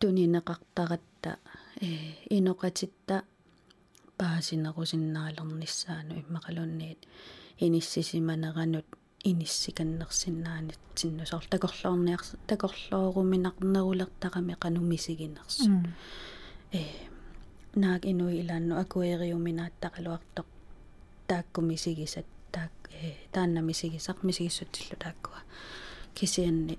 тунинеқартаратта 0.00 1.38
э 1.80 1.86
иноқатитта 2.36 3.24
паасинерусиннаалерниссаану 4.18 6.14
иммақалунниит 6.22 7.00
иниссисиманеранут 7.58 8.86
иниссиканнерсиннаанит 9.30 10.78
синнусоор 10.94 11.44
такорлоорниарс 11.52 12.28
такорлооруминарнерулертарами 12.46 14.54
qanumisiginersu 14.62 15.70
э 16.72 16.82
наак 17.82 18.02
инуи 18.12 18.40
илаанну 18.42 18.74
акуэриуминааттақалуартоқ 18.82 20.46
тааккумисигисат 21.28 22.26
таак 22.54 22.72
э 22.90 22.92
э 23.08 23.10
таанна 23.32 23.60
мисигисақ 23.68 24.18
мисигиссутиллу 24.22 24.96
тааккуа. 25.04 25.40
Кисианни 26.14 26.78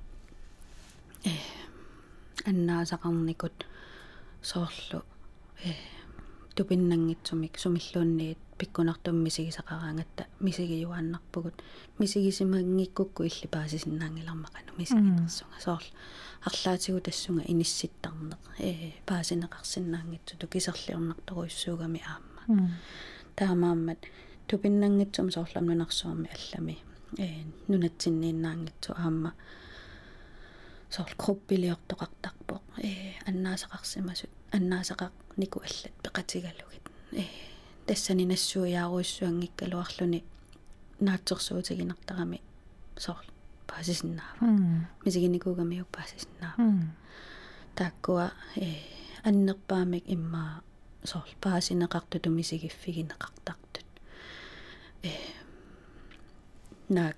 э 1.25 1.27
аннаасақарникут 2.49 3.57
соорлу 4.41 5.03
э 5.63 5.96
тупиннангитсумик 6.57 7.59
сумиллуунниит 7.59 8.39
пиккунартум 8.57 9.15
мисигисақараангатта 9.23 10.25
мисигиюааннарпугут 10.39 11.53
мисигисимангиккукку 11.99 13.23
илли 13.23 13.47
паасисиннаангилармақану 13.47 14.71
мисигитерсунга 14.77 15.59
соорл. 15.59 15.85
Арлаатигу 16.43 16.99
тассунга 16.99 17.43
инисситтарнеқ 17.45 18.41
э 18.59 18.93
паасинеқарсиннаангитсуту 19.05 20.47
кисерлиорнарторуйссуугами 20.47 22.01
аама. 22.11 22.71
Таамааммат 23.35 23.99
тупиннангитсум 24.47 25.29
соорлам 25.31 25.65
нунарсуарми 25.65 26.29
аллами 26.35 26.79
э 27.19 27.43
нунатсиннииннаангитсу 27.67 28.93
аама. 28.93 29.33
Соорл 30.89 31.13
круппилиортоқартарпоқ 31.21 32.63
э 32.81 33.13
аннаасақарсимасут 33.29 34.31
аннаасақақ 34.51 35.11
нику 35.37 35.59
аллат 35.59 35.93
пеқатигалугит 36.03 36.85
э 37.11 37.23
тассани 37.85 38.25
нассуяаруиссуангиккалуарлуни 38.25 40.23
наатсерсуутигинартарами 40.99 42.41
соорл 42.97 43.29
паасисиннаава 43.67 44.45
мисигиникуугамиук 45.05 45.87
паасисиннаава 45.87 46.83
тааккуа 47.75 48.31
э 48.55 48.67
аннерпаамик 49.23 50.03
иммаа 50.07 50.61
соорл 51.03 51.33
паасинеқартуту 51.41 52.29
мисигиффигинеқартартут 52.29 53.87
э 55.03 55.11
наак 56.89 57.17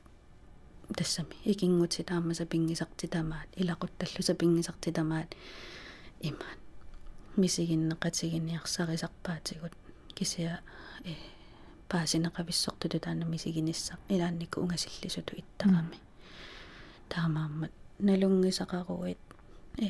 тассами 0.98 1.36
икингути 1.46 2.04
таамаса 2.04 2.46
пингисартитамаат 2.46 3.50
илақутталлу 3.56 4.22
сапингисартитамаат 4.22 5.36
имаат 7.30 7.38
мисигиннеқатигиниарсарисарпаатигут 7.38 9.74
кисиа 10.16 10.60
э 11.04 11.14
паасинеқависсортуту 11.90 13.00
таана 13.00 13.26
мисигиниссар 13.26 13.98
илаанникку 14.10 14.62
унгасиллисуту 14.62 15.36
иттарами 15.36 15.98
таамааммат. 17.10 17.72
Налунгисақаруит 18.00 19.18
э 19.78 19.90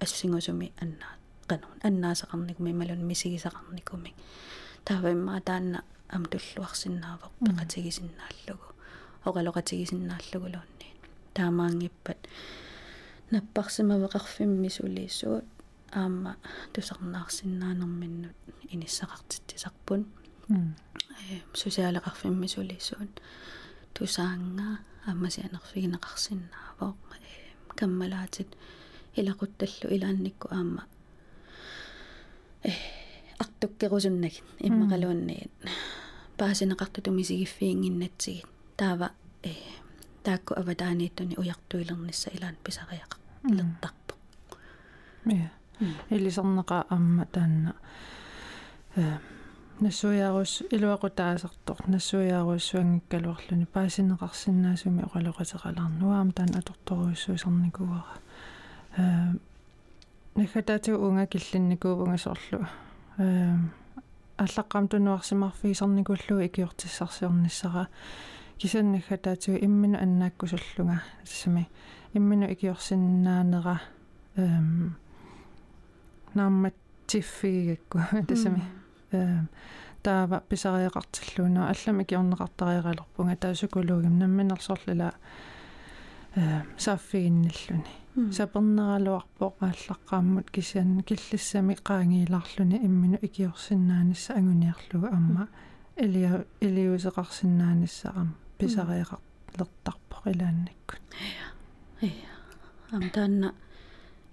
ассингусуми 0.00 0.72
аннаа 0.80 1.16
канун. 1.46 1.70
Аннаасақарникуми 1.82 2.72
малун 2.72 3.06
мисигисақарникуми. 3.06 4.14
Таавимма 4.84 5.40
таанна 5.40 5.84
ам 6.08 6.24
туллуарсинаавоқ 6.24 7.30
пеқатигисиннааллугу 7.44 8.74
оқалоқатигисиннааллугу 9.24 10.48
луунни 10.54 10.88
таамаангиппат. 11.34 12.18
Наппарсимавеқарфимми 13.30 14.68
сулииссуут 14.68 15.44
аама 15.92 16.36
тусарнаарсиннаанерминнут 16.72 18.36
иниссақартитсисарпун 18.72 20.02
э 20.50 21.40
сусиалеқарфимми 21.60 22.46
сулииссуут 22.54 23.14
тусаангаа 23.94 24.78
аммасианерфигинеқарсинаавоо 25.10 26.92
э 27.14 27.34
каммалаатит 27.78 28.50
илақутталлу 29.18 29.86
илаанникку 29.96 30.46
аама 30.50 30.84
э 32.62 32.72
артуккерусуннагит 33.42 34.46
иммақалуунниит 34.68 35.52
паасинеқарту 36.38 37.10
мисигиффиингиннатсигит 37.18 38.48
таава 38.76 39.08
э 39.42 39.52
таакку 40.24 40.54
аватаанииттуни 40.60 41.34
уяртуилернisса 41.40 42.30
илаан 42.36 42.56
писариаqa 42.64 43.16
лертарпо 43.44 44.14
я 45.24 45.50
илисернеqa 46.10 46.86
амма 46.88 47.24
таанна 47.26 47.74
э 48.96 49.18
нассуяарус 49.80 50.62
илуақутаасартор 50.70 51.78
нассуяаруссуангиккалуарлуни 51.86 53.66
паасинеқарсинаасуми 53.74 55.02
оқалоқатеқаларнуаам 55.08 56.32
таан 56.32 56.50
аторторуйссуисерникуара 56.60 58.04
э 58.96 59.32
нахатаату 60.34 60.98
унга 61.06 61.26
киллинникуувангасоорлу 61.26 62.66
э 63.18 63.56
аллаққам 64.38 64.88
тунуарсимарфигисерникуллуи 64.88 66.46
икиортиссарсиорниссара 66.46 67.88
кисаннахатаату 68.58 69.52
иммину 69.66 69.98
аннааккусуллунга 69.98 71.02
тассами 71.24 71.68
иммину 72.12 72.46
икиорсиннаанера 72.52 73.80
эм 74.36 74.96
наамматсиффигикку 76.34 77.98
тассами 78.28 78.62
эм 79.12 79.48
таава 80.02 80.42
писариақартиллуунаа 80.48 81.70
аллами 81.72 82.04
киорнеқартариаралерпунга 82.04 83.36
таасукулуугим 83.36 84.18
намминерсорлила 84.18 85.12
э 86.36 86.62
сааффигинниллуни 86.78 87.92
сапернералуарпоқ 88.16 89.54
ааллаққааммут 89.60 90.50
кисиан 90.50 91.02
киллиссами 91.02 91.74
qaangiilарлуни 91.74 92.76
иммину 92.86 93.18
икиорсиннаанисса 93.22 94.34
агуниарлугу 94.34 95.06
амма. 95.06 95.48
Илиа 95.96 96.44
илиусеқарсиннаанissaqam 96.60 98.28
писариақарлертарпоқ 98.58 100.22
илаанниккут 100.32 101.02
я 102.02 102.08
я 102.08 102.30
ам 102.96 103.10
таанна 103.10 103.54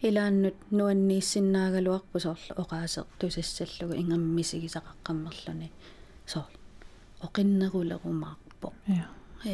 илааннут 0.01 0.57
нуаннииссиннаагалуарпу 0.77 2.19
соорлу 2.19 2.53
оqaасеқ 2.63 3.07
тусассаллугу 3.19 3.93
ингаммисигисақаққаммерлуни 4.01 5.69
соор 6.25 6.51
оқиннерулерумаарпоқ 7.25 8.73
я 8.87 9.07
э 9.45 9.47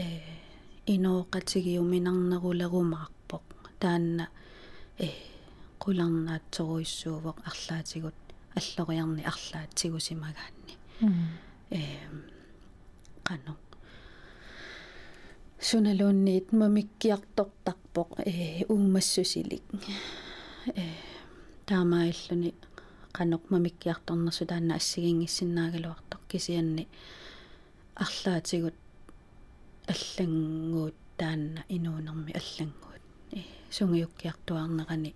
инооқатигиуминарнерулерумаарпоқ 0.94 3.46
таанна 3.82 4.26
э 5.00 5.02
qulарнаатсоруиссуувоқ 5.84 7.38
арлаатигут 7.50 8.18
аллориарни 8.60 9.24
арлаатсигусимагаанни. 9.32 10.76
Э 11.72 11.74
qanu 13.28 13.54
суналуунниит 15.70 16.48
мамиккиартортарпоқ 16.60 18.10
э 18.26 18.66
уумассусилик 18.68 19.64
э 20.68 20.84
таамаиллуни 21.66 22.54
qanoq 23.18 23.44
mamikkiartornersu 23.52 24.46
taanna 24.46 24.74
ассигингиссиннаагалуартоқ 24.80 26.22
кисианни 26.32 26.84
арлаатигут 27.96 28.76
аллангуут 29.94 30.96
таанна 31.18 31.62
инуунерми 31.70 32.32
аллангуут. 32.40 33.02
Э 33.38 33.40
сунгиуккиартуарнерани 33.76 35.12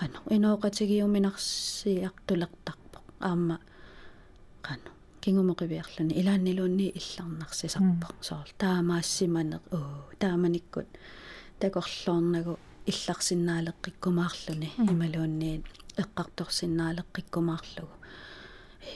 qanoq 0.00 0.24
инооqатигиуминарсиартулертарпоқ 0.36 3.06
аама 3.20 3.56
qanoq 4.66 4.96
кингумоқивиарлуни 5.22 6.14
илааннилуунни 6.20 6.86
илларнарсисарпоқ 7.00 8.16
соор 8.28 8.48
таамаассиманеқ 8.62 9.64
уу 9.76 9.96
тааманиккут. 10.22 10.88
Такорлоорнагу 11.60 12.54
илларсиннаалеққиккумаарлуни. 12.90 14.68
Ималуунниит 14.92 15.64
эққарторсиннаалеққиккумаарлугу 16.02 17.96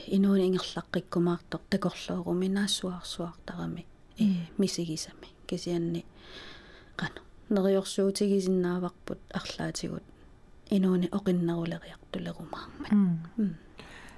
инууни 0.07 0.47
ингерлаққиккумаартор 0.49 1.61
такорлооруми 1.69 2.47
наассуарсуартарами 2.47 3.85
э 4.19 4.25
мисигисами. 4.57 5.27
Кисианни 5.47 6.05
қано 6.97 7.21
нериорсуутигисиннааварпут 7.49 9.19
арлаатигут. 9.39 10.03
Инууни 10.69 11.07
оқиннерулериартулерумаармат 11.17 12.91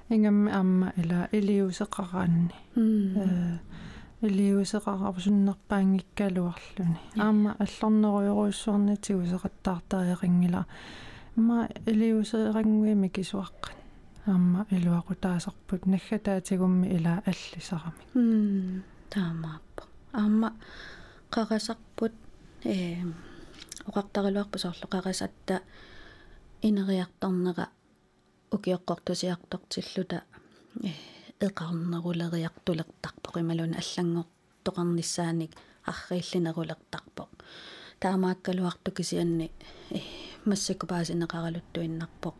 ингамми 0.08 0.50
аама 0.52 0.92
ила 0.96 1.28
илиусеқараанни 1.32 2.54
э 2.76 3.58
илиусеқарапсуннерпаангиккалуарлуни 4.22 6.98
аама 7.18 7.56
аллорнеруйоруйссуарнатигу 7.64 9.24
сеқаттаартариақингила 9.32 10.62
ма 11.36 11.68
илиусеэрангуими 11.86 13.08
кисуаққан 13.08 13.80
аама 14.26 14.66
илуақутаасарпут. 14.70 15.86
Наггатаатигумми 15.86 16.86
ила 16.96 17.22
аллисарами. 17.26 18.82
Таамааппа. 19.10 19.82
Аама 20.12 20.54
қарасарпут 21.30 22.12
э 22.64 22.96
оқартарилуарпу 23.86 24.58
соорлу 24.58 24.88
қарасатта 24.88 25.62
инериартарнера 26.62 27.68
укиоққортусиартортиллута 28.50 30.22
э 30.84 30.90
эқарнерулериартулертарпоқ 31.40 33.34
ималуна 33.40 33.76
аллангоқ 33.82 34.28
тоқарниссааник 34.64 35.52
аррииллинерулертарпо 35.90 37.28
таамааккалуарту 38.00 38.90
кисианни 38.92 39.50
массаку 40.44 40.86
паасинеқаралуттуиннарпо 40.86 42.34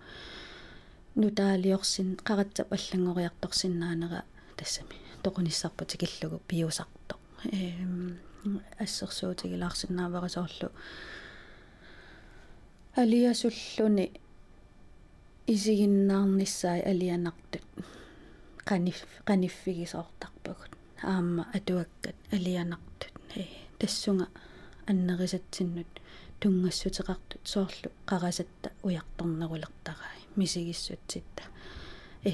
нутаалиорсин 1.15 2.09
қаратсап 2.29 2.69
аллангориарторсиннаанера 2.77 4.25
тассами. 4.57 4.97
Тоқуниссарпу 5.23 5.85
тикиллугу 5.85 6.39
пиусарто 6.49 7.17
эм 7.53 8.19
ассерсуутигилаарсиннааварисоорлу 8.79 10.69
алиасуллуни 12.97 14.13
исигиннаарниссаи 15.47 16.81
алианартут 16.81 17.63
qanif 18.69 18.99
qaniffigisoortarpagut 19.29 20.73
аама 21.03 21.43
атуаккат 21.57 22.17
алианартут 22.33 23.13
э 23.37 23.45
тассунга 23.79 24.27
аннерисатсиннут 24.91 25.93
тунгассутеқартут 26.41 27.43
соорлу 27.45 27.89
қарасатта 28.07 28.69
уярторнерулертарай 28.83 30.19
мисигиссутситта. 30.37 31.43
Э 32.25 32.33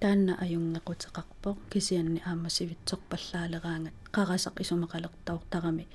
таанна 0.00 0.32
аюнгеқутеқарпо 0.42 1.56
кисианни 1.70 2.22
аама 2.26 2.48
сивитсорпаллаалераангат 2.50 3.94
қарасақ 4.12 4.56
исумақалертаортарами 4.62 5.86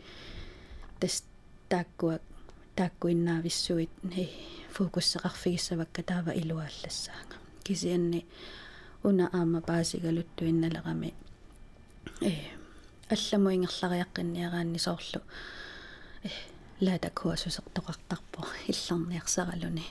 тас 1.00 1.24
тааккуак 1.70 2.22
тааккуиннаависсуит 2.76 3.90
э 4.04 4.28
фокуссеқарфигиссавакка 4.76 6.04
таава 6.04 6.32
илуааллассаага 6.32 7.36
кисианни 7.64 8.26
уна 9.08 9.26
аама 9.38 9.60
паасигалуттуинналерами 9.62 11.14
э 12.22 12.34
алламуингерлариаққинниараанни 13.16 14.80
соорлу 14.88 15.22
э 16.24 16.30
лаата 16.86 17.10
куасусертоқартарпо 17.20 18.42
илларниарсаралуни 18.72 19.86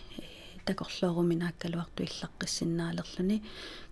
такорлооруминааккалуарту 0.67 2.03
иллаққиссиннаалерлүни 2.09 3.43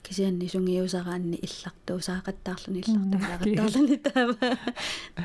кисианни 0.02 0.48
сунгиусараанни 0.54 1.38
иллартуу 1.46 1.98
саақаттаарлүни 2.08 2.80
иллартуулаагаттаарлүни 2.82 3.98
таава 4.08 4.48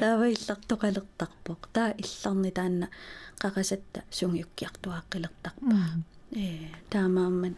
таава 0.01 0.25
иллартоқалертарпоқ 0.35 1.61
таа 1.75 1.89
илларни 2.03 2.51
таанна 2.59 2.87
qaqasatта 3.41 3.99
сунгиуккиартуааққилертарпа 4.17 5.75
э 6.35 6.69
таамаамман 6.89 7.55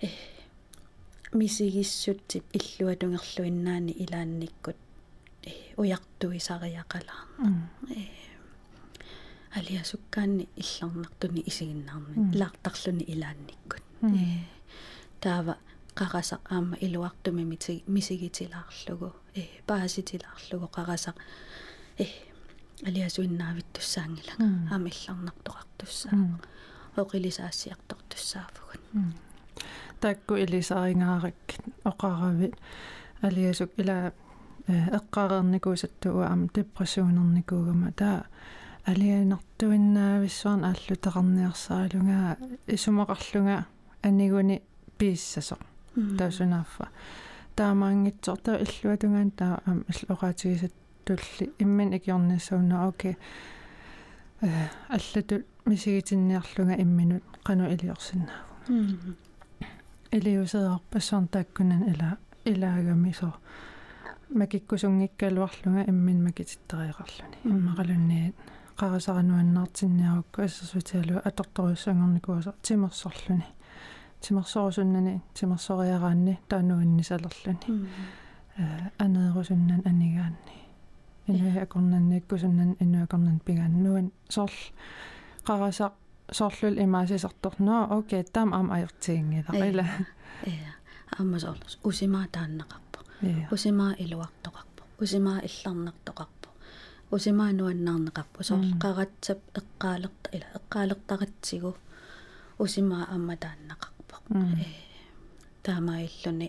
э 0.00 0.08
мисигиссутсип 1.34 2.44
иллуатунгерлуиннаани 2.58 3.92
илаанниккут 4.02 4.76
э 5.50 5.52
уяртуисариақалаа 5.80 7.22
э 7.90 8.02
алиасуккаанни 9.58 10.48
илларнартуни 10.62 11.42
исигиннаарни 11.50 12.36
лаартарлуни 12.40 13.04
илаанниккут. 13.14 13.84
Э 14.02 14.44
таава 15.20 15.54
qarasaq 15.98 16.42
aama 16.54 16.76
iluartumi 16.86 17.44
misigitilaarlugu 17.94 19.08
э 19.40 19.42
paasitilaarlugu 19.68 20.66
qarasaq 20.76 21.16
э 22.04 22.06
алиасуиннаавиттуссаангилага 22.88 24.44
аама 24.72 24.88
илларнартоқартуссаа 24.94 26.14
оқилисаассиартортуссаафгут 27.02 28.82
такку 30.00 30.34
илисарингаарак 30.36 31.34
оқаравит 31.84 32.54
алиасук 33.22 33.70
ила 33.76 34.12
эққарерникуусаттуа 34.68 36.26
ам 36.32 36.48
депрессионерникуугама. 36.54 37.92
Таа 37.92 38.26
алианартуиннаависсуарн 38.86 40.64
ааллутеқарниарсаалунгаа 40.64 42.36
исумақарлунга 42.66 43.66
анигуни 44.02 44.62
пииссасо. 44.98 45.56
Таасунааффа 46.18 46.88
таамаангитсорта 47.56 48.58
иллуатунгаан 48.64 49.30
таа 49.30 49.60
ам 49.66 49.84
иллоqaатигисат 49.88 50.72
тулли 51.04 51.52
иммин 51.58 51.92
икиорниссауна 51.96 52.88
оке 52.88 53.16
э 54.40 54.48
аллату 54.88 55.44
мисигитинниарлунга 55.64 56.74
имминут 56.82 57.22
кану 57.42 57.64
илиорсинааву 57.70 59.14
илиусеарпассуарн 60.16 61.28
тааккунан 61.28 61.82
ила 61.92 62.18
илаагами 62.44 63.12
со 63.12 63.34
макиккусунгиккалуарлунга 64.30 65.82
иммин 65.90 66.18
макититтериақарлуни 66.26 67.38
иммақалунниит 67.44 68.34
қарасарануаннаартинниарукку 68.78 70.42
ассерсутиалу 70.42 71.20
аторторуссангорникуаса 71.24 72.54
тимерсорлуни 72.62 73.46
тимерсорусуннани 74.20 75.20
тимерсориараанни 75.34 76.38
таануиннисалерлуни 76.48 77.88
э 78.58 78.62
анеерусуннан 78.98 79.82
анигаанни 79.84 80.56
инуакорнанниккусуннан 81.26 82.76
инуакорнан 82.80 83.40
пигааннуан 83.46 84.12
сорл 84.28 84.58
қарасақ 85.46 85.92
соорлул 86.32 86.78
имаасисарторноо 86.84 87.98
окей 87.98 88.22
таам 88.24 88.54
аам 88.54 88.70
аёртигингиларила 88.70 89.84
э 90.46 90.52
аама 91.18 91.38
соорлус 91.38 91.78
усимаа 91.84 92.26
тааннеқарпо 92.36 92.98
усимаа 93.54 93.92
илуартоқарпо 94.04 94.82
усимаа 95.02 95.40
илларнартоқарпо 95.48 96.48
усимаа 97.10 97.52
нуаннаарнеқарпо 97.52 98.42
сорл 98.42 98.70
қаратсап 98.82 99.40
эққаалерта 99.60 100.28
ила 100.36 100.48
эққаалертаратсигу 100.58 101.72
усимаа 102.58 103.04
аама 103.14 103.34
тааннеқарпо 103.44 104.14
э 104.34 104.66
таамаиллуни 105.62 106.48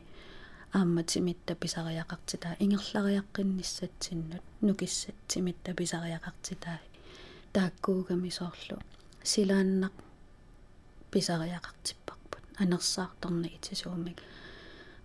аамматимитта 0.73 1.53
писариақартитаа 1.55 2.53
ингерлариаққинниссатсиннут 2.59 4.43
нукиссат 4.61 5.15
тимитта 5.27 5.71
писариақартитаа 5.73 6.79
тааккуугами 7.53 8.29
соорлу 8.29 8.77
силааннақ 9.31 9.95
писариақартиппарпут 11.11 12.43
анерсаарторни 12.63 13.49
итисуумик 13.57 14.19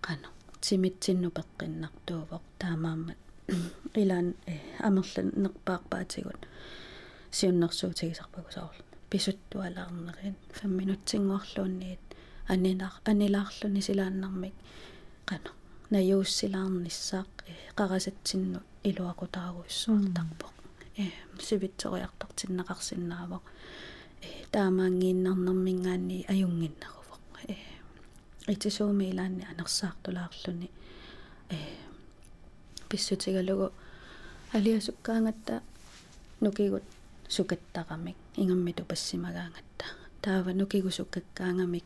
қано 0.05 0.27
тимитсинну 0.61 1.29
пеққиннартуувоқ 1.37 2.43
таамааммат. 2.61 3.19
Илаан 4.01 4.27
э 4.53 4.55
амерлан 4.87 5.27
нерпаарпаатигут 5.43 6.41
сиуннэрсуутигисарпагу 7.37 8.49
соорлу 8.55 8.83
писуттуалаарнерин 9.11 10.35
5 10.53 10.65
минутсингорлуунниит 10.79 12.05
анинаар 12.53 12.95
анилаарлуни 13.11 13.81
силааннармик 13.87 14.55
қано 15.29 15.49
наюуссилаарнissaaq 15.93 17.31
қарасатсинну 17.77 18.59
илуақутаагуиссуартарпоқ 18.89 20.55
э 21.01 21.05
сивитсориартортиннеқарсинаавоқ 21.47 23.43
э 23.47 23.51
таамаангииннарнэрмингаани 24.53 26.25
аюнгиннерувоқ 26.33 27.23
э 27.53 27.55
итисууми 28.53 29.05
илаанни 29.11 29.43
анерсаартулаарлүни 29.51 30.67
э 31.55 31.57
писсутигалугу 32.89 33.67
алиасуккаангатта 34.53 35.61
нукигут 36.41 36.83
сукаттарамик 37.35 38.17
ингаммиту 38.35 38.83
пассимагаангатта. 38.85 39.85
Таава 40.21 40.53
нукигу 40.53 40.91
суккаккаангамик. 40.91 41.83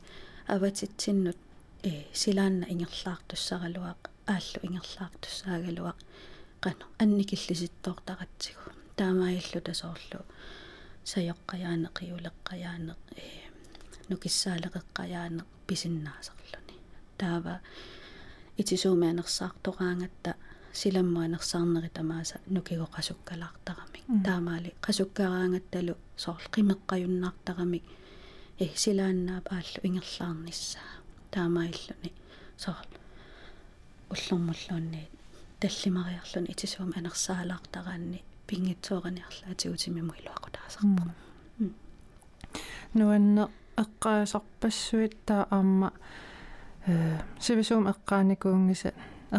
Аватитсиннут 0.47 1.37
э 1.83 2.05
силаанна 2.13 2.65
ингерлаартуссаралуақ 2.73 4.01
ааллу 4.33 4.59
ингерлаартуссаагалуақ 4.67 5.99
qano 6.63 6.85
анникиллиситтоортаратсигу 7.01 8.65
таамаиллу 8.97 9.59
тасоорлу 9.67 10.19
саёққаяанеқиулеққаяанеқ 11.11 12.99
э 13.23 13.25
нукиссаалеқеққаяанеқ 14.09 15.47
писиннаасарлуни 15.67 16.75
таава 17.19 17.55
итисуумианерсаартораангатта 18.61 20.31
силаммуанерсаарнери 20.79 21.89
тамааса 21.97 22.37
нукиго 22.55 22.87
қасуккалаартарамик 22.95 24.05
таамаали 24.27 24.69
қасуккараангатталу 24.85 25.93
соорл 26.23 26.47
қимеққаюннаартарамик 26.55 27.85
э 28.63 28.65
силааннаап 28.83 29.47
ааллу 29.55 29.79
ингерлаарниссаа 29.87 30.91
таамаиллуни 31.33 32.11
соор 32.63 32.87
уллормуллуунни 34.13 35.09
таллимариарлуни 35.61 36.51
итисуум 36.53 36.91
анерсаалаартараанни 36.99 38.23
пингитсуориниарлаатигутими 38.47 40.01
муилуақутаасарпа 40.09 41.03
нуанне 42.93 43.43
эққаасарпассуит 43.83 45.13
таа 45.25 45.43
аама 45.51 45.89
э 46.87 46.89
сивисуум 47.39 47.85
эққааникуунгиса 47.93 48.89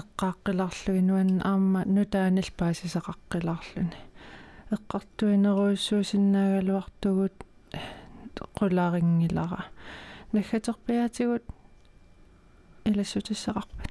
эққааққиларлуги 0.00 1.02
нуан 1.08 1.30
аама 1.50 1.80
нутаанил 1.84 2.48
паасисақаққиларлуни 2.58 3.98
эққартуинеруйссуусиннаагалуартугут 4.76 7.36
qulaaringilара 8.58 9.62
наггатерпиатигут 10.32 11.44
илассутиссақарпат 12.84 13.90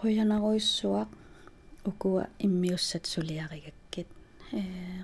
qoyanaruissuaq 0.00 1.08
ukua 1.90 2.24
immiussat 2.46 3.04
suliarigakкит 3.12 4.08
э 4.58 4.60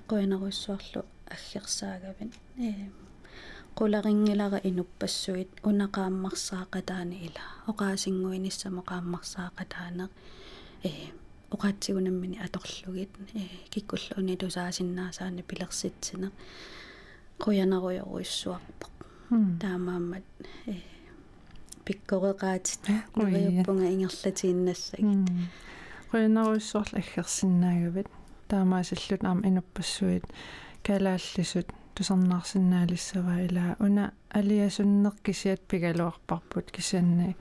qoyanaruissuarlu 0.09 1.01
аггерсаагавин 1.35 2.31
э 2.67 2.69
qularingilара 3.77 4.59
inuppassuit 4.69 5.51
unaqaammarsaaqataani 5.69 7.15
ila 7.27 7.43
oqaasingуиниссамо 7.71 8.81
qaammarsaaqataanеq 8.91 10.11
э 10.87 10.91
oqaatsigunammini 11.55 12.37
atorlugit. 12.45 13.11
Э 13.39 13.41
kikkullu 13.73 14.11
unilусаасиннаасаани 14.19 15.41
пилерситсинеq 15.49 16.33
qoyanaruyoruissuarpoq 17.43 18.93
таамааммат 19.61 20.25
э 20.71 20.94
пиккореqaатит 21.85 22.83
нуриуппунга 23.15 23.87
ингерлатииннассагит 23.93 25.25
qoyanaruissuarlu 26.11 26.97
аггерсиннаагавит 27.01 28.07
таамаасиллут 28.49 29.23
аама 29.23 29.47
инуппассуит 29.49 30.25
калааллисут 30.85 31.67
тусарнаарсинаалиссава 31.95 33.35
илаа 33.47 33.75
уна 33.79 34.13
алиасуннеқ 34.37 35.15
кисиат 35.25 35.61
пигалуарпарпут 35.69 36.71
кисианни 36.71 37.35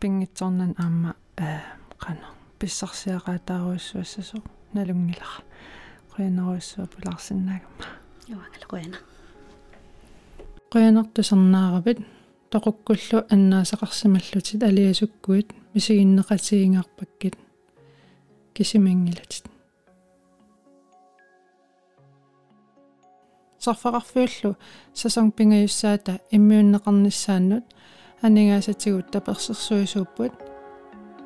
пингитсорнан 0.00 0.74
аама 0.78 1.14
аа 1.36 1.60
қана 2.04 2.26
писсарсиақаатааруиссуассасо 2.58 4.38
налунгилара 4.74 5.42
qoyanaruissua 6.12 6.86
pulарсинаагама 6.92 7.86
юангала 8.28 8.66
qoyana 8.72 8.98
qoyanartusarnaaravit 10.72 11.98
toqukkullu 12.49 13.17
аннаасақарсималлутит 13.33 14.63
алиасуккуит 14.63 15.47
мисигиннеқатигингаарпаккит 15.73 17.35
кисимингилатит 18.53 19.45
сарфақарфиуллу 23.59 24.55
сасонг 24.93 25.35
пингаюссаата 25.35 26.19
иммиуннеқарниссааннут 26.31 27.65
анигаасатигут 28.21 29.11
таперсерсуисууппут 29.11 30.33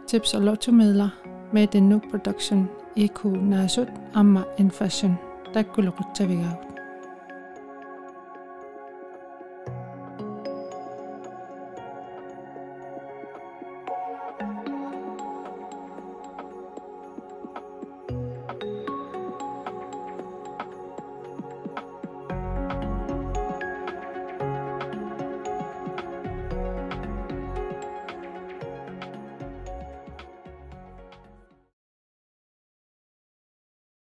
tips 0.10 0.34
og 0.34 0.42
lottomidler 0.42 1.10
med 1.54 1.68
den 1.68 1.90
nu 1.90 2.00
production 2.00 2.68
IQ 2.96 3.26
naasut 3.26 3.88
amma 4.16 4.44
inflation 4.58 5.14
takkulluqutsavigaavut 5.54 6.73